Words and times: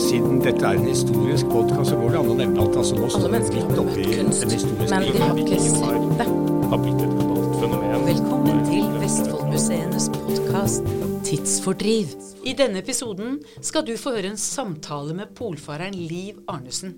Siden 0.00 0.40
dette 0.42 0.64
er 0.64 0.78
en 0.78 0.86
historisk 0.88 1.50
podkast, 1.52 1.90
så 1.90 1.98
går 2.00 2.14
det 2.14 2.18
an 2.22 2.30
å 2.32 2.36
nevne 2.38 2.64
at 2.64 2.78
altså, 2.80 2.96
nå 2.98 3.10
står 3.12 3.28
vi 3.28 3.40
midt 3.44 3.78
oppi 3.78 4.06
en 4.16 4.30
historisk 4.32 4.70
men 4.90 5.04
de 5.06 5.20
har 5.20 5.38
ikke 5.42 5.58
sett 5.60 5.76
det. 6.18 6.26
har, 6.26 6.64
har 6.72 6.82
blitt 6.82 7.04
et 7.04 7.12
globalt 7.14 7.54
fenomen. 7.60 8.06
Velkommen 8.08 8.64
til 8.66 8.88
Vestfoldmuseenes 9.02 10.08
podkast 10.16 10.90
Tidsfordriv. 11.28 12.16
I 12.42 12.56
denne 12.58 12.82
episoden 12.82 13.38
skal 13.60 13.84
du 13.86 13.92
få 14.00 14.16
høre 14.16 14.32
en 14.32 14.40
samtale 14.40 15.14
med 15.14 15.34
polfareren 15.38 15.94
Liv 15.94 16.40
Arnesen. 16.50 16.96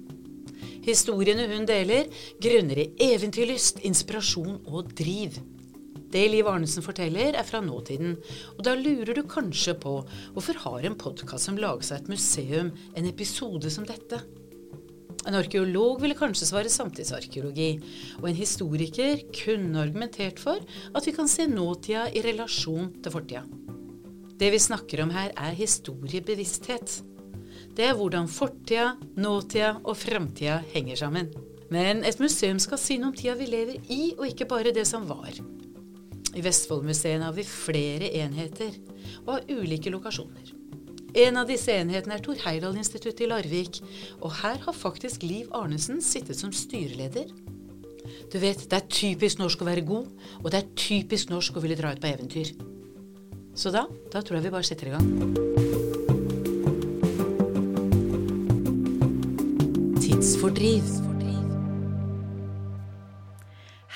Historiene 0.86 1.48
hun 1.50 1.66
deler, 1.68 2.08
grunner 2.42 2.84
i 2.84 2.90
eventyrlyst, 3.12 3.82
inspirasjon 3.86 4.62
og 4.70 4.94
driv. 4.98 5.36
Det 6.12 6.26
Liv 6.28 6.44
Arnesen 6.44 6.84
forteller, 6.84 7.32
er 7.32 7.46
fra 7.48 7.62
nåtiden, 7.64 8.18
og 8.58 8.60
da 8.66 8.74
lurer 8.76 9.14
du 9.16 9.22
kanskje 9.24 9.72
på 9.80 9.94
hvorfor 10.34 10.58
har 10.66 10.84
en 10.84 10.96
podkast 11.00 11.48
som 11.48 11.56
lager 11.56 11.86
seg 11.88 12.02
et 12.02 12.10
museum, 12.12 12.68
en 12.92 13.08
episode 13.08 13.70
som 13.72 13.86
dette? 13.88 14.18
En 15.24 15.38
arkeolog 15.38 16.02
ville 16.02 16.16
kanskje 16.18 16.50
svare 16.50 16.72
samtidsarkeologi, 16.72 17.70
og 18.20 18.26
en 18.28 18.36
historiker 18.36 19.22
kunne 19.38 19.80
argumentert 19.80 20.42
for 20.42 20.60
at 20.92 21.08
vi 21.08 21.14
kan 21.16 21.30
se 21.32 21.46
nåtida 21.48 22.10
i 22.12 22.24
relasjon 22.26 22.90
til 23.00 23.14
fortida. 23.14 23.46
Det 24.36 24.52
vi 24.52 24.60
snakker 24.60 25.04
om 25.06 25.14
her, 25.16 25.32
er 25.32 25.56
historiebevissthet. 25.56 26.98
Det 27.72 27.88
er 27.88 27.96
hvordan 27.96 28.28
fortida, 28.28 28.98
nåtida 29.16 29.78
og 29.80 29.96
framtida 29.96 30.60
henger 30.74 31.06
sammen. 31.06 31.32
Men 31.72 32.04
et 32.04 32.20
museum 32.20 32.60
skal 32.60 32.80
si 32.80 33.00
noe 33.00 33.14
om 33.14 33.16
tida 33.16 33.38
vi 33.38 33.48
lever 33.48 33.80
i, 33.88 34.02
og 34.18 34.26
ikke 34.28 34.50
bare 34.50 34.76
det 34.76 34.84
som 34.90 35.08
var. 35.08 35.40
I 36.32 36.42
Vestfoldmuseene 36.44 37.26
har 37.28 37.36
vi 37.36 37.44
flere 37.44 38.08
enheter, 38.22 38.72
og 39.26 39.36
har 39.36 39.48
ulike 39.52 39.92
lokasjoner. 39.92 40.52
En 41.12 41.36
av 41.36 41.48
disse 41.50 41.74
enhetene 41.76 42.16
er 42.16 42.22
Thor 42.24 42.38
Heyerdahl-instituttet 42.40 43.26
i 43.26 43.28
Larvik, 43.28 43.82
og 44.22 44.32
her 44.40 44.56
har 44.64 44.76
faktisk 44.76 45.26
Liv 45.26 45.50
Arnesen 45.52 46.00
sittet 46.00 46.40
som 46.40 46.54
styreleder. 46.56 47.28
Du 48.32 48.38
vet, 48.40 48.64
det 48.64 48.78
er 48.78 48.88
typisk 48.88 49.42
norsk 49.42 49.60
å 49.60 49.68
være 49.68 49.84
god, 49.84 50.08
og 50.40 50.48
det 50.48 50.62
er 50.62 50.72
typisk 50.72 51.28
norsk 51.32 51.56
å 51.56 51.64
ville 51.64 51.76
dra 51.76 51.92
ut 51.92 52.00
på 52.00 52.08
eventyr. 52.14 52.54
Så 53.52 53.68
da, 53.74 53.84
da 54.08 54.24
tror 54.24 54.40
jeg 54.40 54.48
vi 54.48 54.56
bare 54.56 54.64
setter 54.64 54.88
i 54.88 54.96
gang. 54.96 55.06
Tidsfordriv. 60.00 61.11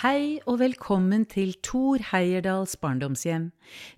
Hei 0.07 0.37
og 0.47 0.61
velkommen 0.61 1.25
til 1.27 1.57
Thor 1.67 1.99
Heierdals 2.12 2.77
barndomshjem. 2.79 3.49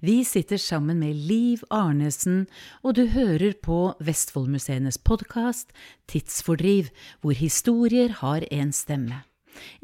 Vi 0.00 0.22
sitter 0.24 0.56
sammen 0.56 1.02
med 1.02 1.18
Liv 1.28 1.60
Arnesen, 1.68 2.46
og 2.80 2.94
du 2.96 3.10
hører 3.12 3.52
på 3.60 3.92
Vestfoldmuseenes 4.00 4.96
podkast 5.04 5.74
Tidsfordriv, 6.08 6.88
hvor 7.20 7.36
historier 7.36 8.14
har 8.22 8.46
en 8.48 8.72
stemme. 8.72 9.18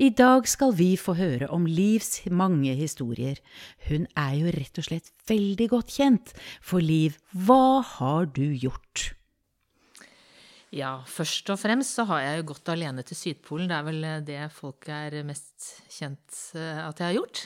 I 0.00 0.08
dag 0.08 0.48
skal 0.48 0.72
vi 0.78 0.95
få 0.97 1.19
høre 1.19 1.50
om 1.52 1.67
Livs 1.69 2.22
mange 2.30 2.72
historier. 2.78 3.36
Hun 3.91 4.06
er 4.17 4.33
jo 4.39 4.55
rett 4.56 4.80
og 4.80 4.89
slett 4.89 5.12
veldig 5.28 5.69
godt 5.75 5.92
kjent. 5.98 6.33
For 6.64 6.80
Liv, 6.80 7.20
hva 7.36 7.83
har 7.98 8.33
du 8.33 8.47
gjort? 8.48 9.11
Ja, 10.75 10.98
først 11.06 11.50
og 11.55 11.61
fremst 11.62 11.94
så 11.94 12.06
har 12.08 12.25
jeg 12.25 12.41
jo 12.41 12.48
gått 12.50 12.70
alene 12.72 13.05
til 13.06 13.19
Sydpolen. 13.19 13.69
Det 13.70 13.77
er 13.77 13.84
vel 13.86 14.06
det 14.27 14.39
folk 14.56 14.89
er 14.91 15.20
mest 15.27 15.75
kjent 15.92 16.41
eh, 16.58 16.80
at 16.83 16.98
jeg 16.98 17.12
har 17.12 17.19
gjort. 17.20 17.44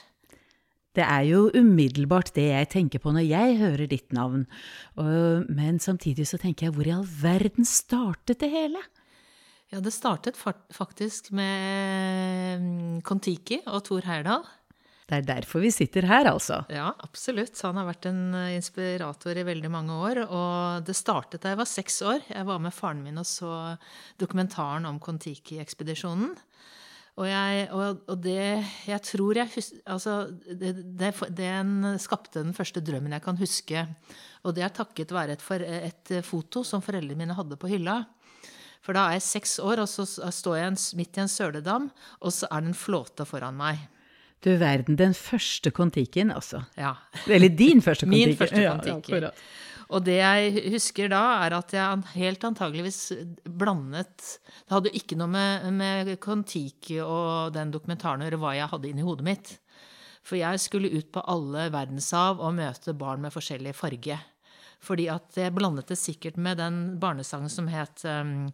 Det 0.97 1.05
er 1.05 1.25
jo 1.29 1.43
umiddelbart 1.55 2.33
det 2.34 2.49
jeg 2.49 2.71
tenker 2.73 3.03
på 3.03 3.12
når 3.15 3.27
jeg 3.29 3.59
hører 3.61 3.91
ditt 3.91 4.15
navn, 4.17 4.49
men 4.97 5.77
samtidig 5.79 6.25
så 6.27 6.41
tenker 6.43 6.67
jeg 6.67 6.75
hvor 6.75 6.89
i 6.89 6.95
all 6.97 7.05
verden 7.06 7.69
startet 7.69 8.41
det 8.41 8.49
hele? 8.51 8.81
Ja, 9.69 9.83
det 9.84 9.93
startet 9.93 10.41
faktisk 10.41 11.29
med 11.37 12.65
mm, 12.65 12.97
Kon-Tiki 13.06 13.61
og 13.69 13.84
Thor 13.87 14.09
Heyerdahl. 14.09 14.47
Det 15.08 15.16
er 15.16 15.24
derfor 15.24 15.62
vi 15.64 15.70
sitter 15.72 16.04
her, 16.04 16.28
altså. 16.28 16.58
Ja, 16.69 16.91
absolutt. 17.00 17.56
Han 17.64 17.78
har 17.80 17.86
vært 17.88 18.10
en 18.10 18.34
eh, 18.36 18.56
inspirator 18.58 19.38
i 19.41 19.46
veldig 19.48 19.70
mange 19.72 19.96
år. 19.96 20.20
Og 20.26 20.84
det 20.84 20.96
startet 20.98 21.41
da 21.41 21.54
jeg 21.54 21.60
var 21.62 21.70
seks 21.70 21.96
år. 22.04 22.26
Jeg 22.28 22.44
var 22.48 22.60
med 22.60 22.76
faren 22.76 23.00
min 23.06 23.20
og 23.20 23.24
så 23.28 23.52
dokumentaren 24.20 24.84
om 24.91 25.00
Kon-Tiki-ekspedisjonen. 25.00 26.36
Og, 27.19 27.24
jeg, 27.26 27.64
og, 27.74 28.04
og 28.06 28.20
det 28.22 28.36
jeg 28.86 29.02
tror 29.02 29.41
jeg 29.41 29.50
husker 29.50 29.80
Altså, 29.91 30.12
det, 30.46 30.76
det, 31.00 31.10
den 31.34 31.96
skapte 31.98 32.44
den 32.44 32.54
første 32.54 32.84
drømmen 32.84 33.16
jeg 33.16 33.25
kan 33.25 33.40
huske. 33.40 33.88
Og 34.44 34.54
det 34.54 34.69
er 34.69 34.76
takket 34.76 35.16
være 35.16 35.38
et, 35.38 35.42
for, 35.42 35.64
et 35.64 36.19
foto 36.22 36.62
som 36.69 36.84
foreldrene 36.84 37.25
mine 37.25 37.34
hadde 37.38 37.56
på 37.58 37.72
hylla. 37.72 38.02
For 38.84 38.94
da 38.94 39.08
er 39.08 39.16
jeg 39.16 39.30
seks 39.32 39.58
år, 39.64 39.82
og 39.82 39.88
så 39.90 40.04
står 40.06 40.60
jeg 40.60 40.76
midt 41.00 41.16
i 41.16 41.25
en 41.25 41.32
søledam, 41.32 41.88
og 42.20 42.32
så 42.32 42.46
er 42.52 42.62
det 42.62 42.70
en 42.70 42.82
flåte 42.86 43.26
foran 43.26 43.56
meg. 43.58 43.88
Du 44.44 44.53
verden, 44.60 44.99
den 44.99 45.15
første 45.19 45.72
Kon-Tiken, 45.75 46.31
altså. 46.31 46.62
Ja. 46.78 46.94
Eller 47.26 47.50
din 47.50 47.82
første 47.82 48.06
Kon-Tiki. 48.06 48.26
Min 48.31 48.38
første 48.38 48.62
Kon-Tiki. 48.62 49.22
Ja, 49.25 49.32
Og 49.88 50.04
det 50.06 50.19
jeg 50.21 50.65
husker 50.75 51.10
da, 51.10 51.22
er 51.47 51.56
at 51.59 51.75
jeg 51.75 52.03
helt 52.15 52.44
antageligvis 52.44 53.00
blandet 53.49 54.21
Det 54.21 54.75
hadde 54.75 54.93
ikke 54.94 55.16
noe 55.19 55.32
med, 55.32 55.71
med 55.75 56.12
Kon-Tiki 56.22 57.00
og 57.03 57.54
den 57.56 57.72
dokumentaren 57.75 58.22
å 58.22 58.28
gjøre 58.28 58.43
hva 58.44 58.54
jeg 58.59 58.71
hadde 58.75 58.93
inni 58.93 59.06
hodet 59.06 59.26
mitt. 59.26 59.54
For 60.28 60.38
jeg 60.38 60.60
skulle 60.60 60.93
ut 60.93 61.09
på 61.10 61.25
alle 61.25 61.70
verdenshav 61.72 62.43
og 62.44 62.59
møte 62.59 62.94
barn 62.99 63.25
med 63.25 63.34
forskjellig 63.34 63.72
farge. 63.75 64.19
Fordi 64.84 65.09
at 65.10 65.34
jeg 65.41 65.55
blandet 65.56 65.88
det 65.91 65.99
sikkert 65.99 66.37
med 66.38 66.60
den 66.60 66.99
barnesangen 67.03 67.50
som 67.50 67.66
het 67.72 68.05
um, 68.06 68.47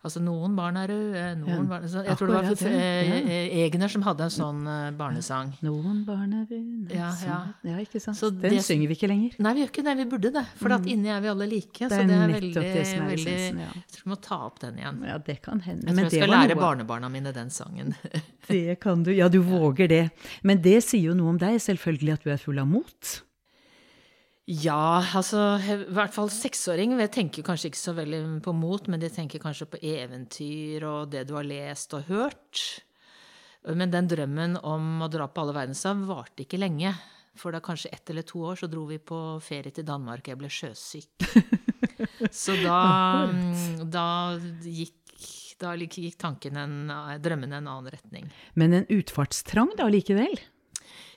Altså, 0.00 0.20
noen 0.24 0.54
barn 0.56 0.78
er 0.80 0.88
røde, 0.88 1.22
noen 1.42 1.66
barn 1.68 1.82
Jeg 1.84 2.16
tror 2.16 2.30
det 2.30 2.34
var 2.34 2.46
akkurat 2.48 2.62
ja. 2.72 3.16
eh, 3.20 3.66
Egner 3.66 3.90
som 3.92 4.00
hadde 4.06 4.24
en 4.24 4.32
sånn 4.32 4.62
eh, 4.64 4.86
barnesang. 4.96 5.50
Noen 5.60 5.98
barn 6.06 6.32
er 6.38 6.46
brune 6.48 6.88
Ja, 6.96 7.10
ja. 7.26 7.36
ja, 7.68 7.74
ikke 7.84 8.00
sant. 8.00 8.16
Så 8.16 8.30
Den 8.32 8.54
det- 8.56 8.62
synger 8.64 8.88
vi 8.88 8.96
ikke 8.96 9.10
lenger. 9.12 9.36
Nei, 9.44 9.52
vi 9.58 9.60
gjør 9.66 9.72
ikke 9.74 9.84
det. 9.90 9.96
Vi 10.00 10.06
burde 10.14 10.32
det. 10.38 10.46
For 10.56 10.72
at 10.72 10.88
inni 10.88 11.12
er 11.12 11.20
vi 11.20 11.28
alle 11.34 11.46
like. 11.52 11.84
Det 11.84 11.92
så 11.92 12.00
det 12.08 12.16
er 12.16 12.32
veldig, 12.32 12.52
det 12.54 12.64
er 12.80 13.06
veldig 13.12 13.36
ja. 13.60 13.68
Jeg 13.76 13.86
tror 13.92 14.04
vi 14.08 14.10
må 14.14 14.20
ta 14.24 14.40
opp 14.48 14.58
den 14.64 14.80
igjen. 14.80 15.04
Ja, 15.12 15.18
det 15.28 15.36
kan 15.44 15.60
hende. 15.68 15.86
Jeg 15.86 15.94
tror 16.00 16.08
jeg 16.08 16.22
skal 16.24 16.32
lære 16.38 16.54
noe- 16.56 16.64
barnebarna 16.64 17.12
mine 17.12 17.32
den 17.36 17.50
sangen. 17.52 17.94
Det 18.48 18.80
kan 18.80 19.02
du. 19.04 19.12
Ja, 19.12 19.28
du 19.28 19.42
våger 19.52 19.86
det. 19.88 20.02
Men 20.42 20.62
det 20.64 20.78
sier 20.82 21.10
jo 21.12 21.14
noe 21.14 21.28
om 21.36 21.38
deg, 21.38 21.60
selvfølgelig, 21.60 22.12
at 22.16 22.24
du 22.24 22.30
er 22.32 22.40
full 22.40 22.58
av 22.58 22.66
mot. 22.72 23.20
Ja, 24.50 24.98
altså 25.14 25.40
i 25.62 25.76
hvert 25.94 26.14
fall 26.14 26.30
seksåring 26.34 26.96
jeg 26.98 27.12
tenker 27.14 27.46
kanskje 27.46 27.70
ikke 27.70 27.80
så 27.80 27.94
veldig 27.94 28.22
på 28.42 28.54
mot, 28.56 28.88
men 28.90 29.02
de 29.02 29.10
tenker 29.12 29.42
kanskje 29.42 29.68
på 29.70 29.78
eventyr 29.86 30.86
og 30.88 31.12
det 31.12 31.26
du 31.28 31.36
har 31.38 31.46
lest 31.46 31.94
og 31.94 32.08
hørt. 32.10 32.64
Men 33.68 33.92
den 33.92 34.08
drømmen 34.10 34.56
om 34.66 35.04
å 35.04 35.10
dra 35.12 35.28
på 35.28 35.44
alle 35.44 35.54
verdenshav 35.54 36.02
varte 36.08 36.46
ikke 36.46 36.58
lenge. 36.58 36.94
For 37.38 37.54
da 37.54 37.60
kanskje 37.62 37.92
ett 37.94 38.10
eller 38.10 38.26
to 38.26 38.42
år 38.50 38.58
så 38.58 38.68
dro 38.70 38.86
vi 38.88 38.98
på 38.98 39.18
ferie 39.44 39.70
til 39.70 39.86
Danmark, 39.86 40.24
og 40.24 40.32
jeg 40.32 40.40
ble 40.40 40.50
sjøsyk. 40.50 41.28
Så 42.42 42.56
da, 42.60 42.80
da 43.86 44.06
gikk 44.64 44.96
da 45.60 45.74
gikk 45.76 46.16
tanken 46.20 46.56
en, 46.56 46.76
drømmen 47.20 47.52
en 47.52 47.66
annen 47.68 47.90
retning. 47.92 48.30
Men 48.56 48.72
en 48.78 48.86
utfartstrang 48.88 49.74
da 49.76 49.90
likevel? 49.92 50.38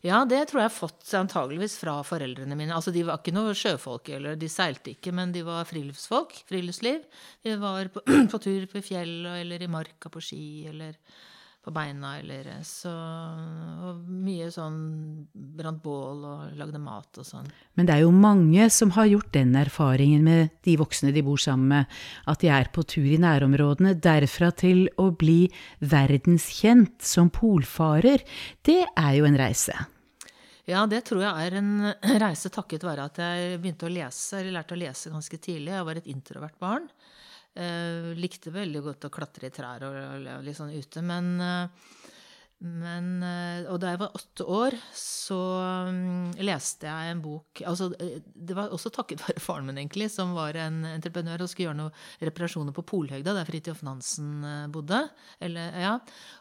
Ja, 0.03 0.25
det 0.27 0.41
tror 0.49 0.59
jeg 0.59 0.67
har 0.67 0.75
fått 0.75 1.11
antageligvis 1.15 1.77
fra 1.79 1.93
foreldrene 2.03 2.57
mine. 2.59 2.75
Altså, 2.75 2.91
De 2.91 3.05
var 3.07 3.21
ikke 3.21 3.31
noe 3.35 3.53
sjøfolk, 3.55 4.09
eller 4.17 4.35
de 4.35 4.49
seilte 4.51 4.91
ikke, 4.91 5.13
men 5.15 5.31
de 5.31 5.45
var 5.47 5.63
friluftsfolk. 5.69 6.41
Friluftsliv. 6.49 7.05
De 7.47 7.55
var 7.61 7.87
på, 7.93 8.03
på 8.33 8.39
tur 8.43 8.65
på 8.67 8.81
fjell 8.83 9.21
eller 9.31 9.63
i 9.63 9.69
marka 9.71 10.11
på 10.11 10.23
ski 10.23 10.43
eller 10.73 10.97
på 11.63 11.71
beina 11.71 12.17
eller 12.19 12.49
så 12.67 12.91
Og 12.91 14.01
mye 14.03 14.49
sånn 14.51 14.79
brant 15.31 15.79
bål 15.83 16.25
og 16.27 16.57
lagde 16.59 16.81
mat 16.81 17.19
og 17.21 17.27
sånn. 17.27 17.47
Men 17.77 17.87
det 17.87 17.95
er 17.95 18.03
jo 18.03 18.11
mange 18.15 18.67
som 18.73 18.91
har 18.97 19.07
gjort 19.09 19.31
den 19.35 19.55
erfaringen 19.59 20.25
med 20.27 20.51
de 20.67 20.75
voksne 20.79 21.13
de 21.15 21.23
bor 21.25 21.39
sammen 21.39 21.71
med, 21.71 21.97
at 22.27 22.43
de 22.43 22.51
er 22.51 22.71
på 22.75 22.83
tur 22.83 23.07
i 23.07 23.19
nærområdene, 23.21 23.95
derfra 24.03 24.51
til 24.55 24.85
å 24.99 25.09
bli 25.15 25.47
verdenskjent 25.79 26.99
som 27.03 27.31
polfarer. 27.33 28.23
Det 28.63 28.81
er 28.91 29.17
jo 29.19 29.27
en 29.29 29.39
reise. 29.39 29.75
Ja, 30.69 30.85
det 30.87 31.01
tror 31.09 31.25
jeg 31.25 31.47
er 31.47 31.57
en 31.59 31.71
reise 32.23 32.51
takket 32.53 32.85
være 32.87 33.09
at 33.09 33.19
jeg 33.19 33.59
begynte 33.63 33.89
å 33.89 33.91
lese, 33.91 34.39
eller 34.39 34.59
lærte 34.59 34.77
å 34.77 34.79
lese 34.79 35.11
ganske 35.11 35.39
tidlig. 35.39 35.73
Jeg 35.75 35.87
var 35.89 35.99
et 35.99 36.11
introvert 36.11 36.59
barn. 36.59 36.87
Eh, 37.53 38.13
likte 38.17 38.49
veldig 38.49 38.79
godt 38.81 39.05
å 39.05 39.13
klatre 39.13 39.45
i 39.45 39.53
trær 39.53 39.83
og, 39.85 39.93
og, 39.93 40.23
og 40.39 40.45
litt 40.45 40.57
sånn 40.57 40.71
ute, 40.73 41.03
men, 41.05 41.27
uh, 41.37 41.67
men 42.65 43.11
uh, 43.21 43.69
Og 43.69 43.77
da 43.83 43.91
jeg 43.91 43.99
var 44.01 44.17
åtte 44.17 44.47
år, 44.49 44.77
så 44.97 45.37
um, 45.91 46.31
leste 46.41 46.89
jeg 46.89 47.11
en 47.11 47.21
bok 47.21 47.61
altså, 47.69 47.91
Det 47.93 48.57
var 48.57 48.73
også 48.73 48.89
takket 48.95 49.21
være 49.27 49.43
faren 49.43 49.69
min, 49.69 49.77
egentlig, 49.83 50.09
som 50.15 50.33
var 50.33 50.57
en 50.57 50.81
entreprenør 50.95 51.45
og 51.45 51.53
skulle 51.53 51.69
gjøre 51.69 51.81
noen 51.83 52.25
reparasjoner 52.25 52.73
på 52.73 52.87
Polhøgda, 52.89 53.37
der 53.37 53.51
Fridtjof 53.51 53.85
Nansen 53.85 54.41
bodde. 54.73 55.03
Eller, 55.37 55.77
ja. 55.85 55.95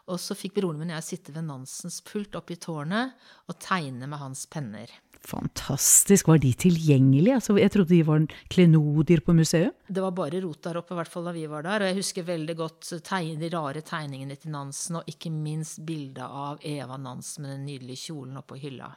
Og 0.09 0.17
så 0.17 0.39
fikk 0.39 0.57
broren 0.63 0.81
min 0.81 0.95
og 0.95 1.03
jeg 1.03 1.11
sitte 1.11 1.37
ved 1.37 1.45
Nansens 1.51 2.01
pult 2.09 2.41
oppe 2.41 2.57
i 2.57 2.63
tårnet 2.63 3.13
og 3.53 3.61
tegne 3.61 4.09
med 4.09 4.23
hans 4.23 4.49
penner. 4.49 4.97
Fantastisk. 5.23 6.29
Var 6.29 6.41
de 6.43 6.51
tilgjengelige? 6.59 7.37
Altså, 7.39 7.55
jeg 7.61 7.71
trodde 7.73 7.95
de 7.95 8.03
var 8.07 8.25
klenodier 8.51 9.23
på 9.25 9.35
museet. 9.37 9.77
Det 9.87 10.03
var 10.03 10.15
bare 10.17 10.41
rot 10.43 10.63
der 10.67 10.81
oppe, 10.81 10.95
i 10.95 10.99
hvert 10.99 11.13
fall 11.13 11.29
da 11.29 11.35
vi 11.37 11.45
var 11.51 11.67
der. 11.67 11.85
Og 11.85 11.93
jeg 11.93 11.99
husker 12.01 12.27
veldig 12.27 12.57
godt 12.59 12.93
tegne, 13.07 13.39
de 13.41 13.51
rare 13.55 13.85
tegningene 13.87 14.39
til 14.41 14.55
Nansen, 14.55 14.99
og 15.01 15.11
ikke 15.11 15.31
minst 15.35 15.83
bildet 15.87 16.25
av 16.27 16.63
Eva 16.67 16.99
Nansen 17.01 17.47
med 17.47 17.55
den 17.57 17.69
nydelige 17.71 18.09
kjolen 18.09 18.41
oppå 18.43 18.59
hylla. 18.63 18.91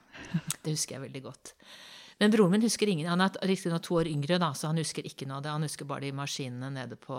Det 0.64 0.74
husker 0.74 0.98
jeg 0.98 1.06
veldig 1.08 1.24
godt. 1.28 1.54
Men 2.20 2.32
broren 2.32 2.52
min 2.52 2.64
husker 2.64 2.88
ingen. 2.88 3.10
Han 3.12 3.20
er 3.20 3.34
riktignok 3.44 3.84
to 3.84 3.98
år 4.00 4.08
yngre, 4.08 4.38
da, 4.40 4.54
så 4.56 4.70
han 4.70 4.80
husker 4.80 5.04
ikke 5.08 5.28
noe 5.28 5.42
av 5.42 5.44
det. 5.44 5.52
Han 5.52 5.66
husker 5.68 5.88
bare 5.90 6.06
de 6.06 6.14
maskinene 6.16 6.70
nede 6.72 6.96
på, 7.00 7.16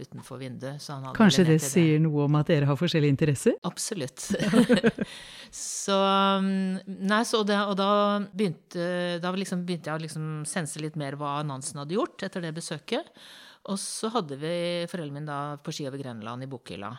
utenfor 0.00 0.40
vinduet. 0.40 0.86
Kanskje 1.18 1.44
det 1.50 1.58
sier 1.60 2.00
noe 2.00 2.24
om 2.24 2.38
at 2.40 2.48
dere 2.48 2.68
har 2.70 2.78
forskjellige 2.80 3.12
interesser? 3.12 3.58
Absolutt. 3.68 4.30
så 5.84 5.98
Nei, 6.40 7.20
så 7.28 7.42
det, 7.44 7.58
og 7.60 7.76
da 7.76 7.90
begynte, 8.32 8.88
da 9.20 9.34
liksom 9.36 9.66
begynte 9.68 9.92
jeg 9.92 10.00
å 10.00 10.04
liksom 10.06 10.32
sense 10.48 10.80
litt 10.80 10.96
mer 10.96 11.18
hva 11.20 11.42
Nansen 11.44 11.82
hadde 11.82 11.98
gjort 11.98 12.24
etter 12.24 12.48
det 12.48 12.54
besøket. 12.56 13.12
Og 13.68 13.76
så 13.82 14.08
hadde 14.14 14.40
vi 14.40 14.56
foreldrene 14.88 15.20
mine 15.20 15.28
da 15.28 15.60
på 15.60 15.76
ski 15.76 15.90
over 15.90 16.00
Grenland 16.00 16.46
i 16.46 16.48
bokhylla. 16.48 16.94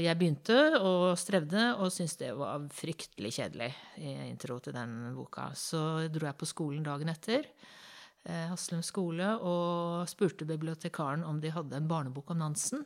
Jeg 0.00 0.18
begynte 0.18 0.56
og 0.78 1.16
strevde 1.20 1.68
og 1.76 1.90
syntes 1.94 2.18
det 2.20 2.32
var 2.36 2.66
fryktelig 2.74 3.32
kjedelig 3.38 3.70
i 4.00 4.12
intro 4.30 4.58
til 4.62 4.76
den 4.76 5.14
boka. 5.16 5.50
Så 5.56 5.80
dro 6.12 6.28
jeg 6.28 6.38
på 6.40 6.48
skolen 6.48 6.84
dagen 6.86 7.12
etter, 7.12 7.48
eh, 8.24 8.46
Haslum 8.50 8.82
skole, 8.86 9.32
og 9.40 10.08
spurte 10.10 10.48
bibliotekaren 10.48 11.24
om 11.24 11.40
de 11.40 11.54
hadde 11.54 11.76
en 11.76 11.88
barnebok 11.88 12.30
om 12.34 12.44
Nansen. 12.44 12.84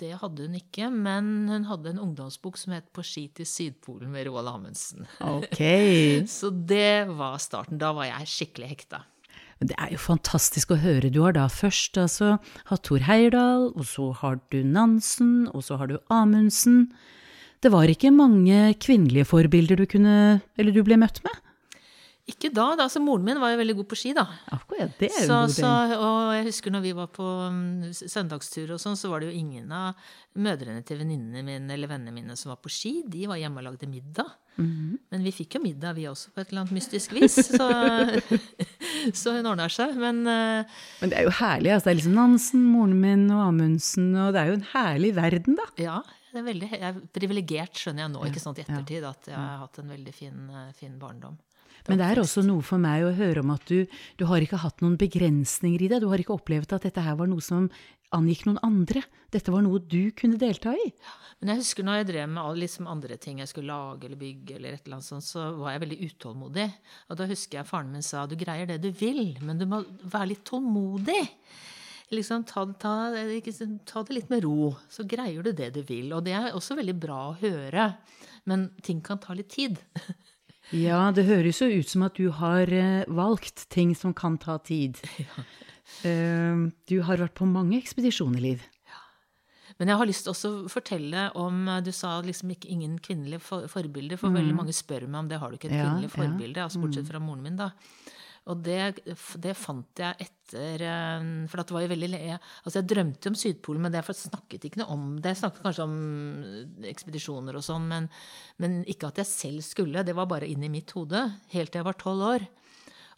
Det 0.00 0.14
hadde 0.16 0.46
hun 0.46 0.56
ikke, 0.56 0.88
men 0.88 1.48
hun 1.50 1.66
hadde 1.68 1.92
en 1.92 2.00
ungdomsbok 2.00 2.56
som 2.56 2.72
het 2.72 2.88
'På 2.92 3.04
ski 3.04 3.28
til 3.28 3.44
Sydpolen' 3.44 4.08
med 4.08 4.26
Roald 4.26 4.48
Amundsen. 4.48 5.06
Okay. 5.20 6.24
Så 6.38 6.50
det 6.50 7.08
var 7.08 7.36
starten. 7.36 7.78
Da 7.78 7.92
var 7.92 8.04
jeg 8.04 8.26
skikkelig 8.26 8.68
hekta. 8.68 9.04
Men 9.60 9.68
det 9.68 9.76
er 9.76 9.92
jo 9.92 10.00
fantastisk 10.00 10.72
å 10.72 10.80
høre. 10.80 11.12
Du 11.12 11.20
har 11.20 11.36
da 11.36 11.44
først 11.52 11.98
altså 12.00 12.38
hatt 12.70 12.86
Thor 12.88 13.04
Heyerdahl, 13.04 13.68
og 13.76 13.84
så 13.84 14.08
har 14.22 14.40
du 14.52 14.62
Nansen, 14.64 15.50
og 15.52 15.66
så 15.66 15.76
har 15.76 15.90
du 15.90 15.98
Amundsen. 16.08 16.86
Det 17.60 17.68
var 17.74 17.92
ikke 17.92 18.12
mange 18.14 18.72
kvinnelige 18.80 19.28
forbilder 19.28 19.76
du 19.76 19.84
kunne, 19.84 20.40
eller 20.56 20.72
du 20.72 20.80
ble 20.86 20.96
møtt 21.00 21.20
med? 21.26 21.36
Ikke 22.30 22.50
da. 22.54 22.70
da 22.78 22.86
altså 22.86 23.02
Moren 23.02 23.26
min 23.26 23.40
var 23.42 23.52
jo 23.52 23.60
veldig 23.60 23.76
god 23.80 23.88
på 23.90 23.98
ski, 23.98 24.12
da. 24.16 24.26
Akkurat, 24.54 24.92
det 25.00 25.10
er 25.10 25.24
jo 25.24 25.28
så, 25.28 25.38
god 25.42 25.54
så, 25.56 25.70
Og 25.98 26.18
jeg 26.36 26.46
husker 26.50 26.74
når 26.74 26.84
vi 26.84 26.92
var 26.96 27.10
på 27.14 27.26
um, 27.50 27.62
søndagstur 27.90 28.74
og 28.76 28.82
sånn, 28.82 28.98
så 28.98 29.10
var 29.10 29.22
det 29.22 29.30
jo 29.30 29.40
ingen 29.40 29.72
av 29.74 29.98
mødrene 30.38 30.84
til 30.86 31.00
venninnene 31.00 31.42
mine 31.42 31.74
eller 31.74 31.90
vennene 31.90 32.14
mine 32.14 32.36
som 32.38 32.52
var 32.52 32.60
på 32.62 32.70
ski. 32.72 32.92
De 33.10 33.26
var 33.30 33.40
hjemme 33.40 33.62
og 33.62 33.66
lagde 33.66 33.88
middag. 33.90 34.30
Mm 34.60 34.70
-hmm. 34.70 34.98
Men 35.10 35.24
vi 35.24 35.32
fikk 35.32 35.54
jo 35.54 35.62
middag, 35.62 35.94
vi 35.94 36.06
også, 36.08 36.30
på 36.30 36.40
et 36.40 36.48
eller 36.48 36.60
annet 36.60 36.72
mystisk 36.72 37.12
vis. 37.12 37.34
Så, 37.58 37.66
så 39.20 39.32
hun 39.36 39.46
ordna 39.46 39.68
seg. 39.68 39.96
Men, 39.96 40.26
uh, 40.26 40.64
Men 41.00 41.10
det 41.10 41.18
er 41.18 41.22
jo 41.22 41.30
herlig. 41.30 41.72
Altså. 41.72 41.84
Det 41.84 41.90
er 41.90 42.00
liksom 42.00 42.14
Nansen, 42.14 42.64
moren 42.64 43.00
min 43.00 43.30
og 43.30 43.48
Amundsen, 43.48 44.14
og 44.14 44.32
det 44.32 44.40
er 44.40 44.46
jo 44.46 44.52
en 44.52 44.66
herlig 44.72 45.14
verden, 45.16 45.56
da. 45.56 45.66
Ja. 45.78 46.02
Det 46.30 46.38
er 46.38 46.42
veldig, 46.46 46.70
jeg 46.70 46.82
er 46.86 46.98
privilegert, 47.10 47.74
skjønner 47.74 48.04
jeg 48.04 48.10
nå, 48.12 48.24
ikke 48.28 48.40
sant, 48.40 48.58
i 48.58 48.62
ettertid, 48.62 49.04
at 49.04 49.26
jeg 49.26 49.34
har 49.34 49.56
hatt 49.64 49.78
en 49.82 49.88
veldig 49.90 50.12
fin, 50.14 50.50
uh, 50.54 50.68
fin 50.78 50.92
barndom. 50.98 51.38
Men 51.88 52.00
det 52.00 52.08
er 52.08 52.20
også 52.22 52.44
noe 52.46 52.64
for 52.66 52.82
meg 52.82 53.06
å 53.06 53.14
høre 53.16 53.44
om 53.44 53.54
at 53.54 53.64
du, 53.70 53.86
du 54.20 54.26
har 54.28 54.44
ikke 54.44 54.60
hatt 54.60 54.82
noen 54.84 54.98
begrensninger 55.00 55.86
i 55.86 55.88
det. 55.92 56.02
Du 56.02 56.10
har 56.12 56.20
ikke 56.20 56.36
opplevd 56.36 56.76
at 56.76 56.86
dette 56.88 57.04
her 57.04 57.16
var 57.20 57.30
noe 57.30 57.44
som 57.44 57.70
angikk 58.16 58.46
noen 58.48 58.60
andre. 58.66 59.02
Dette 59.30 59.52
var 59.54 59.62
noe 59.64 59.80
du 59.82 60.10
kunne 60.18 60.38
delta 60.40 60.72
i. 60.74 60.86
Men 61.40 61.54
jeg 61.54 61.62
husker 61.62 61.86
når 61.86 62.00
jeg 62.00 62.08
drev 62.10 62.32
med 62.34 62.60
liksom 62.60 62.88
andre 62.90 63.16
ting 63.22 63.40
jeg 63.40 63.48
skulle 63.48 63.72
lage 63.72 64.08
eller 64.08 64.20
bygge, 64.20 64.56
eller 64.58 64.76
et 64.76 64.84
eller 64.84 64.98
annet 64.98 65.08
sånt, 65.08 65.24
så 65.24 65.46
var 65.56 65.74
jeg 65.74 65.84
veldig 65.86 66.00
utålmodig. 66.10 66.66
Og 67.08 67.20
da 67.20 67.28
husker 67.30 67.60
jeg 67.60 67.70
faren 67.70 67.92
min 67.94 68.04
sa 68.04 68.26
du 68.28 68.36
greier 68.40 68.68
det 68.68 68.80
du 68.84 68.90
vil, 68.92 69.38
men 69.46 69.60
du 69.60 69.66
må 69.70 69.82
være 70.02 70.34
litt 70.34 70.44
tålmodig. 70.48 71.22
Liksom, 72.10 72.42
ta, 72.42 72.64
ta, 72.74 72.94
ta, 73.14 74.02
det 74.02 74.16
litt 74.16 74.32
med 74.32 74.42
ro, 74.42 74.72
så 74.90 75.06
greier 75.06 75.46
du 75.46 75.52
det 75.54 75.70
du 75.76 75.84
vil. 75.86 76.10
Og 76.16 76.24
det 76.26 76.34
er 76.34 76.50
også 76.50 76.74
veldig 76.80 76.96
bra 76.98 77.20
å 77.28 77.36
høre. 77.38 77.92
Men 78.50 78.72
ting 78.82 78.98
kan 79.04 79.22
ta 79.22 79.36
litt 79.38 79.52
tid. 79.54 79.78
Ja, 80.76 81.08
det 81.14 81.26
høres 81.26 81.58
jo 81.62 81.66
ut 81.70 81.90
som 81.90 82.04
at 82.06 82.18
du 82.18 82.28
har 82.34 82.70
uh, 82.70 83.06
valgt 83.10 83.66
ting 83.74 83.94
som 83.98 84.14
kan 84.14 84.38
ta 84.38 84.58
tid. 84.58 85.00
Ja. 86.00 86.06
Uh, 86.06 86.68
du 86.86 87.00
har 87.02 87.18
vært 87.18 87.34
på 87.34 87.48
mange 87.50 87.74
ekspedisjoner, 87.74 88.38
Liv. 88.38 88.60
Ja. 88.86 89.00
Men 89.80 89.90
jeg 89.90 89.98
har 89.98 90.06
lyst 90.06 90.22
til 90.22 90.30
også 90.30 90.50
å 90.52 90.70
fortelle 90.70 91.24
om 91.40 91.64
eh, 91.66 91.80
Du 91.82 91.90
sa 91.90 92.12
liksom 92.22 92.52
ikke 92.54 92.70
ingen 92.70 92.94
kvinnelige 93.02 93.42
for, 93.42 93.66
forbilder, 93.66 94.20
for 94.20 94.30
mm. 94.30 94.38
veldig 94.38 94.54
mange 94.54 94.76
spør 94.76 95.08
meg 95.08 95.24
om 95.24 95.32
det 95.32 95.40
har 95.42 95.50
du 95.50 95.58
ikke 95.58 95.66
et 95.72 95.74
ja, 95.74 95.88
kvinnelig 95.88 96.12
forbilde, 96.14 96.62
altså 96.62 96.84
bortsett 96.84 97.08
mm. 97.08 97.10
fra 97.10 97.22
moren 97.24 97.42
min, 97.42 97.58
da. 97.58 97.72
Og 98.48 98.62
det, 98.64 99.02
det, 99.04 99.52
fant 99.58 100.00
jeg 100.00 100.16
etter 100.24 100.82
eh, 100.82 101.26
For 101.50 101.60
det 101.60 101.74
var 101.76 101.84
jo 101.84 101.90
veldig 101.92 102.08
Altså, 102.32 102.78
jeg 102.78 102.88
drømte 102.88 103.30
om 103.30 103.36
Sydpolen, 103.38 103.84
men 103.84 103.98
jeg 103.98 104.16
snakket 104.16 104.64
ikke 104.66 104.80
noe 104.80 104.96
om 104.96 105.04
det. 105.20 105.34
Jeg 105.34 105.42
snakket 105.42 105.66
kanskje 105.66 105.86
om 105.86 105.98
ekspedisjoner 106.88 107.58
og 107.60 107.66
sånn, 107.66 107.86
men, 107.90 108.08
men, 108.62 108.80
ikke 108.90 109.12
at 109.12 109.20
jeg 109.22 109.30
selv 109.30 109.66
skulle. 109.66 110.06
Det 110.06 110.16
var 110.16 110.30
bare 110.30 110.48
inn 110.48 110.64
i 110.66 110.72
mitt 110.72 110.96
hode. 110.96 111.22
Helt 111.52 111.72
til 111.72 111.82
jeg 111.82 111.90
var 111.90 112.00
tolv 112.00 112.26
år. 112.32 112.48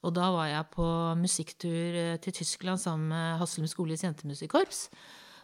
Og 0.02 0.14
da 0.16 0.28
var 0.34 0.50
jeg 0.50 0.70
på 0.74 0.86
musikktur 1.22 1.98
eh, 2.02 2.20
til 2.22 2.40
Tyskland 2.42 2.82
sammen 2.82 3.12
med 3.14 3.42
Haslum 3.42 3.70
skoles 3.70 4.02
jentemusikkorps. 4.02 4.88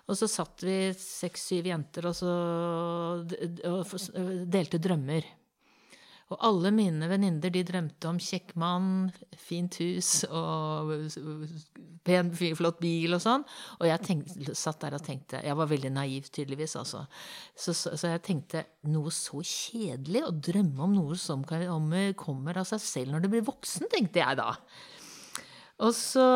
Og 0.08 0.16
så 0.16 0.26
satt 0.30 0.64
vi 0.64 0.88
seks-syv 0.96 1.68
jenter 1.68 2.08
og 2.08 2.16
så 2.16 2.32
delte 4.48 4.80
drømmer. 4.80 5.26
Og 6.28 6.42
alle 6.44 6.70
mine 6.76 7.06
venninner 7.08 7.52
de 7.52 7.62
drømte 7.64 8.08
om 8.10 8.18
kjekk 8.20 8.52
mann, 8.60 9.08
fint 9.40 9.78
hus 9.80 10.26
og 10.28 10.90
pen, 12.04 12.32
flott 12.36 12.82
bil 12.82 13.16
og 13.16 13.22
sånn. 13.24 13.46
Og 13.78 13.88
jeg 13.88 14.02
tenkte, 14.04 14.56
satt 14.58 14.82
der 14.82 14.98
og 14.98 15.04
tenkte 15.06 15.40
Jeg 15.44 15.56
var 15.56 15.70
veldig 15.70 15.92
naiv, 15.94 16.28
tydeligvis, 16.28 16.76
altså. 16.80 17.06
Så, 17.56 17.72
så, 17.72 17.94
så 17.96 18.12
jeg 18.12 18.24
tenkte 18.26 18.66
noe 18.92 19.12
så 19.14 19.40
kjedelig 19.40 20.26
å 20.26 20.34
drømme 20.50 20.84
om 20.84 20.98
noe 20.98 21.16
som 21.16 21.46
kommer 21.48 22.60
av 22.60 22.68
seg 22.68 22.84
selv 22.84 23.16
når 23.16 23.24
du 23.24 23.30
blir 23.32 23.48
voksen, 23.48 23.88
tenkte 23.88 24.20
jeg 24.20 24.40
da. 24.42 24.52
Og 25.78 25.94
så, 25.94 26.26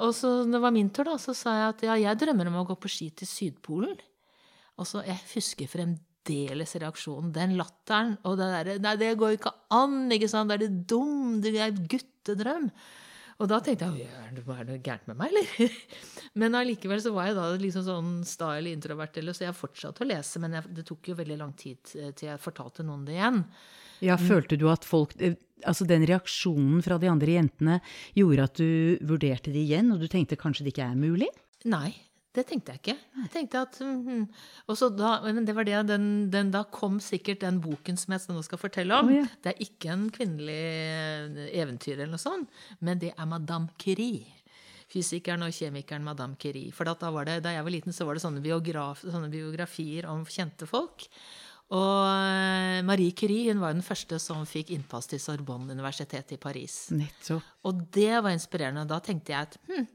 og 0.00 0.10
så 0.16 0.40
det 0.48 0.58
var 0.58 0.74
min 0.74 0.90
tur, 0.90 1.06
da, 1.06 1.18
så 1.20 1.36
sa 1.36 1.54
jeg 1.54 1.70
at 1.70 1.86
ja, 1.86 1.96
jeg 2.08 2.18
drømmer 2.24 2.50
om 2.50 2.62
å 2.64 2.66
gå 2.66 2.78
på 2.80 2.90
ski 2.90 3.12
til 3.14 3.30
Sydpolen. 3.30 3.94
Og 4.76 4.88
så, 4.88 5.06
Jeg 5.06 5.22
husker 5.36 5.70
fremdeles 5.70 6.15
særdeles 6.26 6.76
reaksjonen. 6.82 7.32
Den 7.32 7.56
latteren 7.56 8.16
og 8.24 8.38
det 8.38 8.50
derre 8.52 8.78
Nei, 8.82 8.96
det 8.96 9.16
går 9.18 9.36
ikke 9.36 9.52
an, 9.70 10.10
ikke 10.12 10.28
sant? 10.28 10.52
Er 10.52 10.58
det 10.58 10.86
dum? 10.88 11.40
Det 11.40 11.54
er 11.56 11.72
guttedrøm. 11.72 12.70
Og 13.36 13.48
da 13.50 13.58
tenkte 13.60 13.90
jeg 13.98 14.08
er 14.08 14.32
det 14.32 14.46
noe 14.46 14.78
gærent 14.80 15.08
med 15.10 15.18
meg, 15.20 15.32
eller? 15.32 15.72
Men 16.40 16.56
allikevel 16.56 17.02
så 17.04 17.12
var 17.12 17.28
jeg 17.28 17.36
da 17.36 17.48
liksom 17.60 17.84
sånn 17.84 18.12
sta 18.24 18.54
eller 18.56 18.72
introvert, 18.72 19.16
eller, 19.20 19.36
så 19.36 19.44
jeg 19.44 19.56
fortsatte 19.56 20.04
å 20.04 20.08
lese. 20.08 20.40
Men 20.40 20.56
jeg, 20.56 20.70
det 20.78 20.86
tok 20.88 21.10
jo 21.10 21.18
veldig 21.18 21.36
lang 21.42 21.52
tid 21.58 21.82
til 21.84 22.30
jeg 22.30 22.40
fortalte 22.40 22.86
noen 22.86 23.04
det 23.04 23.18
igjen. 23.18 23.42
Ja, 24.04 24.16
Følte 24.20 24.58
du 24.60 24.66
at 24.68 24.84
folk 24.84 25.14
eh, 25.24 25.38
Altså 25.64 25.86
den 25.88 26.02
reaksjonen 26.04 26.82
fra 26.84 26.98
de 27.00 27.08
andre 27.08 27.32
jentene 27.32 27.78
gjorde 28.12 28.44
at 28.44 28.58
du 28.60 29.06
vurderte 29.08 29.48
det 29.54 29.62
igjen, 29.62 29.88
og 29.94 30.02
du 30.02 30.04
tenkte 30.12 30.36
kanskje 30.36 30.66
det 30.66 30.74
ikke 30.74 30.84
er 30.90 30.98
mulig? 31.00 31.30
Nei, 31.64 31.94
det 32.36 32.44
tenkte 32.50 32.74
jeg 32.74 32.82
ikke. 32.82 32.94
Jeg 33.22 33.30
tenkte 33.32 33.62
at, 33.64 33.78
mm, 33.80 34.24
og 34.68 34.78
så 34.78 34.90
da, 34.92 35.16
men 35.24 35.46
det 35.48 35.54
var 35.56 35.66
det, 35.68 35.78
den, 35.88 36.06
den, 36.32 36.52
Da 36.52 36.62
kom 36.68 36.98
sikkert 37.02 37.40
den 37.44 37.60
boken 37.64 37.98
som 38.00 38.12
jeg 38.14 38.26
nå 38.28 38.44
skal 38.44 38.60
fortelle 38.60 38.98
om. 39.00 39.10
Oh, 39.10 39.16
ja. 39.16 39.24
Det 39.42 39.54
er 39.54 39.64
ikke 39.64 39.92
en 39.94 40.06
kvinnelig 40.12 40.58
eh, 40.60 41.46
eventyr, 41.62 41.96
eller 41.96 42.14
noe 42.16 42.22
sånt, 42.22 42.52
men 42.84 43.00
det 43.02 43.14
er 43.14 43.30
Madame 43.30 43.72
Curie. 43.80 44.28
Fysikeren 44.92 45.42
og 45.42 45.56
kjemikeren 45.56 46.04
Madame 46.06 46.38
Curie. 46.38 46.70
For 46.74 46.86
da, 46.86 47.10
var 47.10 47.26
det, 47.26 47.40
da 47.42 47.56
jeg 47.56 47.66
var 47.66 47.74
liten, 47.74 47.96
så 47.96 48.06
var 48.06 48.16
det 48.16 48.22
sånne, 48.22 48.44
biograf, 48.44 49.02
sånne 49.02 49.32
biografier 49.32 50.06
om 50.12 50.22
kjente 50.30 50.68
folk. 50.70 51.08
Og 51.74 52.02
eh, 52.06 52.84
Marie 52.86 53.14
Curie 53.16 53.50
hun 53.50 53.62
var 53.64 53.74
den 53.74 53.82
første 53.82 54.20
som 54.22 54.44
fikk 54.46 54.70
innpass 54.76 55.08
til 55.10 55.18
Sorbonne 55.22 55.74
universitet 55.74 56.36
i 56.36 56.38
Paris. 56.38 56.84
Nettopp. 56.94 57.48
Og 57.66 57.80
det 57.96 58.12
var 58.20 58.30
inspirerende. 58.30 58.86
Da 58.86 59.00
tenkte 59.02 59.34
jeg 59.34 59.48
at 59.48 59.58
hm, 59.66 59.88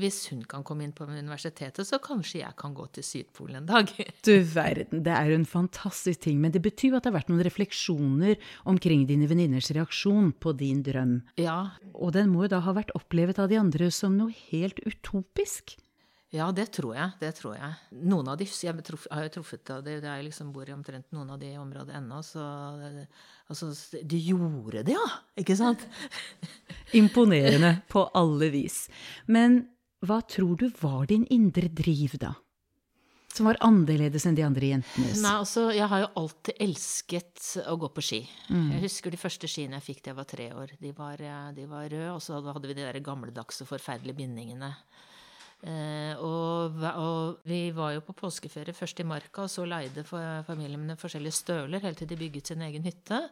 hvis 0.00 0.20
hun 0.32 0.44
kan 0.48 0.64
komme 0.66 0.86
inn 0.86 0.94
på 0.96 1.06
universitetet, 1.08 1.86
så 1.86 2.00
kanskje 2.02 2.42
jeg 2.42 2.56
kan 2.58 2.74
gå 2.76 2.86
til 2.94 3.06
Sydpolen 3.06 3.62
en 3.62 3.68
dag. 3.70 3.92
Du 4.28 4.34
verden, 4.52 5.02
det 5.06 5.14
er 5.14 5.32
jo 5.32 5.38
en 5.38 5.48
fantastisk 5.48 6.24
ting. 6.26 6.40
Men 6.42 6.54
det 6.54 6.62
betyr 6.64 6.92
jo 6.92 6.98
at 6.98 7.06
det 7.06 7.12
har 7.12 7.18
vært 7.20 7.32
noen 7.32 7.44
refleksjoner 7.46 8.36
omkring 8.68 9.06
dine 9.08 9.28
venninners 9.30 9.70
reaksjon 9.74 10.32
på 10.40 10.54
din 10.58 10.84
drøm. 10.86 11.18
Ja. 11.40 11.58
Og 11.94 12.14
den 12.16 12.32
må 12.32 12.46
jo 12.46 12.54
da 12.56 12.62
ha 12.66 12.76
vært 12.76 12.94
opplevet 12.98 13.40
av 13.42 13.50
de 13.52 13.60
andre 13.60 13.90
som 13.94 14.16
noe 14.18 14.34
helt 14.50 14.80
utopisk. 14.86 15.78
Ja, 16.34 16.50
det 16.52 16.66
tror 16.76 16.92
jeg. 16.92 17.12
det 17.22 17.30
tror 17.38 17.54
Jeg 17.56 18.02
Noen 18.04 18.28
av 18.28 18.36
de, 18.36 18.44
jeg 18.44 18.74
har 19.08 19.22
jo 19.24 19.30
truffet 19.38 19.70
av 19.72 19.80
det, 19.84 19.96
jeg 20.04 20.24
liksom 20.26 20.50
bor 20.52 20.68
i 20.68 20.74
omtrent 20.74 21.08
noen 21.16 21.30
av 21.32 21.40
de 21.40 21.54
områdene 21.56 22.02
ennå. 22.02 22.20
så 22.22 22.44
altså, 23.48 23.72
De 24.02 24.20
gjorde 24.20 24.82
det, 24.84 24.92
ja! 24.92 25.06
Ikke 25.40 25.56
sant? 25.56 25.86
Imponerende 26.92 27.78
på 27.88 28.04
alle 28.12 28.50
vis. 28.52 28.86
Men 29.26 29.62
hva 30.06 30.20
tror 30.22 30.58
du 30.60 30.68
var 30.80 31.08
din 31.10 31.24
indre 31.34 31.68
driv, 31.68 32.18
da? 32.20 32.34
som 33.38 33.46
var 33.46 33.58
annerledes 33.64 34.26
enn 34.26 34.36
de 34.38 34.42
andre 34.42 34.72
jentenes? 34.72 35.20
Nei, 35.22 35.34
altså, 35.38 35.68
jeg 35.74 35.86
har 35.90 36.02
jo 36.02 36.08
alltid 36.22 36.62
elsket 36.64 37.44
å 37.70 37.76
gå 37.80 37.90
på 37.94 38.04
ski. 38.04 38.20
Jeg 38.48 38.82
husker 38.82 39.14
de 39.14 39.20
første 39.20 39.50
skiene 39.50 39.78
jeg 39.78 39.86
fikk 39.90 40.00
da 40.02 40.10
jeg 40.10 40.18
var 40.18 40.28
tre 40.32 40.48
år. 40.56 40.72
De 40.80 40.92
var, 40.96 41.22
eh, 41.22 41.52
de 41.54 41.66
var 41.70 41.86
røde, 41.92 42.08
og 42.14 42.22
så 42.24 42.40
hadde 42.40 42.70
vi 42.70 42.78
de 42.78 42.86
der 42.86 42.98
gamledagse, 43.04 43.68
forferdelige 43.68 44.18
bindingene. 44.18 44.72
Eh, 45.58 46.14
og, 46.22 46.82
og 47.02 47.46
vi 47.50 47.60
var 47.74 47.96
jo 47.96 48.04
på 48.06 48.16
påskeferie 48.24 48.74
først 48.74 49.02
i 49.02 49.06
Marka, 49.06 49.46
og 49.46 49.52
så 49.52 49.66
leide 49.68 50.06
familien 50.06 50.80
mine 50.80 50.98
forskjellige 50.98 51.38
støler 51.38 51.84
helt 51.84 51.98
til 52.02 52.10
de 52.10 52.18
bygget 52.18 52.54
sin 52.54 52.64
egen 52.66 52.86
hytte. 52.86 53.22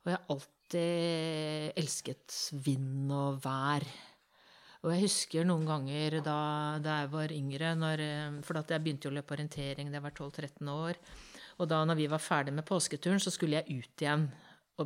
Og 0.00 0.12
jeg 0.12 0.16
har 0.16 0.36
alltid 0.36 1.80
elsket 1.82 2.38
vind 2.64 3.12
og 3.12 3.42
vær. 3.44 3.84
Og 4.80 4.94
jeg 4.94 5.04
husker 5.04 5.44
noen 5.44 5.66
ganger 5.68 6.20
da, 6.24 6.36
da 6.80 7.00
jeg 7.02 7.10
var 7.12 7.32
yngre, 7.36 7.74
når, 7.76 8.00
eh, 8.00 8.38
for 8.46 8.60
jeg 8.60 8.80
begynte 8.80 9.08
jo 9.08 9.12
å 9.12 9.18
løpe 9.18 9.36
orientering 9.36 9.90
da 9.90 9.98
jeg 9.98 10.06
var 10.06 10.14
12-13 10.16 10.70
år. 10.72 11.00
Og 11.60 11.68
da 11.68 11.82
når 11.84 11.98
vi 11.98 12.06
var 12.08 12.22
ferdig 12.24 12.54
med 12.56 12.64
påsketuren, 12.68 13.20
så 13.20 13.32
skulle 13.32 13.60
jeg 13.60 13.82
ut 13.82 14.06
igjen. 14.06 14.30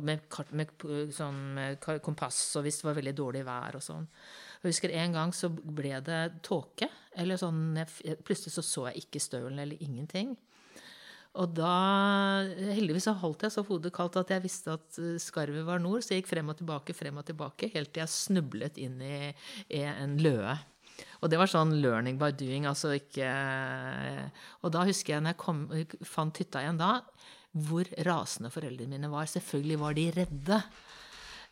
Med, 0.03 0.25
kart, 0.27 0.49
med, 0.51 0.73
sånn, 1.15 1.37
med 1.55 1.85
kompass, 2.03 2.41
og 2.59 2.65
hvis 2.65 2.81
det 2.81 2.87
var 2.89 2.97
veldig 2.97 3.13
dårlig 3.15 3.45
vær 3.47 3.77
og 3.77 3.83
sånn. 3.85 4.09
Jeg 4.59 4.73
husker 4.73 4.91
en 4.91 5.15
gang 5.15 5.31
så 5.31 5.47
ble 5.55 6.01
det 6.03 6.19
tåke. 6.43 6.89
Eller 7.15 7.39
sånn, 7.39 7.77
jeg, 7.79 8.17
plutselig 8.27 8.51
så 8.57 8.63
så 8.65 8.83
jeg 8.89 9.05
ikke 9.05 9.21
stølen 9.23 9.61
eller 9.63 9.79
ingenting. 9.79 10.33
Og 11.35 11.51
da 11.57 11.71
Heldigvis 12.75 13.09
holdt 13.21 13.43
jeg 13.45 13.53
så 13.55 13.63
hodet 13.67 13.91
kaldt 13.95 14.15
at 14.21 14.31
jeg 14.31 14.43
visste 14.45 14.75
at 14.77 14.99
eh, 15.01 15.17
skarvet 15.21 15.65
var 15.67 15.81
nord, 15.83 16.03
så 16.03 16.13
jeg 16.13 16.23
gikk 16.23 16.31
frem 16.31 16.51
og 16.53 16.59
tilbake, 16.61 16.95
frem 16.95 17.19
og 17.19 17.27
tilbake, 17.27 17.71
helt 17.73 17.91
til 17.91 18.05
jeg 18.05 18.13
snublet 18.13 18.79
inn 18.81 19.01
i, 19.03 19.19
i 19.75 19.83
en 19.89 20.15
løe. 20.23 20.55
Og 21.19 21.31
det 21.31 21.39
var 21.41 21.51
sånn 21.51 21.73
learning 21.83 22.19
by 22.21 22.29
doing, 22.37 22.67
altså 22.69 22.93
ikke 22.95 23.27
Og 24.63 24.71
da 24.71 24.85
husker 24.87 25.15
jeg 25.15 25.25
når 25.25 25.33
jeg 25.33 25.41
kom, 25.41 25.63
fant 26.07 26.39
hytta 26.39 26.61
igjen 26.63 26.79
da, 26.79 26.91
hvor 27.67 27.87
rasende 28.07 28.51
foreldrene 28.51 28.95
mine 28.95 29.11
var. 29.11 29.27
Selvfølgelig 29.31 29.79
var 29.81 29.95
de 29.97 30.05
redde. 30.15 30.59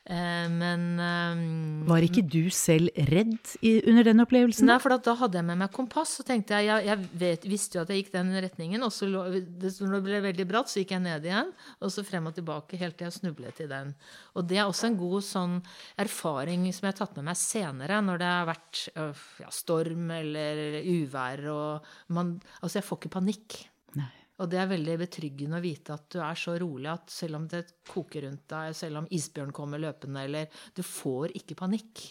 Eh, 0.04 0.48
men 0.52 0.82
eh, 1.00 1.44
Var 1.88 2.04
ikke 2.04 2.26
du 2.28 2.50
selv 2.52 2.92
redd 3.08 3.54
i, 3.64 3.78
under 3.88 4.04
den 4.10 4.20
opplevelsen? 4.20 4.68
Nei, 4.68 4.76
for 4.84 4.92
at 4.98 5.06
da 5.06 5.14
hadde 5.16 5.40
jeg 5.40 5.48
med 5.48 5.62
meg 5.62 5.72
kompass, 5.72 6.18
så 6.18 6.26
tenkte 6.28 6.60
jeg 6.60 6.68
Jeg, 6.68 6.90
jeg 6.90 7.20
vet, 7.22 7.46
visste 7.48 7.80
jo 7.80 7.86
at 7.86 7.94
jeg 7.94 8.02
gikk 8.02 8.12
den 8.18 8.34
retningen, 8.44 8.84
og 8.84 8.92
så 8.92 9.08
lå, 9.08 9.24
det, 9.32 9.72
når 9.80 9.96
det 9.96 10.02
ble 10.10 10.20
veldig 10.26 10.48
bratt, 10.50 10.72
så 10.72 10.82
gikk 10.82 10.92
jeg 10.98 11.06
ned 11.06 11.28
igjen, 11.30 11.54
og 11.80 11.94
så 11.96 12.04
frem 12.04 12.28
og 12.28 12.36
tilbake 12.36 12.80
helt 12.82 13.00
til 13.00 13.08
jeg 13.08 13.16
snublet 13.22 13.64
i 13.64 13.70
den. 13.72 13.94
Og 14.36 14.50
det 14.50 14.60
er 14.60 14.68
også 14.68 14.90
en 14.90 15.00
god 15.00 15.24
sånn 15.30 15.56
erfaring 16.04 16.68
som 16.74 16.90
jeg 16.90 16.92
har 16.92 17.00
tatt 17.00 17.16
med 17.20 17.30
meg 17.30 17.40
senere, 17.40 18.02
når 18.04 18.20
det 18.20 18.34
har 18.34 18.50
vært 18.52 18.84
øh, 19.00 19.24
ja, 19.46 19.54
storm 19.56 20.12
eller 20.20 20.82
uvær 20.84 21.48
og 21.54 21.94
man 22.12 22.36
Altså, 22.64 22.80
jeg 22.80 22.88
får 22.88 23.00
ikke 23.00 23.16
panikk. 23.18 23.56
Nei. 24.00 24.23
Og 24.44 24.50
det 24.52 24.60
er 24.60 24.68
veldig 24.68 24.98
betryggende 25.06 25.60
å 25.62 25.64
vite 25.64 25.96
at 25.96 26.10
du 26.12 26.20
er 26.20 26.40
så 26.40 26.58
rolig 26.60 26.90
at 26.92 27.14
selv 27.14 27.40
om 27.40 27.46
det 27.48 27.64
koker 27.88 28.26
rundt 28.28 28.44
deg, 28.52 28.76
selv 28.76 29.00
om 29.00 29.08
isbjørn 29.08 29.54
kommer 29.56 29.80
løpende, 29.80 30.26
eller 30.28 30.66
Du 30.76 30.84
får 30.84 31.32
ikke 31.40 31.56
panikk. 31.64 32.04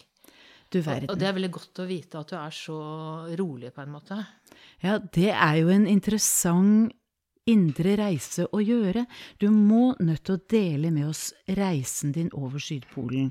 Du 0.73 0.79
Og 0.81 1.19
det 1.21 1.27
er 1.27 1.35
veldig 1.37 1.51
godt 1.53 1.83
å 1.83 1.85
vite 1.85 2.17
at 2.17 2.31
du 2.31 2.35
er 2.39 2.53
så 2.57 2.79
rolig, 3.37 3.69
på 3.75 3.83
en 3.83 3.93
måte. 3.93 4.17
Ja, 4.81 4.97
det 4.97 5.29
er 5.29 5.59
jo 5.61 5.69
en 5.69 5.85
interessant 5.85 6.95
indre 7.45 7.97
reise 7.99 8.47
å 8.49 8.61
gjøre. 8.63 9.05
Du 9.37 9.51
må 9.51 9.93
nødt 9.99 10.23
til 10.25 10.39
å 10.39 10.43
dele 10.49 10.89
med 10.95 11.11
oss 11.11 11.27
reisen 11.59 12.15
din 12.15 12.31
over 12.33 12.57
Sydpolen. 12.63 13.29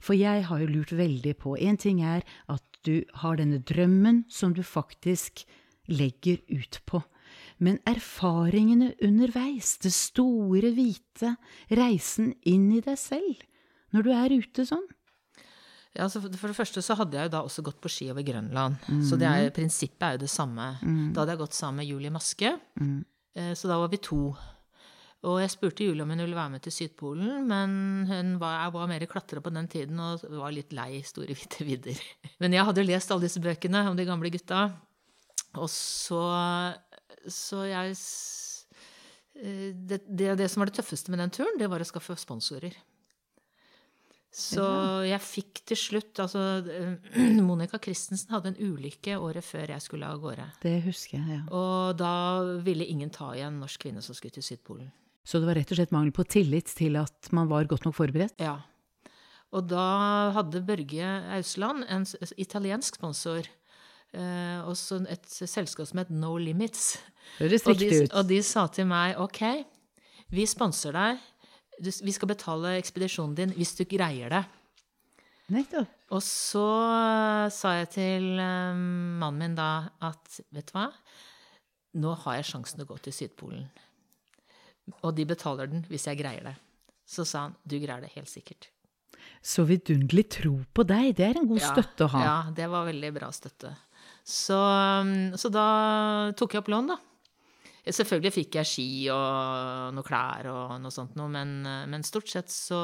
For 0.00 0.16
jeg 0.16 0.46
har 0.48 0.62
jo 0.62 0.70
lurt 0.70 0.94
veldig 0.96 1.34
på 1.42 1.58
En 1.60 1.76
ting 1.76 2.00
er 2.00 2.24
at 2.48 2.64
du 2.86 3.02
har 3.20 3.36
denne 3.36 3.60
drømmen 3.60 4.24
som 4.32 4.54
du 4.54 4.62
faktisk 4.62 5.44
legger 5.90 6.40
ut 6.48 6.80
på. 6.86 7.02
Men 7.64 7.80
erfaringene 7.88 8.92
underveis, 9.04 9.76
det 9.82 9.92
store, 9.94 10.70
hvite, 10.76 11.34
reisen 11.74 12.32
inn 12.46 12.68
i 12.76 12.82
deg 12.84 12.98
selv, 13.00 13.42
når 13.94 14.06
du 14.06 14.10
er 14.14 14.34
ute 14.36 14.66
sånn 14.68 14.84
Ja, 15.96 16.04
så 16.12 16.20
for 16.20 16.30
for 16.36 16.52
det 16.52 16.58
første 16.58 16.82
så 16.84 16.94
hadde 16.98 17.16
jeg 17.16 17.26
jo 17.26 17.32
da 17.32 17.40
også 17.42 17.64
gått 17.66 17.80
på 17.82 17.90
ski 17.90 18.10
over 18.12 18.22
Grønland. 18.22 18.76
Så 19.08 19.16
det 19.18 19.26
er, 19.26 19.48
prinsippet 19.50 20.04
er 20.04 20.18
jo 20.18 20.20
det 20.26 20.30
samme. 20.30 20.66
Da 21.14 21.22
hadde 21.24 21.34
jeg 21.34 21.40
gått 21.40 21.56
sammen 21.56 21.80
med 21.82 21.88
Julie 21.90 22.12
Maske. 22.14 22.52
mm. 22.78 23.00
Så 23.54 23.68
da 23.70 23.76
var 23.78 23.90
vi 23.92 24.00
to. 24.02 24.34
Og 25.26 25.40
jeg 25.42 25.50
spurte 25.50 25.82
Julie 25.86 26.02
om 26.04 26.10
hun 26.10 26.20
ville 26.22 26.36
være 26.36 26.52
med 26.52 26.62
til 26.62 26.74
Sydpolen, 26.74 27.46
men 27.46 27.72
hun 28.06 28.36
var, 28.38 28.60
jeg 28.64 28.74
var 28.76 28.90
mer 28.90 29.04
klatra 29.10 29.40
på 29.42 29.50
den 29.50 29.66
tiden 29.70 29.98
og 30.02 30.22
var 30.30 30.54
litt 30.54 30.74
lei 30.76 31.00
store, 31.06 31.34
hvite 31.34 31.66
vidder. 31.66 31.98
Men 32.42 32.54
jeg 32.54 32.66
hadde 32.68 32.84
jo 32.84 32.86
lest 32.86 33.10
alle 33.10 33.26
disse 33.26 33.42
bøkene 33.42 33.82
om 33.90 33.98
de 33.98 34.06
gamle 34.06 34.30
gutta. 34.30 34.60
Og 35.58 35.66
så, 35.72 36.20
så 37.26 37.64
jeg 37.68 37.96
eh, 39.40 39.72
det, 39.74 40.02
det, 40.06 40.36
det 40.38 40.48
som 40.50 40.62
var 40.62 40.70
det 40.70 40.78
tøffeste 40.78 41.12
med 41.14 41.22
den 41.22 41.34
turen, 41.34 41.58
det 41.60 41.70
var 41.70 41.82
å 41.82 41.88
skaffe 41.88 42.16
sponsorer. 42.18 42.76
Så 44.38 44.62
jeg 45.08 45.24
fikk 45.24 45.62
til 45.70 45.78
slutt 45.80 46.20
Altså, 46.20 46.42
eh, 46.68 47.40
Monica 47.48 47.80
Christensen 47.82 48.34
hadde 48.34 48.52
en 48.52 48.60
ulykke 48.60 49.16
året 49.16 49.46
før 49.46 49.72
jeg 49.72 49.84
skulle 49.84 50.08
av 50.08 50.20
gårde. 50.22 50.46
Det 50.62 50.76
husker 50.84 51.18
jeg, 51.18 51.40
ja. 51.40 51.42
Og 51.48 51.98
da 51.98 52.14
ville 52.64 52.86
ingen 52.86 53.12
ta 53.14 53.32
igjen 53.34 53.58
norsk 53.62 53.86
kvinne 53.86 54.04
som 54.04 54.16
skulle 54.16 54.36
til 54.36 54.46
Sydpolen. 54.46 54.90
Så 55.28 55.40
det 55.40 55.48
var 55.48 55.58
rett 55.60 55.72
og 55.72 55.80
slett 55.80 55.92
mangel 55.92 56.14
på 56.16 56.24
tillit 56.28 56.70
til 56.76 56.96
at 57.00 57.28
man 57.36 57.50
var 57.50 57.68
godt 57.68 57.84
nok 57.84 57.96
forberedt? 57.96 58.38
Ja. 58.40 58.60
Og 59.52 59.64
da 59.68 60.30
hadde 60.36 60.64
Børge 60.64 61.08
Ausland 61.36 61.84
en 61.88 62.04
italiensk 62.40 62.96
sponsor. 63.00 63.48
Eh, 64.16 64.60
også 64.64 65.02
et 65.12 65.26
selskap 65.28 65.88
som 65.88 66.00
het 66.00 66.12
No 66.12 66.36
Limits. 66.40 66.96
Høres 67.38 67.66
riktig 67.68 68.06
ut. 68.06 68.14
og 68.16 68.28
de 68.30 68.38
sa 68.42 68.64
til 68.72 68.88
meg 68.88 69.18
ok, 69.20 69.42
vi 70.32 70.46
sponser 70.48 70.96
deg. 70.96 71.18
Du, 71.78 71.90
vi 71.90 72.14
skal 72.14 72.30
betale 72.32 72.78
ekspedisjonen 72.80 73.36
din 73.36 73.52
hvis 73.56 73.74
du 73.78 73.84
greier 73.88 74.32
det. 74.32 74.44
Nettopp. 75.52 75.92
Og 76.12 76.22
så 76.24 76.64
eh, 76.88 77.48
sa 77.52 77.74
jeg 77.78 77.90
til 77.98 78.30
eh, 78.40 78.80
mannen 79.20 79.42
min 79.42 79.58
da 79.58 79.90
at 80.04 80.40
vet 80.56 80.70
du 80.70 80.74
hva, 80.76 80.88
nå 82.00 82.14
har 82.24 82.38
jeg 82.38 82.48
sjansen 82.50 82.80
til 82.80 82.88
å 82.88 82.90
gå 82.94 82.98
til 83.04 83.16
Sydpolen. 83.16 83.68
Og 85.02 85.12
de 85.16 85.28
betaler 85.28 85.68
den 85.68 85.84
hvis 85.88 86.08
jeg 86.08 86.20
greier 86.20 86.48
det. 86.48 86.56
Så 87.08 87.24
sa 87.28 87.46
han 87.46 87.56
du 87.64 87.76
greier 87.76 88.00
det 88.04 88.12
helt 88.16 88.28
sikkert. 88.28 88.70
Så 89.44 89.64
vidunderlig 89.68 90.26
tro 90.32 90.54
på 90.74 90.84
deg. 90.88 91.12
Det 91.16 91.26
er 91.28 91.40
en 91.40 91.48
god 91.48 91.60
støtte 91.62 92.06
å 92.06 92.12
ha. 92.16 92.24
Ja, 92.24 92.38
det 92.56 92.68
var 92.72 92.88
veldig 92.88 93.12
bra 93.16 93.28
støtte. 93.32 93.74
Så, 94.28 94.56
um, 94.60 95.36
så 95.40 95.48
da 95.48 95.68
tok 96.36 96.54
jeg 96.54 96.60
opp 96.60 96.72
lån, 96.72 96.90
da. 96.92 96.98
Selvfølgelig 97.88 98.34
fikk 98.34 98.58
jeg 98.58 98.68
ski 98.68 98.88
og 99.08 99.94
noe 99.96 100.04
klær 100.04 100.50
og 100.52 100.74
noe 100.82 100.92
sånt 100.92 101.14
noe, 101.16 101.30
men, 101.32 101.54
uh, 101.64 101.86
men 101.88 102.04
stort 102.04 102.28
sett 102.28 102.52
så 102.52 102.76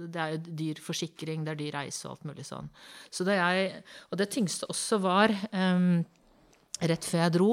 Det 0.00 0.22
er 0.22 0.32
jo 0.32 0.54
dyr 0.62 0.80
forsikring, 0.80 1.44
det 1.44 1.52
er 1.52 1.60
dyr 1.60 1.76
reise 1.82 2.06
og 2.06 2.14
alt 2.14 2.30
mulig 2.30 2.46
sånn. 2.48 2.70
Så 3.12 3.26
da 3.28 3.36
jeg 3.36 3.82
Og 4.08 4.16
det 4.22 4.30
tyngste 4.32 4.70
også 4.72 5.00
var 5.04 5.34
um, 5.52 6.00
Rett 6.76 7.04
før 7.08 7.22
jeg 7.22 7.32
dro, 7.32 7.52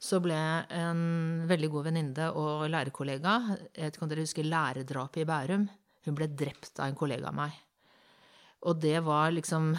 så 0.00 0.20
ble 0.24 0.36
en 0.72 1.02
veldig 1.48 1.68
god 1.72 1.88
venninne 1.90 2.28
og 2.40 2.68
lærerkollega 2.72 3.34
Jeg 3.72 3.82
vet 3.86 3.96
ikke 3.96 4.06
om 4.06 4.12
dere 4.12 4.28
husker 4.28 4.48
lærerdrapet 4.48 5.24
i 5.24 5.28
Bærum? 5.28 5.66
Hun 6.04 6.16
ble 6.18 6.28
drept 6.28 6.80
av 6.80 6.88
en 6.90 6.96
kollega 6.98 7.28
av 7.30 7.36
meg. 7.36 7.56
Og 8.68 8.80
det 8.82 8.98
var 9.04 9.32
liksom 9.32 9.72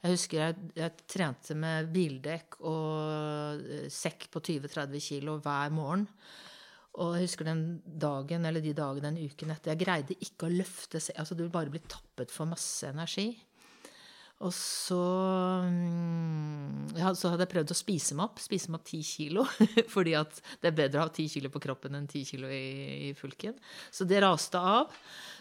Jeg 0.00 0.16
husker 0.16 0.38
jeg, 0.40 0.68
jeg 0.80 1.06
trente 1.10 1.54
med 1.60 1.90
bildekk 1.92 2.56
og 2.64 3.66
eh, 3.68 3.88
sekk 3.92 4.30
på 4.32 4.40
20-30 4.48 5.02
kilo 5.04 5.36
hver 5.44 5.74
morgen. 5.76 6.06
Og 7.00 7.14
jeg 7.14 7.28
husker 7.28 7.46
den 7.46 7.64
dagen, 7.84 8.46
eller 8.48 8.64
de 8.64 8.72
dagene 8.74 9.12
den 9.12 9.28
uken 9.30 9.52
etter 9.54 9.74
Jeg 9.74 9.82
greide 9.84 10.16
ikke 10.24 10.48
å 10.48 10.54
løfte 10.54 10.98
seg, 10.98 11.18
Altså, 11.20 11.36
du 11.38 11.44
bare 11.52 11.70
blir 11.70 11.84
tappet 11.86 12.32
for 12.34 12.50
masse 12.50 12.88
energi. 12.88 13.28
Og 14.40 14.52
så 14.56 14.96
mm, 15.68 16.94
ja, 16.96 17.10
Så 17.12 17.28
hadde 17.28 17.44
jeg 17.44 17.52
prøvd 17.52 17.72
å 17.74 17.76
spise 17.76 18.16
meg 18.16 18.30
opp. 18.30 18.40
Spise 18.40 18.70
meg 18.72 18.80
opp 18.80 18.86
ti 18.88 19.00
kilo. 19.04 19.44
Fordi 19.94 20.14
at 20.16 20.38
det 20.62 20.70
er 20.70 20.76
bedre 20.78 21.02
å 21.02 21.06
ha 21.06 21.12
ti 21.12 21.26
kilo 21.28 21.50
på 21.52 21.60
kroppen 21.62 21.98
enn 21.98 22.06
ti 22.10 22.22
kilo 22.28 22.48
i, 22.48 23.10
i 23.10 23.14
fulken. 23.18 23.58
Så 23.92 24.06
det 24.08 24.22
raste 24.24 24.60
av. 24.60 24.94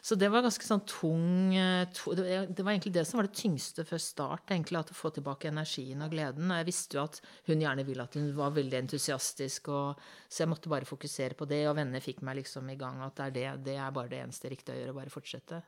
Så 0.04 0.16
det 0.20 0.30
var 0.32 0.44
ganske 0.46 0.64
sånn 0.68 0.84
tung 0.88 1.56
eh, 1.56 1.84
det, 1.88 2.60
var- 2.64 2.72
egentlig 2.74 2.94
det 2.96 3.06
som 3.08 3.20
var 3.20 3.28
det 3.30 3.36
tyngste 3.40 3.86
før 3.88 4.04
start. 4.04 4.46
egentlig 4.52 4.80
At 4.82 4.92
å 4.94 5.00
få 5.00 5.14
tilbake 5.16 5.52
energien 5.52 6.04
og 6.04 6.12
gleden. 6.16 6.52
Og 6.52 6.60
jeg 6.62 6.70
visste 6.72 7.00
jo 7.00 7.06
at 7.08 7.22
hun 7.50 7.64
gjerne 7.64 7.88
ville 7.88 8.04
at 8.08 8.20
hun 8.20 8.30
var 8.38 8.56
veldig 8.56 8.82
entusiastisk. 8.84 9.72
Og, 9.76 10.04
så 10.28 10.44
jeg 10.44 10.52
måtte 10.52 10.72
bare 10.72 10.88
fokusere 10.90 11.40
på 11.40 11.48
det. 11.50 11.64
Og 11.72 11.78
venner 11.80 12.04
fikk 12.04 12.20
meg 12.28 12.42
liksom 12.44 12.68
i 12.72 12.78
gang. 12.80 13.00
At 13.08 13.16
det 13.20 13.30
er, 13.30 13.38
det, 13.40 13.48
det 13.72 13.80
er 13.80 13.96
bare 13.96 14.12
det 14.12 14.24
eneste 14.26 14.52
riktige 14.52 14.76
å 14.76 14.84
gjøre. 14.84 14.98
Bare 15.00 15.16
fortsette. 15.16 15.64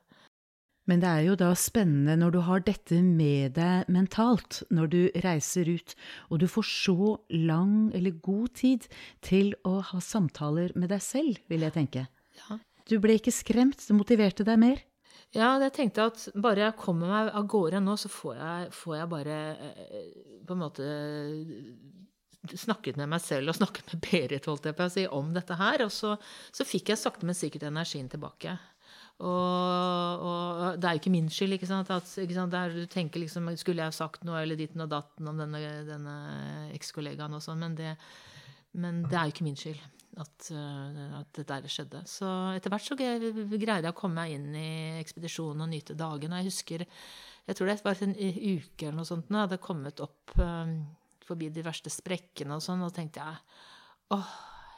Men 0.90 1.02
det 1.04 1.10
er 1.10 1.26
jo 1.28 1.36
da 1.38 1.52
spennende 1.58 2.16
når 2.18 2.34
du 2.34 2.40
har 2.48 2.64
dette 2.66 2.98
med 3.06 3.54
deg 3.58 3.90
mentalt, 3.94 4.64
når 4.74 4.90
du 4.92 5.02
reiser 5.24 5.70
ut, 5.70 5.94
og 6.30 6.42
du 6.42 6.48
får 6.50 6.68
så 6.68 7.16
lang 7.30 7.92
eller 7.98 8.18
god 8.26 8.56
tid 8.58 8.88
til 9.26 9.54
å 9.68 9.78
ha 9.92 10.02
samtaler 10.02 10.74
med 10.76 10.90
deg 10.94 11.04
selv, 11.06 11.42
vil 11.52 11.68
jeg 11.68 11.78
tenke. 11.78 12.08
Ja. 12.42 12.58
Du 12.90 12.98
ble 13.04 13.20
ikke 13.20 13.34
skremt, 13.36 13.84
det 13.86 13.96
motiverte 13.96 14.48
deg 14.48 14.58
mer. 14.62 14.82
Ja, 15.32 15.54
jeg 15.62 15.72
tenkte 15.78 16.10
at 16.10 16.26
bare 16.36 16.66
jeg 16.66 16.80
kommer 16.80 17.14
meg 17.14 17.30
av 17.38 17.46
gårde 17.48 17.80
nå, 17.84 17.96
så 18.00 18.10
får 18.12 18.36
jeg, 18.36 18.72
får 18.76 18.98
jeg 18.98 19.12
bare 19.14 19.38
eh, 19.54 20.08
på 20.48 20.58
en 20.58 20.64
måte 20.66 20.88
snakket 22.58 22.98
med 22.98 23.12
meg 23.14 23.22
selv 23.24 23.52
og 23.52 23.58
snakket 23.60 23.94
med 23.94 24.02
Berit 24.08 24.48
holdt 24.50 24.68
jeg 24.68 24.76
på 24.76 24.88
å 24.88 24.92
si, 24.92 25.06
om 25.08 25.32
dette 25.36 25.56
her. 25.60 25.86
Og 25.86 25.94
så, 25.94 26.16
så 26.52 26.68
fikk 26.68 26.92
jeg 26.92 27.00
sakte, 27.00 27.28
men 27.30 27.38
sikkert 27.38 27.70
energien 27.70 28.10
tilbake. 28.12 28.58
Og, 29.22 30.26
og, 30.26 30.80
det 30.82 30.88
er 30.88 30.98
jo 30.98 31.02
ikke 31.04 31.14
min 31.14 31.30
skyld. 31.30 31.56
ikke 31.58 31.70
sant? 31.70 31.92
At, 31.94 32.10
ikke 32.24 32.38
sant? 32.38 32.54
Der 32.54 32.74
du 32.74 32.84
tenker 32.90 33.22
liksom 33.22 33.50
Skulle 33.60 33.86
jeg 33.86 33.98
sagt 33.98 34.26
noe 34.28 34.42
eller 34.42 34.60
ditten 34.60 34.82
og 34.82 34.92
datten 34.92 35.30
om 35.30 35.40
denne, 35.40 35.62
denne 35.88 36.18
ekskollegaen 36.76 37.38
og 37.38 37.44
sånn, 37.46 37.62
men, 37.62 37.78
men 38.82 39.04
det 39.06 39.18
er 39.18 39.30
jo 39.30 39.36
ikke 39.36 39.48
min 39.48 39.60
skyld 39.60 39.82
at, 40.20 40.48
uh, 40.52 41.20
at 41.22 41.42
det 41.48 41.72
skjedde. 41.72 42.04
Så 42.10 42.28
etter 42.56 42.74
hvert 42.74 42.88
så 42.88 42.98
greide 42.98 43.82
jeg 43.82 43.94
å 43.94 43.98
komme 43.98 44.24
meg 44.24 44.36
inn 44.36 44.56
i 44.58 45.00
ekspedisjonen 45.00 45.66
og 45.66 45.72
nyte 45.72 45.98
dagen. 46.00 46.34
Og 46.34 46.42
jeg 46.42 46.52
husker 46.52 46.88
Jeg 47.48 47.58
tror 47.58 47.68
det 47.68 47.82
var 47.84 48.02
en 48.06 48.16
uke 48.16 48.86
eller 48.86 49.00
noe 49.00 49.08
sånt 49.08 49.32
nå, 49.34 49.40
hadde 49.42 49.58
kommet 49.62 50.00
opp 50.04 50.36
um, 50.38 50.76
forbi 51.26 51.50
de 51.50 51.64
verste 51.66 51.90
sprekkene 51.90 52.54
og 52.54 52.62
sånn, 52.64 52.84
og 52.86 52.94
tenkte 52.94 53.24
jeg 53.24 53.40
åh, 54.14 54.34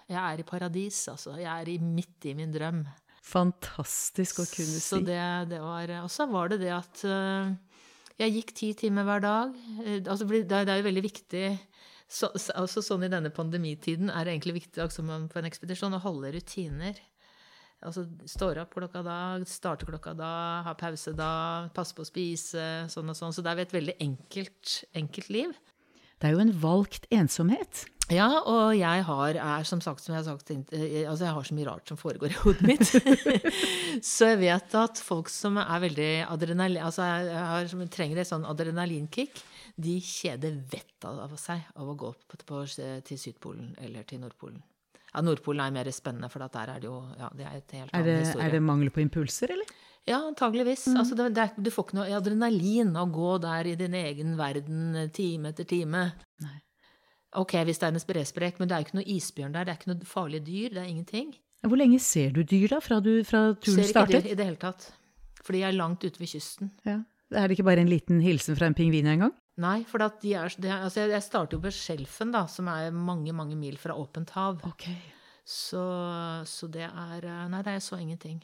jeg 0.07 0.19
er 0.19 0.39
i 0.39 0.45
paradis, 0.47 1.01
altså. 1.11 1.35
Jeg 1.41 1.49
er 1.49 1.83
midt 1.83 2.27
i 2.29 2.35
min 2.37 2.53
drøm. 2.53 2.83
Fantastisk 3.23 4.41
å 4.43 4.47
kunne 4.49 4.79
si. 4.79 4.83
Så 4.83 4.99
det, 5.03 5.19
det 5.51 5.61
var 5.63 5.91
Og 6.01 6.11
så 6.11 6.27
var 6.27 6.51
det 6.51 6.59
det 6.65 6.73
at 6.75 7.03
uh, 7.07 7.53
jeg 8.19 8.35
gikk 8.35 8.51
ti 8.57 8.73
timer 8.83 9.07
hver 9.07 9.23
dag. 9.23 9.55
Altså, 10.03 10.27
det, 10.27 10.59
er 10.59 10.81
jo 10.81 10.89
veldig 10.89 11.05
viktig 11.05 11.45
så, 12.13 12.29
altså, 12.53 12.83
Sånn 12.83 13.07
i 13.07 13.11
denne 13.11 13.31
pandemitiden 13.33 14.11
er 14.11 14.27
det 14.27 14.35
egentlig 14.35 14.59
viktig 14.59 14.83
altså, 14.83 15.05
på 15.05 15.39
en 15.39 15.49
ekspedisjon 15.49 15.97
å 15.97 16.03
holde 16.03 16.33
rutiner. 16.35 16.99
Altså 17.83 18.05
står 18.29 18.61
opp 18.61 18.75
klokka 18.77 19.01
da, 19.03 19.17
starter 19.49 19.89
klokka 19.89 20.13
da, 20.15 20.33
har 20.67 20.77
pause 20.79 21.11
da, 21.17 21.31
passe 21.75 21.95
på 21.95 22.05
å 22.05 22.07
spise, 22.07 22.67
sånn 22.91 23.11
og 23.11 23.17
sånn. 23.17 23.33
Så 23.35 23.43
det 23.43 23.51
er 23.51 23.63
et 23.65 23.75
veldig 23.75 23.97
enkelt, 24.03 24.75
enkelt 24.95 25.31
liv. 25.33 25.57
Det 26.23 26.29
er 26.29 26.37
jo 26.37 26.39
en 26.39 26.53
valgt 26.55 27.03
ensomhet. 27.11 27.81
Ja, 28.11 28.29
og 28.47 28.77
jeg 28.77 29.03
har, 29.03 29.37
er 29.43 29.65
som 29.67 29.81
sagt, 29.83 29.99
som 30.03 30.13
jeg 30.13 30.21
har 30.21 30.37
sagt, 30.37 30.51
eh, 30.55 31.03
altså 31.03 31.25
jeg 31.25 31.35
har 31.35 31.47
så 31.49 31.55
mye 31.57 31.67
rart 31.67 31.91
som 31.91 31.99
foregår 31.99 32.31
i 32.31 32.37
hodet 32.45 32.67
mitt. 32.69 32.87
så 34.13 34.29
jeg 34.31 34.39
vet 34.39 34.75
at 34.79 35.01
folk 35.03 35.31
som 35.31 35.59
er 35.59 35.83
veldig 35.83 36.09
adrenalin, 36.31 36.79
altså 36.87 37.03
har, 37.03 37.67
som 37.67 37.83
trenger 37.91 38.21
et 38.23 38.29
sånn 38.29 38.47
adrenalinkick, 38.47 39.43
de 39.75 39.97
kjeder 39.99 40.55
vettet 40.71 41.09
av 41.11 41.35
seg 41.39 41.67
av 41.75 41.91
å 41.91 41.95
gå 41.99 42.13
på, 42.23 42.39
på, 42.47 42.63
til 43.03 43.19
Sydpolen 43.19 43.73
eller 43.83 44.07
til 44.07 44.23
Nordpolen. 44.23 44.63
Ja, 45.09 45.23
Nordpolen 45.27 45.65
er 45.65 45.75
mer 45.75 45.91
spennende, 45.91 46.31
for 46.31 46.47
der 46.47 46.75
er 46.77 46.79
det 46.79 46.87
jo 46.87 47.01
ja, 47.19 47.33
det 47.35 47.49
er 47.49 47.57
et 47.59 47.79
helt 47.81 47.99
er 47.99 48.07
det, 48.07 48.19
historie. 48.23 48.47
Er 48.47 48.55
det 48.55 48.63
mangel 48.63 48.95
på 48.95 49.03
impulser, 49.03 49.57
eller? 49.57 49.75
Ja, 50.09 50.19
antageligvis. 50.27 50.87
Mm. 50.91 50.97
Altså, 50.99 51.15
det, 51.15 51.29
det, 51.37 51.47
du 51.63 51.69
får 51.71 51.87
ikke 51.87 51.97
noe 52.01 52.17
adrenalin 52.17 52.91
av 52.95 53.07
å 53.07 53.13
gå 53.15 53.37
der 53.45 53.69
i 53.71 53.77
din 53.79 53.95
egen 53.95 54.35
verden 54.39 54.97
time 55.15 55.53
etter 55.53 55.67
time. 55.69 56.09
Nei. 56.43 56.57
Ok, 57.39 57.55
hvis 57.65 57.79
det 57.81 57.87
er 57.87 57.95
en 57.95 58.03
spredsprekk, 58.03 58.59
men 58.59 58.69
det 58.69 58.75
er 58.75 58.85
ikke 58.85 58.99
noe 58.99 59.07
isbjørn 59.09 59.55
der, 59.55 59.65
det 59.65 59.73
er 59.73 59.79
ikke 59.79 59.93
noe 59.93 60.09
farlige 60.09 60.45
dyr, 60.49 60.75
det 60.75 60.83
er 60.83 60.91
ingenting. 60.91 61.31
Hvor 61.63 61.79
lenge 61.79 61.97
ser 62.03 62.35
du 62.35 62.43
dyr, 62.43 62.67
da, 62.75 62.81
fra, 62.83 62.99
du, 63.01 63.13
fra 63.25 63.45
turen 63.55 63.87
startet? 63.87 63.87
Ser 63.87 64.03
ikke 64.03 64.27
dyr 64.27 64.33
i 64.33 64.37
det 64.37 64.47
hele 64.49 64.59
tatt. 64.61 64.89
Fordi 65.43 65.63
jeg 65.63 65.71
er 65.71 65.79
langt 65.79 66.03
ute 66.03 66.21
ved 66.21 66.29
kysten. 66.29 66.69
Ja. 66.87 66.99
Er 67.33 67.47
det 67.47 67.57
ikke 67.57 67.65
bare 67.65 67.81
en 67.81 67.89
liten 67.89 68.19
hilsen 68.21 68.57
fra 68.59 68.67
en 68.69 68.75
pingvin 68.77 69.07
en 69.09 69.25
gang? 69.25 69.33
Nei, 69.63 69.79
for 69.89 70.01
de 70.01 70.33
er, 70.35 70.53
de 70.61 70.69
altså 70.73 71.07
jeg 71.07 71.25
starter 71.25 71.57
jo 71.57 71.63
på 71.63 71.71
Skjelfen, 71.73 72.31
da, 72.33 72.45
som 72.49 72.69
er 72.69 72.93
mange, 72.93 73.33
mange 73.35 73.57
mil 73.57 73.77
fra 73.81 73.95
åpent 73.97 74.33
hav. 74.35 74.61
Okay. 74.73 74.97
Så, 75.45 75.83
så, 76.47 76.69
det 76.71 76.85
er 76.87 77.27
Nei, 77.51 77.61
det 77.65 77.75
er 77.75 77.83
så 77.83 77.99
ingenting. 77.99 78.39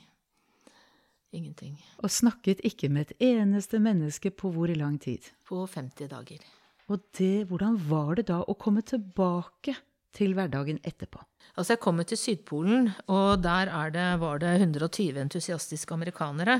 Ingenting. 1.31 1.75
Og 2.01 2.09
snakket 2.09 2.63
ikke 2.65 2.89
med 2.89 3.09
et 3.09 3.27
eneste 3.35 3.79
menneske 3.81 4.31
på 4.33 4.49
hvor 4.53 4.71
lang 4.73 4.97
tid? 5.01 5.27
På 5.45 5.65
50 5.69 6.09
dager. 6.09 6.45
Og 6.89 7.03
det, 7.17 7.45
hvordan 7.49 7.77
var 7.89 8.15
det 8.17 8.29
da 8.31 8.39
å 8.41 8.57
komme 8.57 8.81
tilbake 8.81 9.75
til 10.15 10.33
hverdagen 10.33 10.79
etterpå? 10.81 11.21
Altså 11.53 11.75
Jeg 11.75 11.81
kom 11.83 11.99
til 12.07 12.17
Sydpolen, 12.17 12.89
og 13.11 13.43
der 13.43 13.69
det, 13.93 14.07
var 14.21 14.39
det 14.41 14.55
120 14.61 15.19
entusiastiske 15.21 15.93
amerikanere. 15.93 16.59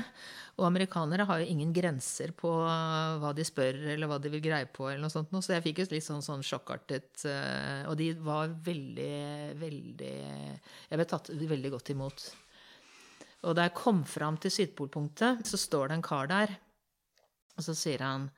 Og 0.60 0.66
amerikanere 0.68 1.24
har 1.26 1.40
jo 1.40 1.48
ingen 1.50 1.72
grenser 1.72 2.34
på 2.36 2.50
hva 2.52 3.32
de 3.34 3.46
spør 3.46 3.78
eller 3.94 4.10
hva 4.10 4.20
de 4.22 4.30
vil 4.30 4.42
greie 4.44 4.68
på. 4.70 4.86
eller 4.88 5.02
noe 5.02 5.10
sånt. 5.10 5.32
Så 5.32 5.54
jeg 5.56 5.64
fikk 5.66 5.82
et 5.82 5.94
litt 5.96 6.06
sånn, 6.06 6.22
sånn 6.22 6.44
sjokkartet 6.46 7.24
eh, 7.26 7.88
Og 7.88 7.96
de 7.96 8.12
var 8.20 8.52
veldig, 8.52 9.56
veldig 9.58 10.14
Jeg 10.90 11.00
ble 11.00 11.08
tatt 11.08 11.32
veldig 11.32 11.74
godt 11.74 11.94
imot. 11.96 12.28
Og 13.46 13.56
da 13.56 13.68
jeg 13.68 13.76
kom 13.78 14.02
fram 14.04 14.36
til 14.40 14.52
Sydpolpunktet, 14.52 15.46
så 15.48 15.60
står 15.60 15.88
det 15.88 15.96
en 15.96 16.04
kar 16.04 16.28
der, 16.28 16.58
og 17.56 17.64
så 17.64 17.74
sier 17.76 18.02
han 18.04 18.30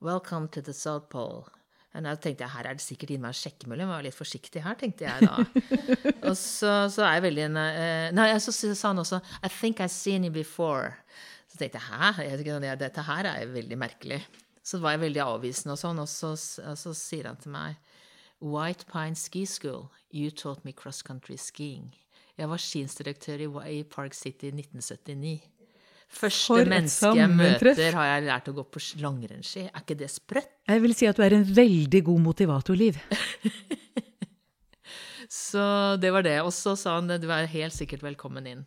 'Welcome 0.00 0.48
to 0.50 0.60
the 0.60 0.72
South 0.72 1.06
Pole'. 1.10 1.50
Og 1.94 2.04
da 2.04 2.14
tenkte 2.14 2.44
jeg 2.44 2.52
her 2.52 2.66
er 2.68 2.76
det 2.76 2.84
sikkert 2.84 3.10
innmari 3.10 3.34
sjekkemølle, 3.34 3.82
jeg 3.82 3.90
var 3.90 4.02
litt 4.04 4.14
forsiktig 4.14 4.62
her, 4.62 4.74
tenkte 4.78 5.06
jeg 5.06 5.24
da. 5.24 5.36
og 6.28 6.36
så, 6.36 6.72
så, 6.92 7.02
er 7.02 7.16
jeg 7.16 7.24
veldig 7.24 7.46
uh, 7.56 8.10
Nei, 8.14 8.26
så 8.38 8.52
sa 8.52 8.92
han 8.92 8.98
også 9.02 9.20
'I 9.42 9.48
think 9.48 9.80
I've 9.80 9.88
seen 9.88 10.24
you 10.24 10.30
before'. 10.30 10.92
Så 11.48 11.58
tenkte 11.58 11.80
jeg 11.80 12.14
'hæ, 12.14 12.76
dette 12.76 13.02
her 13.02 13.24
er 13.24 13.46
veldig 13.46 13.78
merkelig'. 13.78 14.22
Så 14.62 14.78
var 14.78 14.90
jeg 14.90 15.00
veldig 15.00 15.22
avvisende 15.24 15.72
og 15.72 15.78
sånn, 15.78 15.98
og 15.98 16.08
så, 16.08 16.34
og 16.70 16.78
så 16.78 16.94
sier 16.94 17.26
han 17.26 17.36
til 17.36 17.50
meg 17.50 17.76
'White 18.40 18.84
Pine 18.92 19.16
Ski 19.16 19.46
School, 19.46 19.90
you 20.12 20.30
taught 20.30 20.64
me 20.64 20.72
cross 20.72 21.02
country 21.02 21.36
skiing'. 21.36 21.94
Jeg 22.38 22.50
var 22.52 22.60
skinsdirektør 22.62 23.40
i 23.66 23.80
Park 23.90 24.14
City 24.14 24.52
i 24.52 24.54
1979. 24.54 25.38
Første 26.08 26.64
menneske 26.64 27.10
jeg 27.18 27.30
møter, 27.34 27.92
har 27.92 28.06
jeg 28.14 28.24
lært 28.30 28.48
å 28.48 28.54
gå 28.56 28.64
på 28.72 28.80
langrennsski. 29.02 29.66
Er 29.68 29.82
ikke 29.82 29.98
det 29.98 30.08
sprøtt? 30.12 30.54
Jeg 30.70 30.80
vil 30.84 30.94
si 30.96 31.08
at 31.10 31.18
du 31.18 31.24
er 31.26 31.36
en 31.36 31.44
veldig 31.44 32.00
god 32.06 32.22
motivator, 32.24 32.78
Liv. 32.78 32.96
så 35.50 35.64
det 36.00 36.14
var 36.14 36.24
det. 36.24 36.38
Og 36.46 36.54
så 36.56 36.72
sa 36.80 36.96
han 36.96 37.12
du 37.20 37.28
er 37.28 37.50
helt 37.52 37.76
sikkert 37.76 38.06
velkommen 38.06 38.48
inn. 38.48 38.64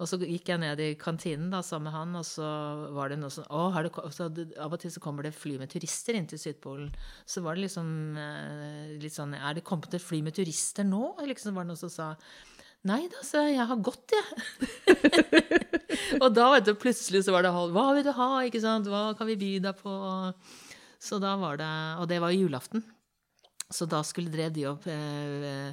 Og 0.00 0.08
så 0.08 0.16
gikk 0.16 0.48
jeg 0.48 0.62
ned 0.62 0.80
i 0.80 0.94
kantinen 0.98 1.50
da, 1.52 1.60
sammen 1.62 1.90
med 1.90 1.94
han, 1.94 2.14
og 2.16 2.24
så 2.24 2.48
var 2.96 3.12
det 3.12 3.18
noe 3.20 3.30
sånn 3.34 3.50
å, 3.52 3.66
du, 3.84 3.90
så 4.16 4.30
Av 4.64 4.72
og 4.72 4.80
til 4.80 4.94
så 4.94 5.02
kommer 5.04 5.28
det 5.28 5.36
fly 5.36 5.58
med 5.60 5.70
turister 5.70 6.16
inn 6.16 6.26
til 6.30 6.40
Sydpolen. 6.40 6.88
Så 7.28 7.44
var 7.44 7.54
det 7.54 7.68
liksom 7.68 8.16
eh, 8.16 8.96
litt 8.96 9.14
sånn 9.14 9.36
Er 9.36 9.58
det 9.58 9.66
kommet 9.68 9.92
et 9.94 10.02
fly 10.02 10.24
med 10.24 10.34
turister 10.34 10.88
nå? 10.88 11.12
Liksom 11.28 11.52
var 11.52 11.68
det 11.68 11.74
noen 11.74 11.84
som 11.84 11.92
sa 11.92 12.14
Nei 12.88 13.02
da, 13.12 13.20
sa 13.26 13.44
jeg. 13.44 13.58
Jeg 13.58 13.68
har 13.68 13.80
gått, 13.84 14.14
jeg. 14.14 14.28
og 16.22 16.30
da, 16.32 16.46
vet 16.54 16.68
du, 16.70 16.72
plutselig 16.80 17.26
så 17.26 17.34
var 17.34 17.44
det 17.44 17.52
Hva 17.52 17.90
vil 17.96 18.06
du 18.06 18.12
ha, 18.16 18.30
ikke 18.48 18.62
sant? 18.62 18.88
Hva 18.88 19.10
kan 19.18 19.28
vi 19.28 19.36
by 19.40 19.50
deg 19.66 19.82
på? 19.82 19.92
Så 21.00 21.20
da 21.20 21.34
var 21.40 21.60
det 21.60 21.68
Og 22.00 22.08
det 22.08 22.20
var 22.24 22.32
julaften. 22.32 22.84
Så 23.70 23.86
da 23.86 24.00
skulle 24.02 24.32
drev 24.32 24.50
de 24.56 24.64
opp 24.66 24.86
eh, 24.90 25.70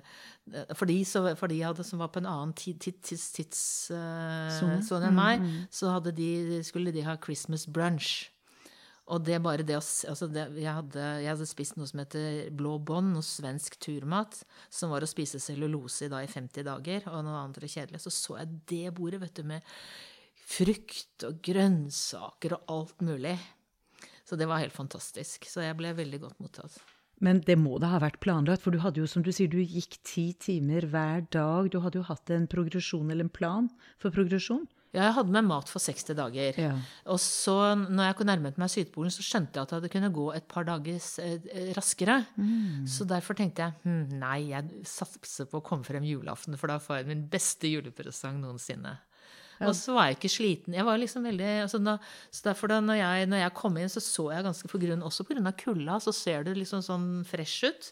for, 0.78 0.86
de, 0.86 1.00
så, 1.08 1.24
for 1.36 1.50
de 1.52 1.63
hadde, 1.65 1.84
som 1.84 2.00
var 2.00 2.12
på 2.13 2.22
en 2.22 2.30
annen 2.30 2.54
tidssone 2.56 3.02
tids, 3.04 3.26
tids, 3.36 3.62
uh, 3.91 5.02
enn 5.02 5.17
meg, 5.17 5.41
mm, 5.41 5.48
mm. 5.48 5.63
så 5.74 5.98
de, 6.06 6.62
skulle 6.63 6.93
de 6.96 7.04
ha 7.04 7.17
Christmas 7.20 7.65
brunch. 7.65 8.30
Og 9.08 9.24
det 9.24 9.38
bare 9.39 9.63
det 9.63 9.78
å 9.78 9.84
altså 9.84 10.28
jeg, 10.36 10.67
hadde, 10.67 11.04
jeg, 11.24 11.30
hadde, 11.30 11.48
spist 11.48 11.78
noe 11.80 11.88
som 11.88 12.02
heter 12.02 12.50
blå 12.56 12.74
bånd, 12.84 13.13
noe 13.15 13.24
svensk 13.24 13.78
turmat, 13.84 14.41
som 14.74 14.91
var 14.91 15.06
å 15.06 15.08
spise 15.08 15.39
cellulose 15.39 16.10
da 16.12 16.20
i 16.26 16.28
50 16.28 16.67
dager, 16.67 17.08
og 17.08 17.24
noe 17.24 17.39
annet 17.39 17.63
kjedelig. 17.63 18.04
Så 18.04 18.12
så 18.12 18.39
jeg 18.41 18.60
det 18.67 18.96
bordet, 18.98 19.22
vet 19.24 19.39
du, 19.39 19.46
med 19.48 19.63
frukt 20.48 21.24
og 21.28 21.39
grønnsaker 21.43 22.58
og 22.58 22.76
alt 22.76 23.08
mulig. 23.08 23.38
Så 24.28 24.36
det 24.36 24.50
var 24.50 24.60
helt 24.60 24.76
fantastisk. 24.76 25.48
Så 25.48 25.63
jeg 25.63 25.80
ble 25.80 25.96
veldig 25.96 26.22
godt 26.26 26.43
mottatt. 26.43 26.76
Men 27.24 27.39
det 27.48 27.56
må 27.58 27.80
da 27.82 27.96
ha 27.96 28.02
vært 28.04 28.20
planlagt, 28.22 28.62
for 28.62 28.76
du 28.76 28.82
hadde 28.84 29.02
jo, 29.02 29.08
som 29.10 29.24
du 29.26 29.32
sier, 29.34 29.50
du 29.50 29.62
gikk 29.63 29.98
ti 30.06 30.30
timer 30.38 30.86
hver 30.91 31.24
dag. 31.34 31.72
Du 31.74 31.80
hadde 31.82 32.02
jo 32.02 32.06
hatt 32.06 32.30
en 32.34 32.46
progresjon 32.52 33.10
eller 33.10 33.26
en 33.26 33.34
plan 33.34 33.70
for 34.02 34.13
progresjon? 34.13 34.67
Ja, 34.97 35.05
jeg 35.05 35.15
hadde 35.19 35.33
med 35.36 35.45
mat 35.45 35.69
for 35.69 35.83
60 35.83 36.17
dager. 36.17 36.57
Ja. 36.57 36.73
Og 37.13 37.19
så, 37.21 37.55
når 37.77 38.10
jeg 38.10 38.27
nærmet 38.31 38.57
meg 38.57 38.71
Sydpolen, 38.73 39.13
så 39.13 39.25
skjønte 39.25 39.60
jeg 39.60 39.69
at 39.69 39.83
det 39.86 39.91
kunne 39.93 40.10
gå 40.13 40.27
et 40.33 40.47
par 40.49 40.65
dager 40.67 40.97
eh, 41.23 41.73
raskere. 41.77 42.23
Mm. 42.36 42.88
Så 42.89 43.05
derfor 43.10 43.38
tenkte 43.38 43.67
jeg 43.67 43.77
hm, 43.86 44.17
nei, 44.17 44.39
jeg 44.55 44.88
satser 44.89 45.49
på 45.51 45.62
å 45.62 45.65
komme 45.65 45.86
frem 45.86 46.07
julaften, 46.07 46.57
for 46.57 46.73
da 46.73 46.79
får 46.81 47.01
jeg 47.01 47.12
min 47.12 47.27
beste 47.29 47.69
julepresang 47.69 48.41
noensinne. 48.41 48.97
Ja. 49.57 49.69
Og 49.69 49.73
så 49.77 49.93
var 49.95 50.10
jeg 50.10 50.19
ikke 50.19 50.29
sliten. 50.29 50.75
Jeg 50.77 50.86
var 50.86 50.99
liksom 51.01 51.25
veldig, 51.25 51.53
altså 51.63 51.79
da, 51.81 51.97
så 52.29 52.49
derfor 52.51 52.69
da 52.71 52.77
når 52.83 52.99
jeg, 52.99 53.29
når 53.31 53.41
jeg, 53.41 53.55
kom 53.57 53.77
inn, 53.81 53.89
så 53.89 54.03
så 54.03 54.27
jeg 54.33 54.45
ganske 54.45 54.69
på 54.69 54.81
grunn, 54.81 55.05
Også 55.05 55.25
pga. 55.25 55.53
kulda, 55.57 55.99
så 56.03 56.13
ser 56.13 56.45
det 56.45 56.57
liksom 56.57 56.83
sånn 56.86 57.07
fresh 57.25 57.65
ut. 57.65 57.91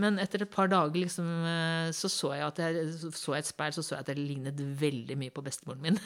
Men 0.00 0.16
etter 0.22 0.46
et 0.46 0.50
par 0.52 0.70
dager 0.72 1.02
liksom, 1.02 1.26
eh, 1.44 1.90
så 1.92 2.08
så 2.08 2.32
jeg 2.32 2.46
at 2.46 2.60
jeg 2.62 2.86
så 3.12 3.34
et 3.36 3.48
speil, 3.48 3.74
så 3.76 3.84
så 3.84 3.98
jeg 3.98 4.06
at 4.06 4.12
jeg 4.14 4.22
lignet 4.22 4.62
veldig 4.80 5.18
mye 5.20 5.34
på 5.34 5.44
bestemoren 5.44 5.82
min. 5.84 5.98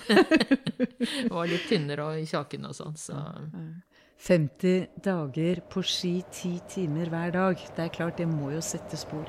var 1.34 1.46
litt 1.46 1.68
tynnere 1.70 2.08
og 2.08 2.18
i 2.18 2.26
kjaken 2.26 2.66
og 2.66 2.74
sånn. 2.74 2.98
Så. 2.98 3.14
50 4.26 5.02
dager 5.06 5.62
på 5.70 5.84
ski, 5.86 6.18
10 6.32 6.58
timer 6.72 7.14
hver 7.14 7.30
dag. 7.36 7.62
Det 7.76 7.86
er 7.86 7.94
klart, 7.94 8.18
det 8.18 8.26
må 8.26 8.50
jo 8.56 8.64
sette 8.64 8.98
spor. 8.98 9.28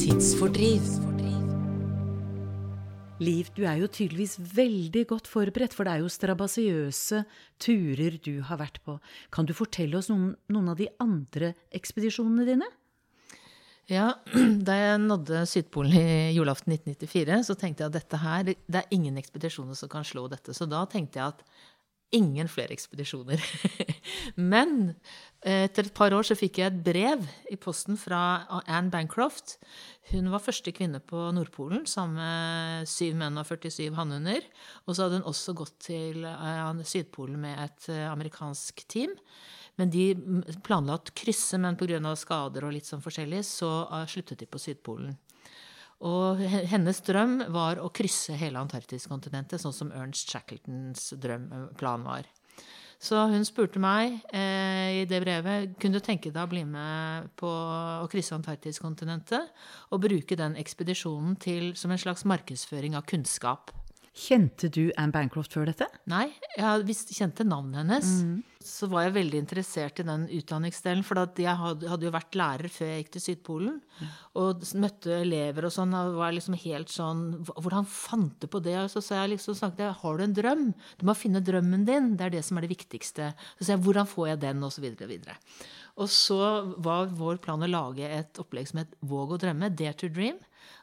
Tidsfordriv. 0.00 1.11
Liv, 3.22 3.50
du 3.54 3.62
er 3.68 3.78
jo 3.78 3.88
tydeligvis 3.90 4.36
veldig 4.56 5.04
godt 5.12 5.28
forberedt, 5.30 5.74
for 5.76 5.86
det 5.86 5.94
er 5.94 6.02
jo 6.02 6.10
strabasiøse 6.10 7.22
turer 7.62 8.18
du 8.24 8.40
har 8.48 8.58
vært 8.58 8.80
på. 8.86 8.96
Kan 9.34 9.46
du 9.46 9.54
fortelle 9.54 9.98
oss 9.98 10.10
noen, 10.10 10.32
noen 10.50 10.72
av 10.72 10.80
de 10.80 10.88
andre 11.02 11.52
ekspedisjonene 11.74 12.46
dine? 12.48 12.68
Ja, 13.90 14.08
Da 14.66 14.78
jeg 14.78 15.02
nådde 15.04 15.44
Sydpolen 15.50 15.94
i 15.98 16.32
julaften 16.36 16.74
1994, 16.74 17.38
så 17.46 17.58
tenkte 17.58 17.84
jeg 17.84 17.92
at 17.92 17.98
dette 18.00 18.22
her, 18.22 18.46
det 18.48 18.80
er 18.82 18.94
ingen 18.94 19.18
ekspedisjoner 19.20 19.78
som 19.78 19.90
kan 19.92 20.06
slå 20.06 20.26
dette. 20.32 20.54
Så 20.56 20.66
da 20.70 20.82
tenkte 20.90 21.20
jeg 21.20 21.34
at 21.34 21.44
ingen 22.16 22.48
flere 22.50 22.74
ekspedisjoner. 22.74 23.42
Men 24.52 24.92
eh, 25.44 25.64
etter 25.66 25.88
et 25.88 25.96
par 25.96 26.14
år 26.14 26.26
så 26.26 26.36
fikk 26.38 26.60
jeg 26.60 26.70
et 26.70 26.82
brev 26.84 27.24
i 27.52 27.58
posten 27.60 27.98
fra 28.00 28.20
Anne 28.62 28.92
Bancroft. 28.92 29.56
Hun 30.12 30.30
var 30.32 30.44
første 30.44 30.74
kvinne 30.76 31.00
på 31.00 31.24
Nordpolen 31.36 31.86
sammen 31.90 32.20
med 32.20 32.90
syv 32.90 33.16
menn 33.20 33.40
og 33.40 33.48
47 33.48 33.94
hannhunder. 33.96 34.44
Og 34.86 34.94
så 34.94 35.06
hadde 35.06 35.22
hun 35.22 35.30
også 35.32 35.56
gått 35.58 35.78
til 35.88 36.26
eh, 36.28 36.84
Sydpolen 36.86 37.40
med 37.42 37.64
et 37.66 37.90
eh, 37.94 38.06
amerikansk 38.10 38.84
team. 38.92 39.16
Men 39.80 39.88
de 39.88 40.10
planla 40.66 40.98
å 40.98 41.14
krysse, 41.16 41.56
men 41.56 41.78
pga. 41.80 42.00
skader 42.20 42.66
og 42.68 42.74
litt 42.74 42.84
sånn 42.84 43.00
forskjellig, 43.00 43.40
så 43.48 43.70
sluttet 44.04 44.42
de 44.42 44.48
på 44.50 44.60
Sydpolen. 44.60 45.14
Og 46.02 46.40
hennes 46.70 46.98
drøm 47.06 47.38
var 47.54 47.78
å 47.78 47.90
krysse 47.94 48.34
hele 48.38 48.58
Antarktiskontinentet, 48.62 49.62
sånn 49.62 49.74
som 49.76 49.92
Ernst 49.94 50.32
Shackletons 50.32 51.12
eh, 51.14 51.44
plan 51.78 52.06
var. 52.06 52.26
Så 53.02 53.18
hun 53.32 53.42
spurte 53.42 53.80
meg 53.82 54.20
eh, 54.30 55.02
i 55.02 55.06
det 55.10 55.18
brevet 55.24 55.72
kunne 55.82 55.98
du 55.98 56.04
tenke 56.06 56.30
deg 56.30 56.44
å 56.44 56.50
bli 56.50 56.62
med 56.66 57.32
på 57.38 57.50
å 57.50 58.06
krysse 58.10 58.36
Antarktiskontinentet 58.36 59.50
og 59.90 60.04
bruke 60.04 60.38
den 60.38 60.54
ekspedisjonen 60.58 61.34
til, 61.42 61.72
som 61.78 61.90
en 61.90 62.02
slags 62.02 62.22
markedsføring 62.30 62.94
av 62.98 63.06
kunnskap. 63.10 63.74
Kjente 64.12 64.68
du 64.68 64.90
Anne 65.00 65.08
Bancroft 65.08 65.54
før 65.56 65.70
dette? 65.70 65.86
Nei, 66.12 66.26
jeg 66.52 66.96
kjente 67.16 67.46
navnet 67.48 67.80
hennes. 67.80 68.10
Mm. 68.20 68.42
Så 68.62 68.86
var 68.92 69.06
jeg 69.06 69.14
veldig 69.16 69.38
interessert 69.40 70.02
i 70.02 70.04
den 70.04 70.26
utdanningsdelen, 70.36 71.00
for 71.06 71.16
jeg 71.40 71.54
hadde, 71.56 71.96
jo 72.04 72.12
vært 72.12 72.36
lærer 72.36 72.68
før 72.70 72.90
jeg 72.90 73.00
gikk 73.00 73.12
til 73.14 73.24
Sydpolen. 73.24 73.80
Mm. 73.80 74.10
Og 74.42 74.66
møtte 74.84 75.16
elever 75.16 75.64
og 75.64 75.72
sånn, 75.72 75.96
og 75.96 76.18
var 76.20 76.36
liksom 76.36 76.58
helt 76.60 76.92
sånn 76.92 77.24
Hvordan 77.48 77.88
fant 77.88 78.36
du 78.44 78.46
på 78.52 78.60
det? 78.60 78.76
Og 78.82 78.92
så 78.92 79.00
sa 79.00 79.22
jeg 79.22 79.32
liksom 79.38 79.56
snakket 79.56 79.86
jeg, 79.86 79.98
har 80.04 80.20
du 80.20 80.26
en 80.26 80.38
drøm? 80.42 80.68
Du 81.00 81.08
må 81.08 81.16
finne 81.16 81.44
drømmen 81.44 81.88
din. 81.88 82.12
Det 82.20 82.28
er 82.28 82.36
det 82.36 82.44
som 82.44 82.60
er 82.60 82.68
det 82.68 82.74
viktigste. 82.76 83.32
Så 83.56 83.64
sa 83.64 83.76
jeg 83.78 83.84
hvordan 83.88 84.12
får 84.12 84.34
jeg 84.34 84.44
den? 84.44 84.62
Og 84.68 84.76
så 84.76 84.84
videre 84.84 85.08
og 85.08 85.14
videre. 85.16 85.40
Og 86.04 86.12
så 86.12 86.40
var 86.84 87.08
vår 87.16 87.40
plan 87.40 87.64
å 87.64 87.72
lage 87.80 88.12
et 88.12 88.44
opplegg 88.44 88.68
som 88.68 88.84
het 88.84 88.92
Våg 89.00 89.38
å 89.38 89.40
drømme, 89.40 89.72
Dare 89.72 89.96
to 89.96 90.12
Dream. 90.12 90.36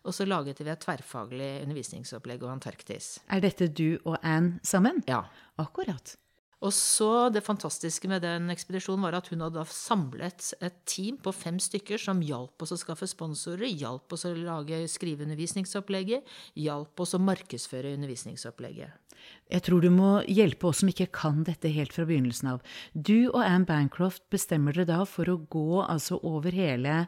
Og 0.06 0.16
så 0.16 0.28
laget 0.28 0.62
vi 0.62 0.70
et 0.72 0.82
tverrfaglig 0.86 1.52
undervisningsopplegg 1.66 2.46
om 2.46 2.56
Antarktis. 2.56 3.18
Er 3.30 3.44
dette 3.44 3.68
du 3.68 4.00
og 4.06 4.18
Anne 4.24 4.60
sammen? 4.64 5.04
Ja. 5.10 5.26
Akkurat. 5.60 6.16
Og 6.60 6.74
så 6.76 7.32
Det 7.32 7.44
fantastiske 7.44 8.08
med 8.12 8.22
den 8.22 8.50
ekspedisjonen 8.52 9.06
var 9.06 9.16
at 9.16 9.30
hun 9.32 9.40
hadde 9.40 9.64
samlet 9.72 10.54
et 10.60 10.76
team 10.86 11.18
på 11.18 11.32
fem 11.32 11.60
stykker 11.60 11.98
som 11.98 12.20
hjalp 12.20 12.62
oss 12.62 12.74
å 12.76 12.80
skaffe 12.80 13.08
sponsorer, 13.08 13.70
hjalp 13.70 14.12
oss 14.12 14.26
å 14.28 14.34
lage, 14.36 14.82
skrive 14.92 15.24
undervisningsopplegget, 15.24 16.26
hjalp 16.60 17.00
oss 17.00 17.16
å 17.16 17.22
markedsføre 17.24 17.94
undervisningsopplegget. 17.96 18.92
Jeg 19.52 19.64
tror 19.64 19.82
du 19.82 19.90
må 19.92 20.12
hjelpe 20.28 20.68
oss 20.68 20.82
som 20.84 20.92
ikke 20.92 21.10
kan 21.16 21.44
dette 21.48 21.72
helt 21.72 21.96
fra 21.96 22.06
begynnelsen 22.08 22.52
av. 22.56 22.62
Du 22.94 23.30
og 23.30 23.42
Anne 23.44 23.68
Bancroft 23.68 24.28
bestemmer 24.32 24.76
dere 24.76 24.90
da 24.92 25.00
for 25.08 25.32
å 25.32 25.40
gå 25.40 25.82
altså 25.86 26.20
over 26.28 26.56
hele 26.56 27.06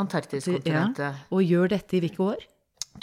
Antarktiskontinentet. 0.00 1.04
Ja, 1.04 1.28
og 1.34 1.44
gjør 1.44 1.74
dette 1.74 1.98
i 1.98 2.02
hvilke 2.04 2.24
år? 2.32 2.46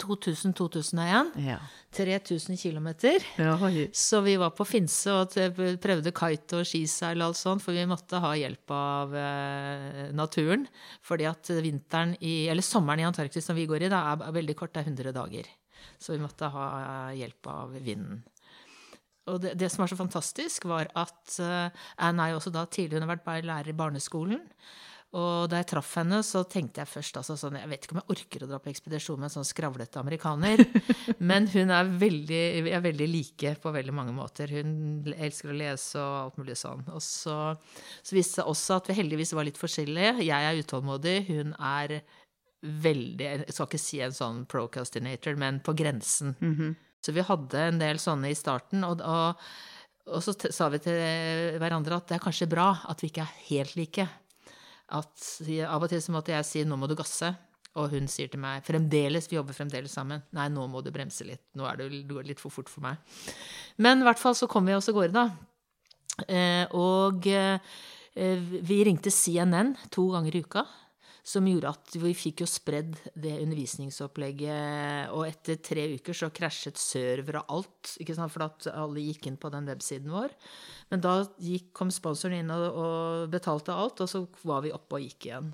2000-2001. 0.00 1.30
Ja. 1.42 1.58
3000 1.92 2.56
km. 2.56 2.88
Ja, 3.36 3.56
så 3.92 4.20
vi 4.20 4.36
var 4.38 4.52
på 4.54 4.64
Finse 4.64 5.12
og 5.12 5.34
prøvde 5.82 6.12
kite 6.14 6.60
og 6.60 6.68
skiseil 6.68 7.20
og 7.20 7.30
alt 7.30 7.40
sånt, 7.40 7.64
for 7.64 7.74
vi 7.74 7.86
måtte 7.90 8.20
ha 8.22 8.30
hjelp 8.38 8.74
av 8.74 9.16
eh, 9.18 10.02
naturen. 10.14 10.66
Fordi 11.02 11.26
at 11.30 11.50
vinteren 11.62 12.14
i, 12.20 12.46
eller 12.52 12.64
sommeren 12.64 13.02
i 13.02 13.08
Antarktis 13.08 13.50
som 13.50 13.58
vi 13.58 13.66
går 13.70 13.88
i, 13.88 13.92
da, 13.92 14.04
er 14.14 14.36
veldig 14.38 14.56
kort, 14.58 14.74
det 14.74 14.84
er 14.84 14.92
100 14.92 15.16
dager. 15.16 15.50
Så 16.00 16.14
vi 16.14 16.22
måtte 16.22 16.48
ha 16.52 16.66
hjelp 17.16 17.50
av 17.50 17.74
vinden. 17.74 18.22
Og 19.30 19.40
det, 19.42 19.56
det, 19.60 19.68
som 19.70 19.82
var 19.82 19.90
så 19.90 19.98
fantastisk, 19.98 20.64
var 20.70 20.88
at 20.98 21.34
uh, 21.42 21.82
Anne 22.02 22.24
er 22.24 22.32
jo 22.32 22.38
også 22.40 22.52
da 22.54 22.64
tidligere 22.66 23.02
hun 23.02 23.08
har 23.08 23.18
vært 23.18 23.46
lærer 23.46 23.70
i 23.70 23.76
barneskolen. 23.76 24.46
Og 25.10 25.48
da 25.50 25.58
jeg 25.58 25.66
traff 25.72 25.96
henne, 25.98 26.20
så 26.22 26.44
tenkte 26.46 26.84
jeg 26.84 26.86
først 26.90 27.16
altså 27.18 27.34
sånn 27.34 27.56
Jeg 27.58 27.66
vet 27.72 27.86
ikke 27.86 27.96
om 27.96 27.98
jeg 27.98 28.14
orker 28.14 28.44
å 28.44 28.48
dra 28.52 28.60
på 28.62 28.70
ekspedisjon 28.70 29.18
med 29.18 29.26
en 29.26 29.32
sånn 29.40 29.48
skravlete 29.48 29.98
amerikaner. 29.98 30.62
Men 31.30 31.48
hun 31.50 31.72
er 31.74 31.90
veldig, 31.98 32.42
er 32.70 32.84
veldig 32.84 33.08
like 33.10 33.56
på 33.62 33.72
veldig 33.74 33.94
mange 33.96 34.14
måter. 34.14 34.52
Hun 34.54 35.10
elsker 35.16 35.50
å 35.50 35.56
lese 35.58 35.98
og 35.98 36.18
alt 36.20 36.38
mulig 36.38 36.54
sånn. 36.60 36.84
Og 36.94 37.02
så, 37.02 37.38
så 38.06 38.14
viste 38.14 38.38
det 38.38 38.44
seg 38.44 38.52
også 38.52 38.78
at 38.78 38.92
vi 38.92 38.98
heldigvis 39.00 39.34
var 39.34 39.48
litt 39.50 39.58
forskjellige. 39.58 40.14
Jeg 40.28 40.46
er 40.52 40.62
utålmodig. 40.62 41.16
Hun 41.32 41.56
er 41.58 41.98
veldig 42.60 43.26
Jeg 43.26 43.56
skal 43.56 43.66
ikke 43.66 43.82
si 43.82 43.98
en 44.04 44.14
sånn 44.14 44.44
procrastinator, 44.46 45.34
men 45.34 45.58
på 45.64 45.74
grensen. 45.74 46.36
Mm 46.38 46.54
-hmm. 46.54 46.74
Så 47.02 47.12
vi 47.12 47.26
hadde 47.26 47.58
en 47.58 47.78
del 47.78 47.98
sånne 47.98 48.30
i 48.30 48.38
starten. 48.38 48.84
og, 48.84 49.00
og 49.00 49.36
og 50.10 50.22
så 50.22 50.32
sa 50.50 50.68
vi 50.68 50.78
til 50.78 51.58
hverandre 51.60 51.96
at 51.96 52.08
det 52.08 52.14
er 52.16 52.24
kanskje 52.24 52.48
bra 52.50 52.80
at 52.88 53.02
vi 53.02 53.10
ikke 53.10 53.20
er 53.20 53.36
helt 53.48 53.76
like 53.76 54.08
at 54.90 55.28
av 55.66 55.86
og 55.86 55.92
til 55.92 56.02
så 56.02 56.14
måtte 56.14 56.34
jeg 56.34 56.46
si 56.48 56.64
'nå 56.64 56.76
må 56.76 56.88
du 56.88 56.96
gasse', 56.98 57.34
og 57.78 57.90
hun 57.90 58.08
sier 58.10 58.28
til 58.28 58.40
meg 58.42 58.64
fremdeles, 58.66 59.28
vi 59.30 59.36
jobber 59.36 59.54
fremdeles 59.54 59.92
sammen, 59.94 60.22
'nei, 60.32 60.48
nå 60.48 60.66
må 60.66 60.82
du 60.82 60.90
bremse 60.90 61.24
litt', 61.24 61.46
nå 61.54 61.66
er 61.66 61.76
det, 61.76 62.08
det 62.08 62.26
litt 62.26 62.40
for 62.40 62.50
fort 62.50 62.68
for 62.68 62.82
meg. 62.82 62.96
Men 63.78 64.00
i 64.00 64.06
hvert 64.08 64.18
fall 64.18 64.34
så 64.34 64.48
kom 64.50 64.66
vi 64.66 64.74
oss 64.74 64.88
av 64.88 64.94
gårde, 64.94 65.14
da. 65.14 65.30
Eh, 66.28 66.66
og 66.76 67.26
eh, 67.26 67.58
vi 68.14 68.84
ringte 68.84 69.10
CNN 69.10 69.76
to 69.90 70.10
ganger 70.12 70.36
i 70.36 70.42
uka 70.42 70.66
som 71.30 71.46
gjorde 71.46 71.70
at 71.70 71.94
vi 72.02 72.10
fikk 72.16 72.42
jo 72.42 72.48
spredd 72.50 72.96
det 73.14 73.36
undervisningsopplegget. 73.44 75.12
Og 75.14 75.26
etter 75.28 75.60
tre 75.62 75.86
uker 75.94 76.16
så 76.16 76.30
krasjet 76.34 76.80
server 76.80 77.40
og 77.42 77.54
alt, 77.58 77.94
ikke 78.02 78.16
sant, 78.18 78.34
for 78.34 78.48
at 78.48 78.68
alle 78.72 79.04
gikk 79.04 79.30
inn 79.30 79.38
på 79.40 79.52
den 79.54 79.70
websiden 79.70 80.10
vår. 80.14 80.34
Men 80.90 81.04
da 81.04 81.20
gikk, 81.38 81.70
kom 81.76 81.92
sponsoren 81.94 82.42
inn 82.42 82.54
og, 82.54 82.66
og, 82.70 83.26
betalte 83.32 83.76
alt, 83.76 84.02
og 84.02 84.10
så 84.10 84.24
var 84.46 84.64
vi 84.66 84.74
oppe 84.74 84.98
og 84.98 85.06
gikk 85.06 85.30
igjen. 85.30 85.52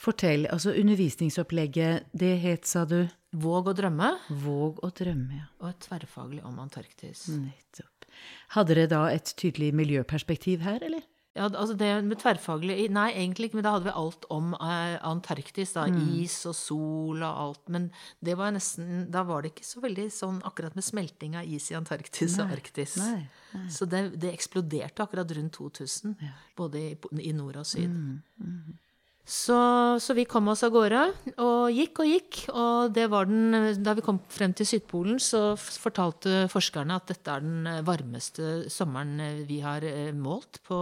Fortell, 0.00 0.48
altså 0.50 0.72
undervisningsopplegget, 0.74 2.08
det 2.16 2.34
het, 2.42 2.66
sa 2.66 2.82
du? 2.88 3.04
Våg 3.44 3.70
å 3.70 3.74
drømme. 3.76 4.10
Våg 4.42 4.80
å 4.84 4.90
drømme, 4.94 5.40
ja. 5.42 5.48
Og 5.62 5.70
et 5.70 5.82
tverrfaglig 5.86 6.42
om 6.46 6.58
Antarktis. 6.62 7.28
Nettopp. 7.34 8.08
Hadde 8.54 8.74
dere 8.74 8.90
da 8.90 9.02
et 9.10 9.34
tydelig 9.38 9.72
miljøperspektiv 9.76 10.64
her, 10.66 10.82
eller? 10.86 11.04
Ja, 11.34 11.48
altså 11.48 11.74
det 11.74 11.88
med 12.06 12.20
tverrfaglig 12.22 12.76
Nei, 12.94 13.08
egentlig 13.18 13.48
ikke, 13.48 13.58
men 13.58 13.64
da 13.66 13.72
hadde 13.74 13.88
vi 13.88 13.94
alt 13.98 14.26
om 14.30 14.52
eh, 14.54 14.94
Antarktis. 15.02 15.72
da, 15.74 15.88
mm. 15.90 16.04
Is 16.22 16.36
og 16.46 16.54
sol 16.54 17.24
og 17.26 17.40
alt. 17.46 17.64
Men 17.74 17.88
det 18.24 18.36
var 18.38 18.54
nesten 18.54 19.08
Da 19.12 19.24
var 19.26 19.42
det 19.42 19.50
ikke 19.50 19.66
så 19.66 19.82
veldig 19.82 20.06
sånn 20.14 20.38
akkurat 20.46 20.78
med 20.78 20.86
smelting 20.86 21.34
av 21.40 21.50
is 21.50 21.66
i 21.72 21.78
Antarktis 21.78 22.38
nei, 22.38 22.44
og 22.44 22.54
Arktis. 22.54 22.94
Nei, 23.02 23.26
nei. 23.56 23.66
Så 23.74 23.88
det, 23.90 24.04
det, 24.14 24.30
eksploderte 24.34 25.02
akkurat 25.02 25.34
rundt 25.34 25.58
2000, 25.58 26.14
ja. 26.22 26.32
både 26.58 26.84
i, 26.92 26.94
i, 27.18 27.34
nord 27.34 27.58
og 27.64 27.66
syd. 27.66 27.90
Mm, 27.90 28.22
mm. 28.38 28.78
Så, 29.24 29.56
så, 30.00 30.12
vi 30.12 30.26
kom 30.28 30.50
oss 30.52 30.60
av 30.66 30.74
gårde, 30.74 31.00
og 31.40 31.72
gikk 31.72 32.02
og 32.02 32.08
gikk. 32.10 32.40
Og 32.52 32.92
den, 32.92 33.54
da 33.80 33.94
vi 33.96 34.04
kom 34.04 34.18
frem 34.28 34.52
til 34.52 34.68
Sydpolen, 34.68 35.16
så 35.16 35.54
fortalte 35.56 36.44
forskerne 36.52 36.98
at 37.00 37.08
dette 37.08 37.32
er 37.32 37.46
den 37.46 37.70
varmeste 37.88 38.68
sommeren 38.72 39.46
vi 39.48 39.62
har 39.64 39.86
eh, 39.88 40.12
målt 40.12 40.60
på, 40.68 40.76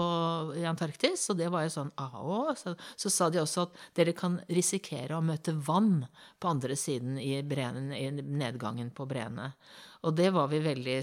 i 0.58 0.66
Antarktis. 0.66 1.28
Og 1.30 1.38
det 1.38 1.52
var 1.54 1.68
jo 1.68 1.74
sånn 1.76 1.94
ah, 2.02 2.50
så, 2.58 2.74
så, 2.96 3.14
sa 3.14 3.30
de 3.30 3.44
også 3.44 3.68
at 3.68 3.78
dere 4.00 4.16
kan 4.18 4.40
risikere 4.50 5.14
å 5.14 5.22
møte 5.22 5.54
vann 5.54 6.08
på 6.42 6.50
andre 6.50 6.74
siden 6.74 7.22
i, 7.22 7.36
brenen, 7.46 7.94
i 7.94 8.10
nedgangen 8.10 8.90
på 8.90 9.06
breene. 9.06 9.52
Og 10.02 10.14
det 10.18 10.30
var 10.34 10.48
vi 10.50 10.58
veldig 10.64 10.96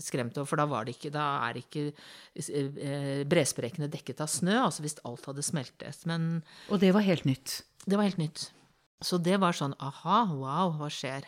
skremt 0.00 0.38
over, 0.38 0.48
for 0.48 0.60
da, 0.60 0.64
var 0.70 0.86
det 0.86 0.96
ikke, 0.96 1.12
da 1.12 1.24
er 1.48 1.60
ikke 1.60 1.88
bresprekene 1.92 3.26
bresprekkene 3.28 3.90
dekket 3.92 4.22
av 4.24 4.30
snø, 4.32 4.54
altså 4.64 4.84
hvis 4.84 4.96
alt 5.08 5.26
hadde 5.28 5.44
smeltet. 5.44 6.06
Men 6.08 6.30
Og 6.72 6.80
det 6.80 6.94
var 6.96 7.04
helt 7.04 7.28
nytt? 7.28 7.60
Det 7.84 7.98
var 7.98 8.08
helt 8.08 8.20
nytt. 8.20 8.48
Så 9.04 9.20
det 9.22 9.36
var 9.38 9.54
sånn 9.54 9.76
aha, 9.78 10.24
wow, 10.32 10.72
hva 10.80 10.88
skjer? 10.90 11.26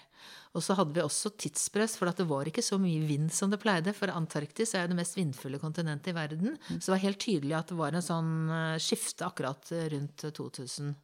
Og 0.51 0.65
så 0.67 0.75
hadde 0.75 0.97
vi 0.97 1.03
også 1.05 1.31
tidspress, 1.39 1.95
for 1.99 2.11
det 2.11 2.27
var 2.27 2.49
ikke 2.51 2.65
så 2.65 2.81
mye 2.83 3.05
vind 3.07 3.31
som 3.35 3.53
det 3.53 3.61
pleide. 3.63 3.93
For 3.95 4.11
Antarktis 4.11 4.75
er 4.75 4.85
jo 4.85 4.91
det 4.91 4.99
mest 4.99 5.15
vindfulle 5.19 5.61
kontinentet 5.63 6.11
i 6.11 6.17
verden. 6.17 6.57
Så 6.73 6.89
det 6.89 6.95
var 6.97 7.05
helt 7.05 7.21
tydelig 7.23 7.55
at 7.61 7.71
det 7.71 7.79
var 7.79 7.95
en 7.95 8.03
sånn 8.05 8.33
eh, 8.51 8.81
skifte 8.83 9.29
akkurat 9.29 9.71
rundt 9.95 10.27
2000. 10.27 10.97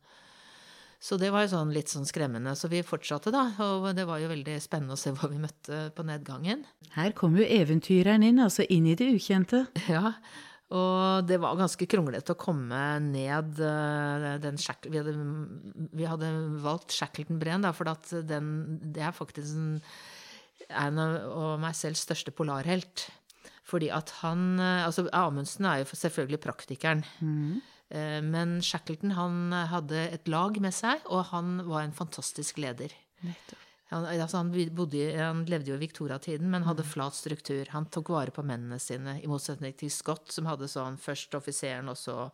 Så 1.03 1.19
det 1.21 1.29
var 1.35 1.45
jo 1.45 1.53
sånn 1.53 1.75
litt 1.75 1.93
sånn 1.93 2.09
skremmende. 2.09 2.55
Så 2.59 2.71
vi 2.73 2.81
fortsatte, 2.87 3.33
da. 3.35 3.45
Og 3.63 3.91
det 3.97 4.07
var 4.09 4.23
jo 4.23 4.33
veldig 4.33 4.57
spennende 4.65 4.97
å 4.97 5.01
se 5.01 5.13
hva 5.15 5.31
vi 5.31 5.41
møtte 5.43 5.87
på 5.97 6.07
nedgangen. 6.09 6.65
Her 6.97 7.15
kom 7.17 7.37
jo 7.39 7.47
eventyreren 7.47 8.25
inn, 8.27 8.43
altså 8.43 8.67
inn 8.73 8.89
i 8.91 8.99
det 8.99 9.13
ukjente. 9.17 9.67
Ja. 9.93 10.17
Og 10.75 11.23
det 11.29 11.37
var 11.39 11.55
ganske 11.55 11.87
kronglete 11.87 12.35
å 12.35 12.39
komme 12.43 12.81
ned 12.99 13.61
eh, 13.63 14.25
den 14.43 14.57
vi 14.59 14.99
hadde, 14.99 15.13
vi 15.95 16.09
hadde 16.11 16.31
valgt 16.65 16.91
Shackleton-breen, 16.97 17.63
for 17.71 17.87
den, 18.27 18.49
det 18.83 19.05
er 19.07 19.15
faktisk 19.15 19.55
en 19.55 19.77
en 20.73 20.99
av 20.99 21.61
meg 21.63 21.77
selv 21.77 21.99
største 21.99 22.33
polarhelt. 22.35 23.09
Fordi 23.67 23.91
at 23.91 24.13
han 24.23 24.61
Altså, 24.61 25.09
Amundsen 25.13 25.67
er 25.67 25.83
jo 25.83 25.91
selvfølgelig 25.99 26.43
praktikeren. 26.43 27.05
Eh, 27.21 27.73
Men 27.89 28.57
Shackleton 28.67 29.13
han 29.15 29.53
hadde 29.71 30.01
et 30.11 30.27
lag 30.27 30.57
med 30.59 30.75
seg, 30.75 31.05
og 31.07 31.29
han 31.31 31.61
var 31.69 31.85
en 31.85 31.95
fantastisk 31.95 32.59
leder. 32.59 32.91
Han, 33.93 34.05
altså 34.11 34.41
han, 34.41 34.51
bodde, 34.75 35.03
han 35.15 35.45
levde 35.47 35.71
jo 35.71 35.77
i 35.79 35.85
Victoria-tiden, 35.85 36.49
men 36.51 36.67
hadde 36.67 36.87
flat 36.87 37.15
struktur. 37.15 37.69
Han 37.71 37.87
tok 37.95 38.11
vare 38.11 38.35
på 38.35 38.43
mennene 38.47 38.81
sine, 38.83 39.21
i 39.23 39.31
motsetning 39.31 39.77
til 39.79 39.93
Scott, 39.95 40.33
som 40.35 40.49
hadde 40.51 40.67
sånn 40.71 40.99
først 40.99 41.39
offiseren, 41.39 41.93
og 41.93 41.99
så 42.01 42.25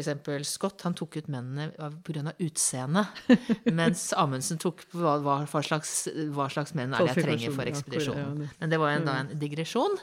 eksempel 0.00 0.44
Scott 0.48 0.84
han 0.86 0.94
tok 0.96 1.18
ut 1.20 1.28
mennene 1.32 1.70
pga. 2.04 2.32
utseendet, 2.40 3.24
mens 3.78 4.10
Amundsen 4.16 4.60
tok 4.60 4.84
hva, 4.92 5.18
hva, 5.24 5.42
hva, 5.44 5.64
slags, 5.64 6.06
hva 6.32 6.48
slags 6.52 6.72
menn 6.78 6.94
er 6.94 7.04
det 7.04 7.12
jeg 7.12 7.26
trenger 7.26 7.56
for 7.56 7.72
ekspedisjonen. 7.72 8.48
Men 8.60 8.72
det 8.72 8.80
var 8.80 8.96
en, 8.96 9.08
da 9.08 9.18
en 9.24 9.32
digresjon. 9.40 9.98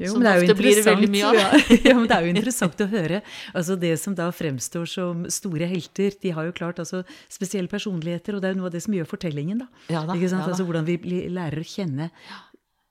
Jo, 0.00 0.14
som 0.14 0.24
det 0.24 0.32
ofte 0.40 0.56
blir 0.58 0.80
veldig 0.86 1.10
mye 1.12 1.28
av. 1.28 1.34
ja. 1.38 1.50
ja, 1.90 1.94
men 1.98 2.08
det 2.10 2.16
er 2.16 2.26
jo 2.26 2.32
interessant 2.34 2.80
å 2.82 2.88
høre. 2.90 3.20
Altså 3.54 3.76
Det 3.80 3.92
som 4.00 4.14
da 4.18 4.30
fremstår 4.34 4.88
som 4.90 5.26
store 5.30 5.68
helter, 5.70 6.16
de 6.22 6.32
har 6.34 6.48
jo 6.48 6.56
klart 6.56 6.80
altså 6.82 7.04
spesielle 7.30 7.70
personligheter, 7.70 8.34
og 8.34 8.42
det 8.42 8.50
er 8.50 8.56
jo 8.56 8.62
noe 8.62 8.70
av 8.72 8.74
det 8.74 8.82
som 8.86 8.96
gjør 8.96 9.06
fortellingen, 9.10 9.62
da. 9.64 9.68
Ja 9.92 10.02
da, 10.08 10.16
Ikke 10.18 10.32
sant? 10.32 10.42
ja 10.42 10.48
da. 10.48 10.56
Altså 10.56 10.66
Hvordan 10.66 10.88
vi 10.88 10.98
lærer 11.30 11.62
å 11.62 11.68
kjenne 11.68 12.10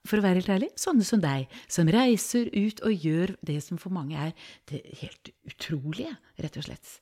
for 0.07 0.19
å 0.19 0.23
være 0.25 0.41
helt 0.41 0.51
ærlig, 0.51 0.67
sånne 0.79 1.05
som 1.07 1.21
deg, 1.23 1.47
som 1.71 1.87
reiser 1.87 2.49
ut 2.51 2.81
og 2.83 3.05
gjør 3.07 3.35
det 3.47 3.61
som 3.63 3.79
for 3.79 3.93
mange 3.95 4.17
er 4.19 4.33
det 4.67 4.81
helt 4.99 5.31
utrolige, 5.47 6.11
rett 6.43 6.57
og 6.59 6.65
slett. 6.67 6.97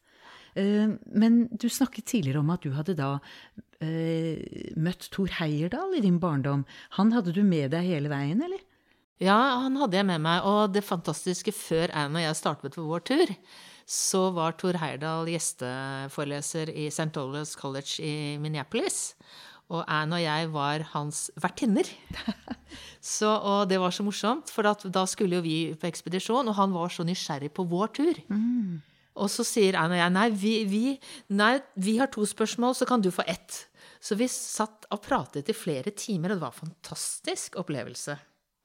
Eh, 0.53 0.91
Men 1.09 1.47
du 1.49 1.65
snakket 1.69 2.05
tidligere 2.11 2.43
om 2.43 2.51
at 2.53 2.61
du 2.61 2.69
hadde 2.75 2.93
da 2.99 3.15
eh, 3.81 4.73
møtt 4.77 5.07
Thor 5.13 5.31
Heyerdahl 5.39 5.95
i 5.97 6.03
din 6.05 6.19
barndom. 6.21 6.65
Han 6.99 7.13
hadde 7.15 7.33
du 7.33 7.41
med 7.41 7.71
deg 7.73 7.87
hele 7.89 8.11
veien, 8.11 8.41
eller? 8.45 8.61
Ja, 9.21 9.37
han 9.61 9.77
hadde 9.77 9.99
jeg 9.99 10.07
med 10.09 10.23
meg. 10.23 10.45
Og 10.49 10.73
det 10.73 10.81
fantastiske 10.85 11.53
før 11.53 11.93
Anne 11.93 12.23
og 12.23 12.25
jeg 12.25 12.39
startet 12.39 12.77
på 12.77 12.87
vår 12.87 13.03
tur, 13.05 13.33
så 13.85 14.27
var 14.33 14.55
Tor 14.57 14.79
Heyerdahl 14.81 15.29
gjesteforeleser 15.29 16.71
i 16.73 16.87
St. 16.89 17.11
Olaves 17.21 17.53
College 17.59 18.01
i 18.01 18.13
Minneapolis. 18.41 19.13
Og 19.71 19.85
Anne 19.85 20.17
og 20.17 20.23
jeg 20.23 20.49
var 20.51 20.87
hans 20.95 21.27
vertinner. 21.39 21.87
Så, 23.01 23.27
og 23.27 23.65
det 23.65 23.79
var 23.81 23.89
så 23.89 24.03
morsomt, 24.05 24.51
for 24.53 24.67
at, 24.69 24.83
da 24.93 25.01
skulle 25.09 25.39
jo 25.39 25.41
vi 25.41 25.55
på 25.79 25.87
ekspedisjon, 25.89 26.51
og 26.51 26.53
han 26.53 26.69
var 26.75 26.91
så 26.93 27.01
nysgjerrig 27.01 27.49
på 27.57 27.65
vår 27.65 27.89
tur. 27.97 28.19
Og 29.17 29.31
så 29.33 29.43
sier 29.47 29.75
Anne 29.79 29.97
og 29.97 30.01
jeg 30.03 30.13
nei 30.13 30.25
vi, 30.37 30.51
vi, 30.69 30.83
nei, 31.33 31.55
vi 31.81 31.95
har 31.97 32.11
to 32.13 32.27
spørsmål, 32.29 32.77
så 32.77 32.85
kan 32.87 33.01
du 33.01 33.09
få 33.11 33.25
ett. 33.25 33.57
Så 33.97 34.15
vi 34.19 34.29
satt 34.29 34.85
og 34.93 35.01
pratet 35.01 35.49
i 35.49 35.57
flere 35.57 35.95
timer, 35.97 36.31
og 36.31 36.37
det 36.37 36.45
var 36.45 36.53
en 36.53 36.69
fantastisk 36.69 37.57
opplevelse. 37.59 38.19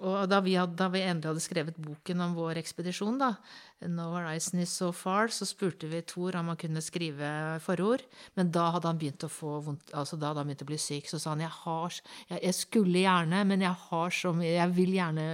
Og 0.04 0.26
da 0.28 0.42
vi, 0.44 0.52
hadde, 0.58 0.76
da 0.76 0.90
vi 0.92 1.00
endelig 1.00 1.30
hadde 1.30 1.40
skrevet 1.40 1.76
boken 1.80 2.20
om 2.20 2.34
vår 2.36 2.58
ekspedisjon, 2.60 3.16
da, 3.16 3.30
No 3.88 4.10
Horizon 4.12 4.60
is 4.60 4.74
so 4.76 4.90
far, 4.92 5.30
så 5.32 5.46
spurte 5.48 5.88
vi 5.88 6.02
Thor 6.04 6.36
om 6.36 6.50
han 6.52 6.58
kunne 6.60 6.82
skrive 6.84 7.30
forord. 7.64 8.04
Men 8.36 8.50
da 8.52 8.66
hadde 8.74 8.90
han 8.90 9.00
begynt 9.00 9.24
å 9.24 9.30
få 9.32 9.54
vondt, 9.64 9.94
altså 9.96 10.18
da 10.20 10.30
hadde 10.30 10.42
han 10.42 10.50
begynt 10.50 10.64
å 10.66 10.68
bli 10.68 10.78
syk. 10.80 11.08
Så 11.08 11.20
sa 11.22 11.32
han 11.32 11.44
jeg 11.46 11.52
har, 11.62 12.00
jeg, 12.28 12.42
jeg 12.44 12.58
skulle 12.58 13.04
gjerne, 13.06 13.40
men 13.48 13.64
jeg 13.64 13.82
har 13.86 14.16
så 14.18 14.34
mye, 14.36 14.52
jeg 14.58 14.74
vil 14.76 14.92
gjerne 14.98 15.28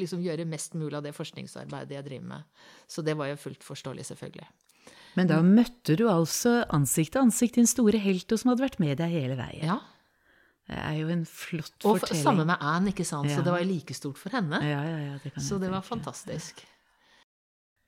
liksom 0.00 0.24
gjøre 0.24 0.48
mest 0.48 0.78
mulig 0.80 0.96
av 0.96 1.04
det 1.04 1.12
forskningsarbeidet 1.16 1.98
jeg 1.98 2.08
driver 2.08 2.30
med. 2.30 2.62
Så 2.88 3.04
det 3.04 3.18
var 3.20 3.28
jo 3.28 3.42
fullt 3.42 3.68
forståelig, 3.68 4.08
selvfølgelig. 4.14 4.48
Men 5.16 5.28
da 5.28 5.42
møtte 5.44 5.96
du 5.96 6.06
altså 6.12 6.62
ansikt 6.72 7.14
til 7.16 7.24
ansikt 7.24 7.60
din 7.60 7.68
store 7.68 8.00
helt, 8.00 8.32
som 8.36 8.52
hadde 8.52 8.64
vært 8.64 8.80
med 8.80 8.96
deg 9.00 9.12
hele 9.12 9.36
veien. 9.36 9.76
Ja. 9.76 9.78
Det 10.66 10.76
er 10.82 10.94
jo 10.98 11.08
en 11.14 11.24
flott 11.24 11.76
Og 11.84 12.00
fortelling. 12.00 12.00
fortelling. 12.00 12.22
samme 12.24 12.44
med 12.48 12.56
Anne, 12.60 12.90
ikke 12.90 13.04
sant. 13.06 13.30
Ja. 13.30 13.36
Så 13.38 13.44
det 13.46 13.52
var 13.54 13.62
like 13.64 13.94
stort 13.94 14.18
for 14.18 14.34
henne. 14.34 14.58
Ja, 14.66 14.80
ja, 14.82 14.96
ja, 15.12 15.18
det 15.22 15.32
kan 15.34 15.42
Så 15.42 15.60
det 15.62 15.70
var 15.70 15.80
tenke. 15.84 15.92
fantastisk. 15.94 16.64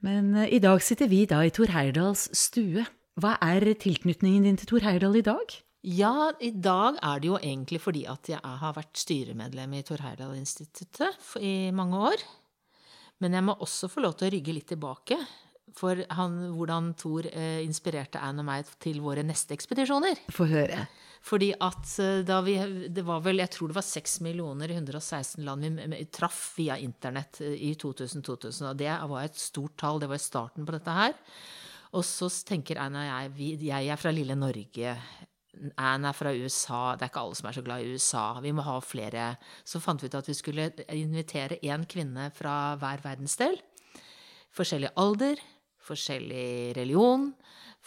Men 0.07 0.35
uh, 0.37 0.47
i 0.47 0.61
dag 0.63 0.81
sitter 0.83 1.09
vi 1.11 1.25
da 1.27 1.41
i 1.43 1.51
Tor 1.51 1.73
Heyerdahls 1.75 2.29
stue. 2.39 2.85
Hva 3.19 3.33
er 3.43 3.67
tilknytningen 3.75 4.45
din 4.47 4.57
til 4.61 4.71
Tor 4.71 4.85
Heyerdahl 4.87 5.17
i 5.19 5.25
dag? 5.27 5.57
Ja, 5.83 6.31
i 6.43 6.51
dag 6.55 6.99
er 7.03 7.19
det 7.23 7.27
jo 7.31 7.39
egentlig 7.39 7.81
fordi 7.83 8.05
at 8.11 8.29
jeg 8.31 8.39
har 8.43 8.75
vært 8.77 8.95
styremedlem 8.99 9.75
i 9.75 9.83
Tor 9.87 9.99
Heyerdahl-instituttet 10.05 11.19
i 11.43 11.71
mange 11.75 11.99
år. 12.13 12.23
Men 13.19 13.35
jeg 13.35 13.43
må 13.43 13.57
også 13.59 13.89
få 13.91 14.05
lov 14.05 14.15
til 14.19 14.29
å 14.29 14.33
rygge 14.37 14.55
litt 14.55 14.69
tilbake 14.71 15.19
for 15.77 16.01
han, 16.17 16.39
hvordan 16.57 16.93
Thor 16.99 17.27
eh, 17.31 17.61
inspirerte 17.65 18.23
Anne 18.23 18.45
og 18.45 18.49
meg 18.49 18.71
til 18.83 19.03
våre 19.05 19.25
neste 19.27 19.57
ekspedisjoner. 19.57 20.21
Få 20.35 20.49
høre. 20.51 20.87
Fordi 21.29 21.51
at 21.53 21.95
eh, 22.03 22.23
da 22.27 22.41
vi 22.47 22.57
Det 22.95 23.05
var 23.07 23.23
vel, 23.25 23.43
jeg 23.43 23.53
tror 23.55 23.71
det 23.71 23.79
var 23.79 23.87
6 23.87 24.21
millioner 24.27 24.71
i 24.71 24.79
116 24.79 25.45
land 25.45 25.67
vi 25.67 26.05
traff 26.15 26.55
via 26.59 26.79
internett 26.79 27.41
eh, 27.45 27.57
i 27.71 27.75
2000-2000. 27.75 28.71
Og 28.71 28.77
det 28.79 28.93
var 29.13 29.25
et 29.25 29.39
stort 29.39 29.77
tall. 29.81 30.01
Det 30.01 30.11
var 30.11 30.23
starten 30.23 30.67
på 30.67 30.77
dette 30.77 30.99
her. 31.01 31.17
Og 31.97 32.05
så 32.05 32.29
tenker 32.47 32.81
Anne 32.81 33.01
og 33.03 33.09
jeg 33.09 33.35
vi, 33.37 33.49
Jeg 33.69 33.89
er 33.89 34.01
fra 34.01 34.13
lille 34.13 34.37
Norge. 34.37 34.97
Anne 35.81 36.11
er 36.11 36.17
fra 36.17 36.33
USA. 36.37 36.95
Det 36.95 37.07
er 37.07 37.13
ikke 37.13 37.25
alle 37.25 37.39
som 37.39 37.49
er 37.49 37.57
så 37.57 37.65
glad 37.67 37.83
i 37.83 37.95
USA. 37.95 38.25
Vi 38.45 38.53
må 38.55 38.63
ha 38.67 38.79
flere. 38.85 39.31
Så 39.65 39.81
fant 39.83 40.03
vi 40.03 40.11
ut 40.11 40.19
at 40.19 40.29
vi 40.29 40.37
skulle 40.37 40.71
invitere 40.95 41.59
én 41.65 41.87
kvinne 41.89 42.31
fra 42.37 42.77
hver 42.79 43.03
verdensdel. 43.05 43.59
Forskjellig 44.55 44.93
alder, 44.99 45.41
forskjellig 45.89 46.77
religion, 46.79 47.31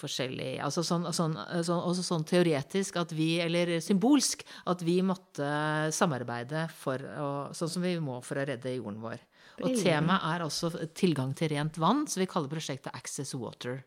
forskjellig 0.02 0.56
Altså 0.64 0.84
sånn, 0.88 1.06
sånn, 1.14 1.36
sånn, 1.68 1.82
også 1.92 2.06
sånn 2.06 2.24
teoretisk 2.28 2.98
at 3.02 3.12
vi, 3.16 3.36
eller 3.44 3.76
symbolsk, 3.84 4.46
at 4.72 4.84
vi 4.88 5.00
måtte 5.06 5.48
samarbeide 5.94 6.68
for 6.80 7.04
å 7.22 7.30
Sånn 7.58 7.72
som 7.76 7.86
vi 7.86 7.98
må 8.02 8.20
for 8.26 8.42
å 8.42 8.48
redde 8.48 8.76
jorden 8.78 9.02
vår. 9.04 9.22
Og 9.62 9.76
temaet 9.78 10.26
er 10.32 10.46
også 10.46 10.72
tilgang 10.98 11.36
til 11.38 11.52
rent 11.54 11.78
vann, 11.82 12.06
så 12.10 12.22
vi 12.22 12.30
kaller 12.30 12.50
prosjektet 12.50 12.96
Access 12.98 13.36
Water. 13.38 13.84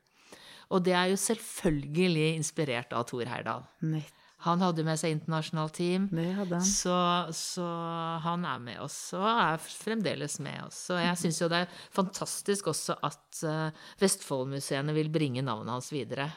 Og 0.72 0.84
det 0.84 0.94
er 0.96 1.10
jo 1.12 1.20
selvfølgelig 1.20 2.28
inspirert 2.38 2.94
av 2.96 3.08
Thor 3.08 3.26
Heyerdahl. 3.28 3.64
Nett, 3.88 4.23
Han 4.44 4.60
hadde 4.60 4.84
med 4.84 4.98
seg 5.00 5.14
internasjonalt 5.16 5.72
team. 5.78 6.08
Så, 6.60 6.94
så 7.32 7.64
han 8.24 8.44
er 8.44 8.58
med 8.60 8.80
oss, 8.84 8.98
og 9.16 9.24
er 9.24 9.56
fremdeles 9.62 10.38
med 10.44 10.66
oss. 10.66 10.82
Og 10.92 11.00
jeg 11.00 11.16
syns 11.22 11.40
jo 11.40 11.48
det 11.48 11.62
er 11.64 11.78
fantastisk 11.96 12.68
også 12.72 12.98
at 13.08 13.40
uh, 13.48 13.86
Vestfoldmuseene 14.02 14.92
vil 14.96 15.08
bringe 15.12 15.42
navnet 15.44 15.72
hans 15.78 15.88
videre. 15.94 16.28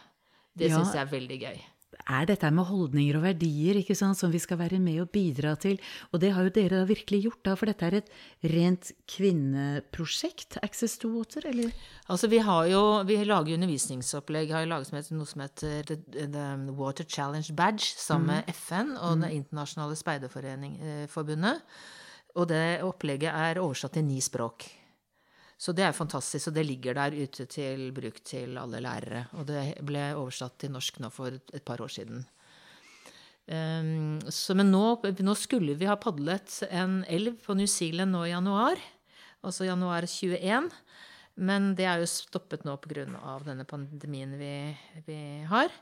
Det 0.58 0.70
Ja. 0.72 0.78
syns 0.80 0.94
jeg 0.96 1.04
er 1.04 1.12
veldig 1.12 1.40
gøy. 1.42 1.60
Er 2.08 2.28
dette 2.28 2.50
med 2.54 2.68
holdninger 2.68 3.18
og 3.18 3.24
verdier 3.26 3.80
ikke 3.80 3.96
sant, 3.98 4.18
som 4.20 4.32
vi 4.32 4.40
skal 4.42 4.60
være 4.60 4.80
med 4.84 5.02
og 5.04 5.10
bidra 5.14 5.54
til. 5.60 5.80
Og 6.12 6.22
det 6.24 6.32
har 6.36 6.48
jo 6.48 6.54
dere 6.56 6.82
da 6.82 6.88
virkelig 6.88 7.22
gjort, 7.26 7.42
da, 7.48 7.56
for 7.60 7.70
dette 7.70 7.88
er 7.88 7.98
et 8.00 8.12
rent 8.54 8.92
kvinneprosjekt, 9.12 10.60
Access 10.64 10.98
to 11.02 11.12
Water, 11.16 11.48
eller? 11.50 11.74
Altså, 12.08 12.30
vi 12.32 12.40
har 12.44 12.68
jo 12.72 12.82
Vi 13.08 13.18
lager 13.24 13.58
undervisningsopplegg. 13.58 14.52
Har 14.52 14.66
jo 14.66 14.72
laget 14.72 14.90
som 14.90 14.98
heter, 15.00 15.18
noe 15.18 15.30
som 15.30 15.44
heter 15.44 15.84
The, 15.88 16.28
The 16.32 16.48
Water 16.76 17.04
Challenge 17.08 17.56
Badge 17.56 17.94
sammen 17.98 18.34
med 18.36 18.52
FN 18.56 18.96
og 18.98 19.22
Det 19.24 19.32
internasjonale 19.36 19.96
speiderforbundet. 19.96 21.64
Og 22.38 22.50
det 22.50 22.84
opplegget 22.86 23.34
er 23.34 23.62
oversatt 23.64 23.98
til 23.98 24.06
ni 24.06 24.22
språk. 24.22 24.68
Så 25.58 25.74
det 25.74 25.88
er 25.88 25.96
fantastisk, 25.98 26.52
og 26.52 26.54
det 26.54 26.68
ligger 26.68 26.98
der 27.00 27.16
ute 27.18 27.48
til 27.50 27.88
bruk 27.96 28.20
til 28.22 28.60
alle 28.62 28.82
lærere. 28.84 29.24
Og 29.42 29.48
det 29.50 29.80
ble 29.86 30.12
oversatt 30.14 30.60
til 30.62 30.74
norsk 30.76 31.00
nå 31.02 31.10
for 31.14 31.34
et 31.34 31.66
par 31.66 31.82
år 31.82 31.90
siden. 31.96 32.22
Um, 33.48 34.20
så, 34.30 34.54
men 34.60 34.70
nå, 34.70 34.84
nå 35.24 35.34
skulle 35.40 35.78
vi 35.80 35.88
ha 35.88 35.96
padlet 35.98 36.60
en 36.68 37.00
elv 37.08 37.40
på 37.46 37.56
New 37.56 37.70
Zealand 37.72 38.12
nå 38.12 38.26
i 38.28 38.34
januar, 38.34 38.82
altså 39.42 39.66
januar 39.70 40.06
21. 40.06 40.70
Men 41.48 41.72
det 41.78 41.88
er 41.88 42.02
jo 42.02 42.10
stoppet 42.12 42.66
nå 42.68 42.76
pga. 42.84 43.08
denne 43.46 43.66
pandemien 43.66 44.38
vi, 44.38 44.54
vi 45.08 45.22
har. 45.50 45.74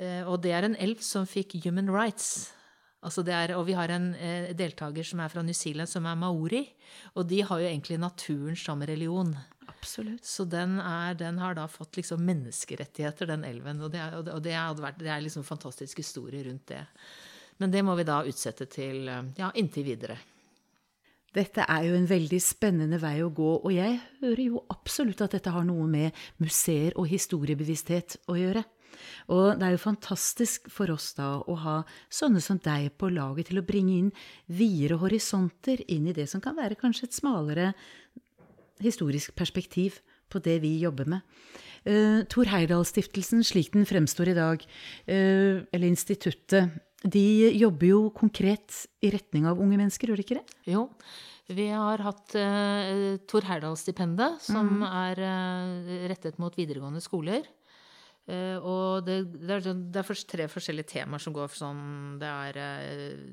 Uh, 0.00 0.24
og 0.30 0.40
det 0.40 0.56
er 0.56 0.70
en 0.70 0.78
elv 0.80 1.04
som 1.04 1.28
fikk 1.28 1.58
Human 1.66 1.92
Rights. 1.92 2.55
Altså 3.06 3.22
det 3.22 3.34
er, 3.36 3.52
og 3.54 3.68
vi 3.68 3.76
har 3.78 3.92
en 3.94 4.08
eh, 4.18 4.50
deltaker 4.58 5.06
som 5.06 5.20
er 5.22 5.30
fra 5.30 5.44
New 5.46 5.54
Zealand, 5.54 5.90
som 5.90 6.08
er 6.10 6.18
maori. 6.18 6.64
Og 7.14 7.28
de 7.30 7.42
har 7.46 7.62
jo 7.62 7.68
egentlig 7.68 8.00
naturen 8.02 8.58
som 8.58 8.82
religion. 8.82 9.30
Absolutt. 9.70 10.24
Så 10.26 10.46
den, 10.50 10.80
er, 10.82 11.14
den 11.18 11.38
har 11.38 11.54
da 11.54 11.68
fått 11.70 12.00
liksom 12.00 12.24
menneskerettigheter, 12.26 13.30
den 13.30 13.46
elven. 13.46 13.82
Og 13.86 13.92
det 13.94 14.02
er, 14.02 14.16
og 14.18 14.42
det 14.42 14.56
vært, 14.82 14.98
det 14.98 15.12
er 15.12 15.22
liksom 15.22 15.46
fantastisk 15.46 16.02
historie 16.02 16.42
rundt 16.48 16.66
det. 16.72 16.82
Men 17.62 17.72
det 17.72 17.84
må 17.86 17.94
vi 17.96 18.04
da 18.08 18.22
utsette 18.26 18.66
til 18.72 19.06
eh, 19.08 19.28
ja, 19.38 19.52
inntil 19.54 19.86
videre. 19.86 20.18
Dette 21.36 21.66
er 21.68 21.84
jo 21.84 21.96
en 21.98 22.08
veldig 22.08 22.38
spennende 22.40 22.98
vei 22.98 23.18
å 23.20 23.32
gå, 23.34 23.50
og 23.60 23.72
jeg 23.74 23.98
hører 24.22 24.40
jo 24.46 24.62
absolutt 24.72 25.20
at 25.26 25.34
dette 25.36 25.52
har 25.52 25.66
noe 25.68 25.84
med 25.90 26.16
museer 26.40 26.96
og 26.96 27.10
historiebevissthet 27.10 28.16
å 28.32 28.38
gjøre. 28.40 28.62
Og 29.32 29.58
det 29.58 29.66
er 29.66 29.74
jo 29.74 29.82
fantastisk 29.82 30.68
for 30.72 30.92
oss 30.94 31.10
da 31.18 31.36
å 31.42 31.56
ha 31.64 31.76
sånne 32.12 32.42
som 32.44 32.60
deg 32.62 32.92
på 32.98 33.10
laget 33.10 33.50
til 33.50 33.60
å 33.60 33.66
bringe 33.66 33.96
inn 33.98 34.10
videre 34.46 35.00
horisonter 35.02 35.82
inn 35.90 36.06
i 36.10 36.16
det 36.16 36.28
som 36.30 36.42
kan 36.42 36.56
være 36.58 36.78
kanskje 36.78 37.08
et 37.08 37.16
smalere 37.18 37.72
historisk 38.82 39.34
perspektiv 39.36 40.00
på 40.30 40.42
det 40.42 40.58
vi 40.64 40.76
jobber 40.82 41.08
med. 41.16 41.38
Uh, 41.86 42.26
Tor 42.26 42.48
Heyerdahl-stiftelsen, 42.50 43.44
slik 43.46 43.70
den 43.74 43.86
fremstår 43.86 44.32
i 44.32 44.36
dag, 44.36 44.66
uh, 45.06 45.62
eller 45.70 45.86
instituttet, 45.86 46.82
De 47.06 47.52
jobber 47.54 47.86
jo 47.86 47.98
konkret 48.10 48.72
i 49.04 49.12
retning 49.12 49.44
av 49.46 49.60
unge 49.62 49.76
mennesker, 49.78 50.08
gjør 50.08 50.18
de 50.18 50.24
ikke 50.24 50.38
det? 50.40 50.54
Jo. 50.72 50.88
Vi 51.46 51.68
har 51.70 52.02
hatt 52.02 52.34
uh, 52.34 53.14
Tor 53.30 53.46
Heyerdahl-stipendet, 53.46 54.40
som 54.42 54.82
er 54.82 55.20
uh, 55.22 55.92
rettet 56.10 56.40
mot 56.42 56.56
videregående 56.58 57.04
skoler. 57.04 57.46
Uh, 58.26 58.58
og 58.58 59.04
det, 59.06 59.20
det, 59.38 59.50
er, 59.54 59.60
sånn- 59.62 59.84
det 59.94 60.00
er 60.02 60.22
tre 60.32 60.46
forskjellige 60.50 60.88
temaer 60.96 61.22
som 61.22 61.32
går 61.36 61.46
for 61.46 61.60
sånn 61.60 62.16
Det 62.18 62.26
er 62.26 62.56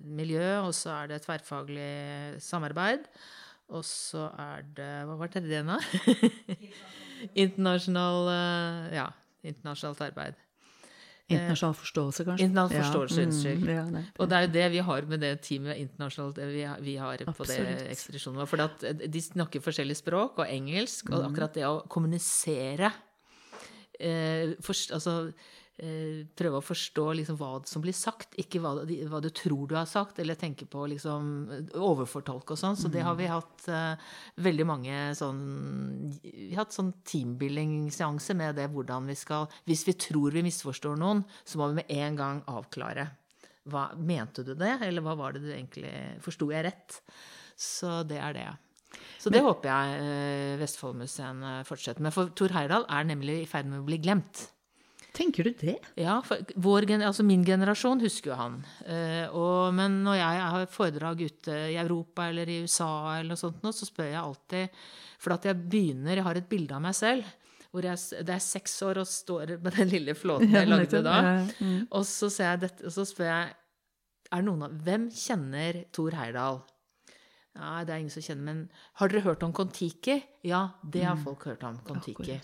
miljø, 0.06 0.44
og 0.68 0.74
så 0.78 0.92
er 1.00 1.08
det 1.14 1.24
tverrfaglig 1.26 2.38
samarbeid. 2.46 3.08
Og 3.74 3.82
så 3.88 4.28
er 4.38 4.62
det 4.78 4.92
Hva 5.10 5.16
var 5.18 5.32
tredje 5.34 5.50
igjen, 5.50 5.72
da? 5.74 5.80
Internasjonal 7.44 8.28
Ja, 8.94 9.08
internasjonalt 9.44 10.02
arbeid. 10.12 10.40
Internasjonal 11.32 11.76
forståelse, 11.80 12.26
kanskje? 12.28 12.46
Internasjonal 12.50 12.84
forståelse, 12.84 13.22
ja. 13.22 13.28
unnskyld. 13.30 13.62
Mm, 13.64 13.70
ja, 13.74 13.84
nei. 13.96 14.02
Og 14.20 14.28
det 14.30 14.38
er 14.38 14.44
jo 14.46 14.52
det 14.58 14.66
vi 14.74 14.82
har 14.90 15.08
med 15.10 15.22
det 15.24 15.32
teamet 15.48 15.80
internasjonalt 15.80 16.42
vi 16.52 16.66
har, 16.68 16.82
vi 16.84 16.96
har 17.00 17.24
på 17.40 17.48
det 17.48 17.58
ekspedisjonen 17.94 18.42
vår. 18.44 18.50
For 18.52 19.08
de 19.16 19.22
snakker 19.24 19.64
forskjellige 19.64 20.02
språk, 20.04 20.44
og 20.44 20.52
engelsk, 20.52 21.10
Mm. 21.10 21.16
og 21.18 21.26
akkurat 21.32 21.56
det 21.58 21.66
å 21.66 21.80
kommunisere 21.88 22.92
eh, 24.00 24.54
forst, 24.64 24.94
Altså 24.96 25.32
eh, 25.82 26.24
prøve 26.38 26.60
å 26.60 26.66
forstå 26.66 27.06
liksom 27.20 27.38
hva 27.40 27.52
som 27.70 27.84
blir 27.84 27.96
sagt, 27.98 28.36
ikke 28.42 28.62
hva, 28.64 28.74
hva 29.10 29.22
du 29.24 29.30
tror 29.34 29.68
du 29.70 29.76
har 29.78 29.90
sagt, 29.90 30.20
eller 30.22 30.38
tenke 30.40 30.68
på 30.70 30.86
liksom 30.92 31.32
overfortolke 31.80 32.56
og 32.56 32.62
sånn. 32.62 32.78
Så 32.80 32.92
det 32.94 33.04
har 33.06 33.18
vi 33.20 33.30
hatt 33.32 33.68
eh, 33.72 34.14
veldig 34.44 34.68
mange 34.70 35.00
sånn 35.18 35.42
Vi 36.22 36.54
har 36.54 36.64
hatt 36.64 36.78
sånn 36.78 36.94
teambuilding-seanse 37.10 38.38
med 38.38 38.60
det 38.60 38.70
hvordan 38.74 39.10
vi 39.10 39.18
skal 39.20 39.50
Hvis 39.70 39.86
vi 39.90 39.98
tror 39.98 40.36
vi 40.36 40.46
misforstår 40.46 41.00
noen, 41.00 41.24
så 41.44 41.62
må 41.62 41.72
vi 41.72 41.82
med 41.82 41.94
en 41.98 42.20
gang 42.20 42.44
avklare. 42.52 43.10
Hva, 43.70 43.94
mente 43.96 44.44
du 44.44 44.52
det, 44.60 44.76
eller 44.84 45.04
hva 45.06 45.16
var 45.16 45.36
det 45.36 45.46
du 45.46 45.54
egentlig 45.54 45.94
Forsto 46.24 46.50
jeg 46.52 46.68
rett? 46.68 47.00
Så 47.56 48.02
det 48.08 48.18
er 48.20 48.36
det. 48.36 48.50
Så 49.22 49.32
det 49.34 49.44
håper 49.46 49.70
jeg 49.70 50.02
eh, 50.04 50.56
Vestfoldmuseene 50.62 51.62
fortsetter 51.68 52.04
med. 52.04 52.14
For 52.16 52.34
Tor 52.36 52.54
Heyerdahl 52.56 52.88
er 52.92 53.08
nemlig 53.08 53.42
i 53.44 53.48
ferd 53.50 53.70
med 53.72 53.82
å 53.82 53.88
bli 53.88 54.02
glemt. 54.04 54.48
Tenker 55.14 55.46
du 55.46 55.54
det? 55.60 55.76
Ja, 56.02 56.16
vår, 56.56 56.88
altså 57.06 57.22
min 57.26 57.44
generasjon 57.46 58.02
husker 58.02 58.32
jo 58.32 58.38
han. 58.40 58.56
Eh, 58.90 59.30
og, 59.30 59.70
men 59.78 60.00
når 60.08 60.18
jeg 60.18 60.48
har 60.56 60.72
foredrag 60.74 61.22
ute 61.22 61.58
i 61.70 61.78
Europa 61.78 62.26
eller 62.32 62.50
i 62.50 62.64
USA, 62.66 62.90
eller 63.20 63.36
noe 63.36 63.42
sånt, 63.44 63.62
nå, 63.62 63.72
så 63.78 63.86
spør 63.86 64.10
jeg 64.10 64.22
alltid 64.24 64.82
For 65.22 65.36
at 65.36 65.46
jeg 65.48 65.60
begynner 65.70 66.18
Jeg 66.18 66.26
har 66.26 66.40
et 66.40 66.50
bilde 66.50 66.74
av 66.74 66.82
meg 66.82 66.98
selv. 66.98 67.30
Hvor 67.70 67.86
jeg, 67.86 68.26
det 68.26 68.34
er 68.34 68.42
seks 68.42 68.74
år 68.86 69.02
og 69.02 69.10
står 69.10 69.56
med 69.62 69.78
den 69.78 69.94
lille 69.94 70.18
flåten 70.18 70.54
jeg 70.54 70.70
lagde 70.70 71.02
da. 71.06 71.20
Mm. 71.62 71.86
Og 71.90 72.04
så, 72.10 72.30
dette, 72.62 72.86
og 72.86 72.94
så 72.94 73.06
spør 73.10 73.30
jeg 73.30 73.54
er 74.34 74.46
noen 74.46 74.66
av, 74.66 74.76
Hvem 74.86 75.08
kjenner 75.14 75.84
Tor 75.94 76.18
Heyerdahl? 76.18 76.64
Nei, 77.54 77.84
det 77.86 77.94
er 77.94 78.02
ingen 78.02 78.13
som 78.13 78.24
kjenner, 78.26 78.46
men 78.48 78.62
har 78.98 79.12
dere 79.12 79.28
hørt 79.28 79.44
om 79.46 79.54
Kon-Tiki? 79.54 80.16
Ja, 80.50 80.63
det 80.82 81.04
har 81.06 81.20
folk 81.22 81.46
hørt 81.46 81.66
om. 81.68 81.78
Kon-Tiki. 81.86 82.39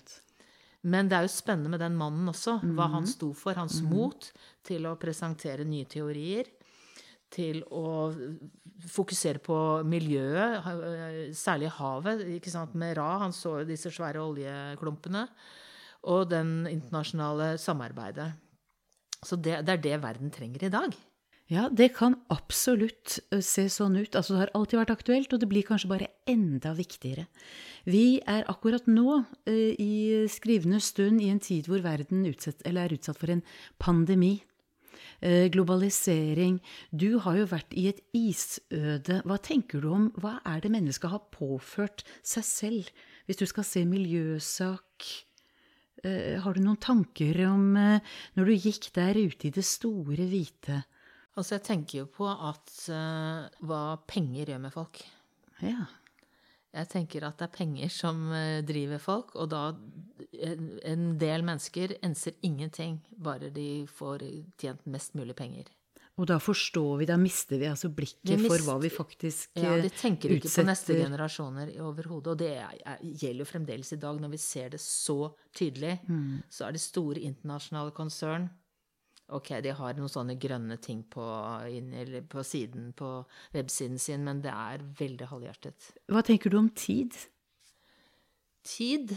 Men 0.88 1.10
det 1.10 1.17
er 1.17 1.26
jo 1.26 1.32
spennende 1.34 1.72
med 1.74 1.82
den 1.82 1.98
mannen 2.00 2.30
også. 2.30 2.60
Hva 2.78 2.88
han 2.93 3.08
sto 3.10 3.32
for. 3.36 3.58
Hans 3.58 3.82
mot 3.84 4.30
til 4.65 4.86
å 4.88 4.95
presentere 5.02 5.65
nye 5.67 5.89
teorier. 5.89 6.52
Til 7.30 7.62
å 7.76 8.10
fokusere 8.89 9.41
på 9.43 9.58
miljøet, 9.86 10.63
særlig 11.38 11.74
havet. 11.76 12.24
ikke 12.38 12.54
sant, 12.54 12.78
Med 12.80 12.95
Ra, 12.98 13.17
han 13.26 13.34
så 13.36 13.60
disse 13.67 13.91
svære 13.91 14.22
oljeklumpene. 14.24 15.26
Og 16.13 16.30
den 16.30 16.63
internasjonale 16.69 17.58
samarbeidet. 17.60 18.32
Så 19.26 19.36
det, 19.36 19.60
det 19.67 19.74
er 19.74 19.84
det 19.84 20.02
verden 20.06 20.32
trenger 20.32 20.63
i 20.63 20.72
dag. 20.72 20.95
Ja, 21.50 21.64
det 21.74 21.96
kan 21.98 22.14
absolutt 22.30 23.16
se 23.42 23.64
sånn 23.74 23.96
ut. 23.98 24.14
Altså, 24.14 24.36
det 24.36 24.42
har 24.44 24.52
alltid 24.54 24.78
vært 24.84 24.92
aktuelt, 24.94 25.32
og 25.34 25.40
det 25.42 25.48
blir 25.50 25.66
kanskje 25.66 25.90
bare 25.90 26.10
enda 26.30 26.76
viktigere. 26.78 27.26
Vi 27.90 28.20
er 28.22 28.46
akkurat 28.52 28.86
nå 28.86 29.24
i 29.50 30.28
skrivende 30.30 30.78
stund 30.84 31.24
i 31.26 31.32
en 31.34 31.42
tid 31.42 31.66
hvor 31.66 31.82
verden 31.82 32.28
utsatt, 32.30 32.62
er 32.70 32.94
utsatt 32.94 33.18
for 33.18 33.34
en 33.34 33.42
pandemi. 33.82 34.36
Globalisering. 35.20 36.60
Du 36.96 37.18
har 37.26 37.40
jo 37.42 37.48
vært 37.50 37.74
i 37.76 37.88
et 37.90 37.98
isøde. 38.16 39.18
Hva 39.26 39.40
tenker 39.44 39.82
du 39.82 39.90
om 39.92 40.06
Hva 40.22 40.38
er 40.48 40.62
det 40.64 40.72
mennesket 40.72 41.12
har 41.12 41.26
påført 41.34 42.06
seg 42.22 42.46
selv? 42.46 42.94
Hvis 43.26 43.42
du 43.42 43.44
skal 43.50 43.66
se 43.68 43.84
miljøsak 43.90 45.10
Har 46.46 46.56
du 46.56 46.62
noen 46.62 46.80
tanker 46.80 47.42
om 47.50 47.74
når 47.76 48.48
du 48.48 48.54
gikk 48.56 48.94
der 48.96 49.18
ute 49.18 49.50
i 49.50 49.56
det 49.58 49.66
store, 49.68 50.30
hvite 50.30 50.84
Altså, 51.39 51.56
jeg 51.56 51.65
tenker 51.69 52.02
jo 52.02 52.10
på 52.12 52.28
at 52.28 52.75
uh, 52.91 53.47
hva 53.63 53.84
penger 54.10 54.52
gjør 54.52 54.62
med 54.65 54.75
folk. 54.75 54.99
Ja. 55.63 55.88
Jeg 56.75 56.89
tenker 56.91 57.25
at 57.25 57.39
det 57.39 57.47
er 57.47 57.56
penger 57.56 57.91
som 57.93 58.25
uh, 58.34 58.60
driver 58.67 58.99
folk, 59.02 59.32
og 59.39 59.49
da 59.54 59.63
en, 60.36 60.69
en 60.84 61.10
del 61.21 61.45
mennesker 61.47 61.95
enser 62.06 62.36
ingenting, 62.45 62.99
bare 63.15 63.49
de 63.56 63.88
får 63.88 64.28
tjent 64.60 64.84
mest 64.91 65.15
mulig 65.17 65.38
penger. 65.39 65.71
Og 66.19 66.28
da 66.28 66.36
forstår 66.43 66.97
vi, 66.99 67.08
da 67.08 67.15
mister 67.19 67.60
vi 67.62 67.67
altså 67.69 67.88
blikket 67.95 68.34
mist, 68.41 68.52
for 68.52 68.65
hva 68.67 68.75
vi 68.84 68.89
faktisk 68.91 69.54
utsetter. 69.54 69.63
Ja, 69.63 69.78
eh, 69.78 69.86
De 69.86 69.91
tenker 69.95 70.34
ikke 70.36 70.52
på 70.52 70.65
neste 70.67 70.97
generasjoner 70.99 71.71
overhodet. 71.80 72.34
Og 72.34 72.41
det 72.41 72.49
er, 72.60 72.73
er, 72.84 73.04
gjelder 73.08 73.45
jo 73.45 73.47
fremdeles 73.47 73.93
i 73.95 73.99
dag, 74.02 74.19
når 74.19 74.34
vi 74.34 74.39
ser 74.43 74.73
det 74.73 74.82
så 74.84 75.32
tydelig. 75.56 75.95
Mm. 76.10 76.41
Så 76.52 76.67
er 76.67 76.75
det 76.75 76.84
store 76.84 77.23
internasjonale 77.23 77.95
konsern. 77.95 78.49
Ok, 79.36 79.52
de 79.62 79.74
har 79.78 79.94
noen 79.98 80.10
sånne 80.10 80.36
grønne 80.42 80.78
ting 80.82 81.04
på, 81.13 81.24
inn, 81.70 81.92
eller 81.94 82.24
på 82.26 82.42
siden 82.46 82.92
på 82.98 83.10
websiden 83.54 84.00
sin, 84.02 84.24
men 84.26 84.42
det 84.42 84.54
er 84.54 84.82
veldig 85.00 85.28
halvhjertet. 85.30 85.92
Hva 86.10 86.24
tenker 86.26 86.50
du 86.50 86.58
om 86.62 86.70
tid? 86.74 87.13
Tid 88.65 89.13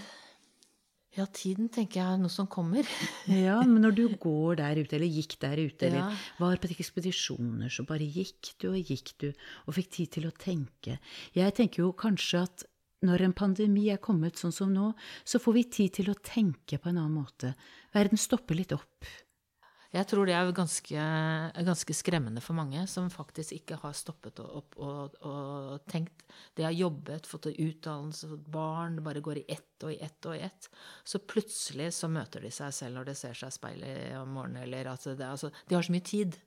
Ja, 1.13 1.27
tiden 1.29 1.67
tenker 1.69 1.99
jeg 2.01 2.09
er 2.15 2.21
noe 2.23 2.33
som 2.33 2.47
kommer. 2.49 2.87
Ja, 3.29 3.59
men 3.69 3.83
når 3.85 3.97
du 3.99 4.05
går 4.21 4.57
der 4.63 4.79
ute, 4.81 4.97
eller 4.97 5.11
gikk 5.13 5.35
der 5.43 5.61
ute, 5.61 5.89
eller 5.91 5.99
Ja. 6.07 6.11
var 6.41 6.57
på 6.63 6.71
ekspedisjoner, 6.73 7.69
så 7.69 7.85
bare 7.89 8.07
gikk 8.09 8.55
du 8.63 8.71
og 8.71 8.79
gikk 8.81 9.13
du, 9.21 9.27
og 9.67 9.77
fikk 9.77 9.91
tid 9.99 10.13
til 10.17 10.29
å 10.31 10.33
tenke. 10.33 10.97
Jeg 11.37 11.53
tenker 11.59 11.85
jo 11.85 11.91
kanskje 11.93 12.45
at 12.47 12.65
når 13.03 13.25
en 13.27 13.33
pandemi 13.35 13.89
er 13.91 13.99
kommet 14.01 14.39
sånn 14.41 14.55
som 14.55 14.73
nå, 14.73 14.93
så 15.27 15.41
får 15.43 15.57
vi 15.59 15.65
tid 15.75 15.93
til 15.99 16.09
å 16.13 16.17
tenke 16.23 16.79
på 16.79 16.89
en 16.89 17.01
annen 17.03 17.19
måte. 17.19 17.53
Verden 17.93 18.17
stopper 18.17 18.55
litt 18.57 18.73
opp. 18.73 19.05
Jeg 19.93 20.09
tror 20.09 20.25
det 20.25 20.33
er 20.33 20.51
ganske, 20.57 21.03
ganske 21.67 21.95
skremmende 21.95 22.41
for 22.41 22.57
mange 22.57 22.87
som 22.89 23.11
faktisk 23.13 23.53
ikke 23.59 23.77
har 23.83 23.93
stoppet 23.97 24.41
opp 24.41 24.79
og, 24.81 25.19
og 25.29 25.83
tenkt. 25.93 26.25
De 26.57 26.65
har 26.65 26.73
jobbet, 26.73 27.29
fått 27.29 27.51
utdannelse, 27.53 28.31
fått 28.31 28.47
barn, 28.55 28.97
det 28.97 29.05
bare 29.05 29.25
går 29.25 29.43
i 29.43 29.45
ett 29.53 29.85
og 29.85 29.93
i 29.93 29.99
ett 30.01 30.31
og 30.31 30.39
i 30.39 30.47
ett. 30.47 30.71
Så 31.05 31.21
plutselig 31.21 31.91
så 31.99 32.09
møter 32.09 32.41
de 32.41 32.53
seg 32.55 32.73
selv 32.73 32.97
når 32.97 33.11
de 33.11 33.17
ser 33.21 33.37
seg 33.37 33.53
i 33.53 33.59
speilet 33.59 34.17
om 34.23 34.33
morgenen, 34.33 34.65
eller 34.65 34.95
at 34.95 35.05
det, 35.11 35.29
altså, 35.29 35.53
De 35.69 35.77
har 35.77 35.85
så 35.85 35.93
mye 35.93 36.09
tid. 36.09 36.41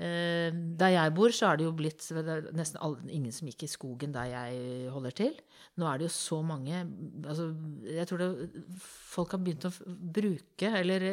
Eh, 0.00 0.48
Der 0.80 0.88
jeg 0.94 1.12
bor, 1.14 1.28
så 1.36 1.50
er 1.50 1.58
det 1.60 1.66
jo 1.66 1.72
blitt 1.76 2.00
det 2.16 2.36
nesten 2.56 2.80
alle, 2.80 3.02
ingen 3.12 3.32
som 3.34 3.48
gikk 3.50 3.66
i 3.66 3.70
skogen 3.70 4.14
der 4.14 4.30
jeg 4.30 4.88
holder 4.90 5.16
til. 5.18 5.34
Nå 5.76 5.86
er 5.88 6.00
det 6.00 6.06
jo 6.08 6.12
så 6.14 6.38
mange 6.44 6.80
altså, 7.28 7.50
Jeg 7.84 8.08
tror 8.08 8.22
det, 8.22 8.62
folk 9.12 9.34
har 9.36 9.42
begynt 9.44 9.68
å 9.68 9.72
bruke, 10.16 10.70
eller 10.80 11.04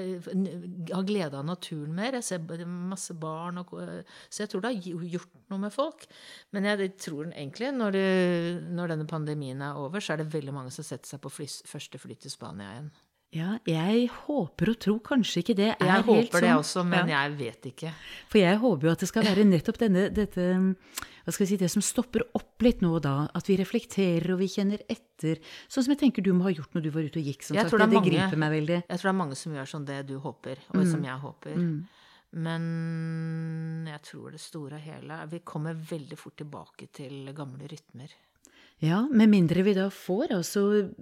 har 0.93 1.03
glede 1.07 1.37
av 1.37 1.45
naturen 1.45 1.93
mer. 1.95 2.17
Jeg 2.19 2.27
ser 2.29 2.65
masse 2.65 3.13
barn 3.19 3.59
og 3.61 3.75
Så 4.29 4.45
jeg 4.45 4.53
tror 4.53 4.63
det 4.63 4.73
har 4.73 5.03
gjort 5.15 5.35
noe 5.51 5.65
med 5.67 5.75
folk. 5.75 6.07
Men 6.55 6.71
jeg 6.71 6.95
tror 7.03 7.29
egentlig, 7.33 7.73
når, 7.75 7.91
det, 7.99 8.07
når 8.71 8.95
denne 8.95 9.09
pandemien 9.09 9.61
er 9.61 9.77
over, 9.77 9.99
så 9.99 10.15
er 10.15 10.23
det 10.23 10.31
veldig 10.33 10.55
mange 10.55 10.71
som 10.71 10.87
setter 10.87 11.15
seg 11.15 11.21
på 11.23 11.31
fly, 11.33 11.51
første 11.67 11.99
fly 11.99 12.15
til 12.15 12.31
Spania 12.31 12.71
igjen. 12.77 12.91
Ja, 13.31 13.59
jeg 13.69 14.07
håper 14.25 14.71
og 14.71 14.79
tror 14.81 14.99
kanskje 15.05 15.43
ikke 15.43 15.53
det 15.55 15.67
er 15.75 15.85
Jeg 15.85 15.91
helt 16.01 16.05
håper 16.07 16.41
det 16.41 16.49
sånn. 16.49 16.59
også, 16.63 16.83
men 16.87 17.07
Ja. 17.09 17.27
jeg 17.27 17.37
vet 17.37 17.61
ikke. 17.69 17.91
For 18.27 18.39
jeg 18.39 18.57
håper 18.57 18.81
jo 18.87 18.91
at 18.91 18.99
det 18.99 19.07
skal 19.07 19.23
være 19.23 19.45
nettopp 19.45 19.77
denne, 19.77 20.09
dette, 20.11 20.39
hva 21.25 21.31
skal 21.31 21.45
vi 21.45 21.49
si, 21.51 21.57
det 21.57 21.69
som 21.69 21.81
stopper 21.85 22.23
opp 22.33 22.59
litt 22.65 22.81
nå 22.81 22.95
og 22.95 23.03
da. 23.03 23.27
At 23.35 23.45
vi 23.45 23.55
reflekterer 23.57 24.31
og 24.33 24.39
vi 24.39 24.47
kjenner 24.47 24.79
etter. 24.89 25.37
Sånn 25.69 25.83
som 25.85 25.93
jeg 25.93 25.99
tenker 25.99 26.23
du 26.23 26.33
må 26.33 26.43
ha 26.43 26.49
gjort 26.49 26.73
når 26.73 26.81
du 26.81 26.89
var 26.89 27.03
ute 27.05 27.19
og 27.21 27.25
gikk. 27.29 27.43
Som 27.43 27.55
Jeg 27.55 27.65
sagt, 27.65 27.69
tror 27.75 27.79
det 27.85 27.89
det, 27.91 27.93
mange- 28.01 28.09
griper 28.17 28.37
meg 28.37 28.51
veldig. 28.51 28.83
Jeg 28.89 28.97
tror 28.97 29.07
det 29.09 29.13
er 29.13 29.21
mange 29.21 29.35
som 29.37 29.53
gjør 29.53 29.67
sånn 29.69 29.85
det 29.85 30.07
du 30.07 30.19
håper, 30.19 30.57
og 30.73 30.87
som 30.87 31.03
jeg 31.03 31.19
håper. 31.21 31.85
Men 32.31 33.85
jeg 33.89 34.01
tror 34.05 34.31
det 34.31 34.39
store 34.39 34.73
og 34.77 34.81
hele 34.81 35.27
Vi 35.29 35.39
kommer 35.39 35.73
veldig 35.73 36.17
fort 36.17 36.35
tilbake 36.37 36.87
til 36.93 37.31
gamle 37.33 37.67
rytmer. 37.67 38.09
Ja, 38.81 39.01
med 39.11 39.27
mindre 39.29 39.63
vi 39.67 39.73
da 39.75 39.89
får 39.91 40.31
altså 40.37 40.61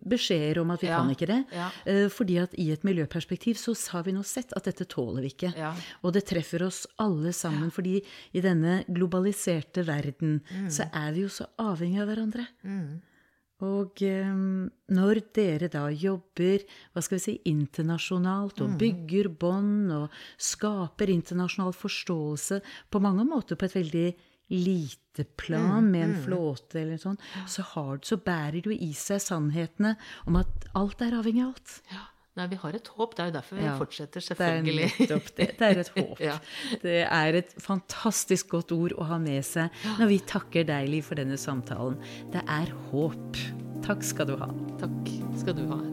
beskjeder 0.09 0.57
om 0.63 0.71
at 0.73 0.81
vi 0.81 0.87
Ja, 0.89 0.97
kan 0.97 1.11
ikke 1.13 1.27
det. 1.29 1.43
ja. 1.53 1.67
Eh, 1.85 2.07
Fordi 2.09 2.37
at 2.41 2.53
i 2.57 2.71
et 2.73 2.81
miljøperspektiv 2.83 3.53
så 3.61 3.75
har 3.91 4.03
vi 4.03 4.11
nå 4.15 4.23
sett 4.25 4.51
at 4.57 4.63
dette 4.65 4.85
tåler 4.89 5.21
vi 5.21 5.29
ikke. 5.29 5.51
Ja. 5.55 5.75
Og 6.01 6.13
det 6.13 6.25
treffer 6.25 6.63
oss 6.65 6.87
alle 6.97 7.29
sammen, 7.33 7.69
fordi 7.71 8.01
i 8.33 8.41
denne 8.41 8.83
globaliserte 8.89 9.85
verden 9.85 10.41
Mm. 10.49 10.69
så 10.71 10.89
er 10.91 11.11
vi 11.13 11.21
jo 11.21 11.27
så 11.29 11.45
avhengig 11.59 12.01
av 12.01 12.07
hverandre. 12.09 12.47
Og 13.59 14.01
um, 14.05 14.69
når 14.93 15.19
dere 15.33 15.67
da 15.73 15.87
jobber 15.89 16.61
hva 16.93 17.01
skal 17.01 17.17
vi 17.17 17.23
si, 17.23 17.33
internasjonalt 17.49 18.59
og 18.61 18.75
bygger 18.77 19.29
bånd 19.41 19.91
og 19.95 20.09
skaper 20.37 21.09
internasjonal 21.09 21.73
forståelse 21.73 22.59
på 22.93 23.01
mange 23.01 23.25
måter 23.25 23.57
på 23.57 23.65
et 23.65 23.73
veldig 23.79 24.15
lite 24.53 25.25
plan 25.39 25.89
med 25.91 26.03
en 26.05 26.19
flåte 26.23 26.79
eller 26.81 26.99
sånn, 27.01 27.17
så, 27.49 27.65
har, 27.73 27.97
så 28.05 28.19
bærer 28.21 28.61
du 28.63 28.71
i 28.73 28.91
seg 28.95 29.19
sannhetene 29.23 29.95
om 30.29 30.37
at 30.39 30.69
alt 30.77 31.01
er 31.03 31.17
avhengig 31.17 31.43
av 31.43 31.55
alt. 31.55 31.81
Ja. 31.91 32.05
Nei, 32.37 32.45
vi 32.51 32.57
har 32.61 32.75
et 32.77 32.89
håp. 32.93 33.15
Det 33.17 33.23
er 33.23 33.29
jo 33.31 33.33
derfor 33.33 33.57
vi 33.57 33.63
Ja, 33.65 33.71
fortsetter, 33.79 34.21
Det 34.21 34.45
er 34.45 34.61
det. 34.61 35.47
Det 35.57 35.65
er 35.65 35.79
et 35.81 35.89
håp. 35.95 36.19
Ja. 36.27 36.35
Det 36.83 36.99
er 37.01 37.37
et 37.39 37.55
fantastisk 37.57 38.51
godt 38.53 38.71
ord 38.75 38.93
å 38.93 39.07
ha 39.09 39.17
med 39.17 39.41
seg 39.45 39.73
når 39.97 40.11
vi 40.11 40.19
takker 40.21 40.67
deg, 40.69 40.85
Liv, 40.91 41.01
for 41.07 41.17
denne 41.17 41.37
samtalen. 41.41 41.97
Det 42.33 42.43
er 42.45 42.69
håp. 42.91 43.41
Takk 43.87 44.05
skal 44.05 44.29
du 44.29 44.35
ha. 44.37 44.51
Takk 44.77 45.09
skal 45.41 45.57
du 45.57 45.65
ha. 45.71 45.81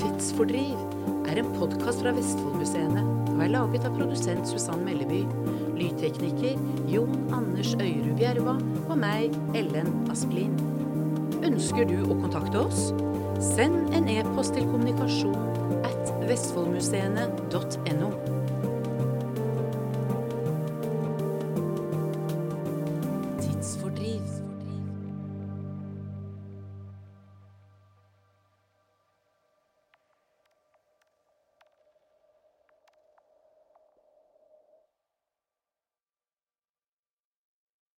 Tidsfordriv 0.00 0.80
er 1.28 1.42
en 1.42 1.52
podkast 1.58 2.00
fra 2.00 2.12
Vestfoldmuseene 2.16 3.04
og 3.34 3.40
er 3.42 3.52
laget 3.52 3.84
av 3.84 3.96
produsent 3.98 4.48
Susann 4.48 4.84
Melleby, 4.86 5.24
lydtekniker 5.78 6.58
Jon 6.90 7.16
Anders 7.34 7.74
Øyrud 7.78 8.14
Bjerva 8.18 8.56
og 8.88 8.96
meg, 9.00 9.34
Ellen 9.56 9.90
Asplin. 10.12 10.54
Ønsker 11.44 11.88
du 11.88 11.98
å 12.06 12.18
kontakte 12.22 12.62
oss? 12.64 12.92
Send 13.44 13.92
en 13.96 14.08
e-post 14.08 14.54
til 14.56 14.68
kommunikasjon 14.70 15.82
at 15.84 16.14
vestfoldmuseene.no. 16.30 18.12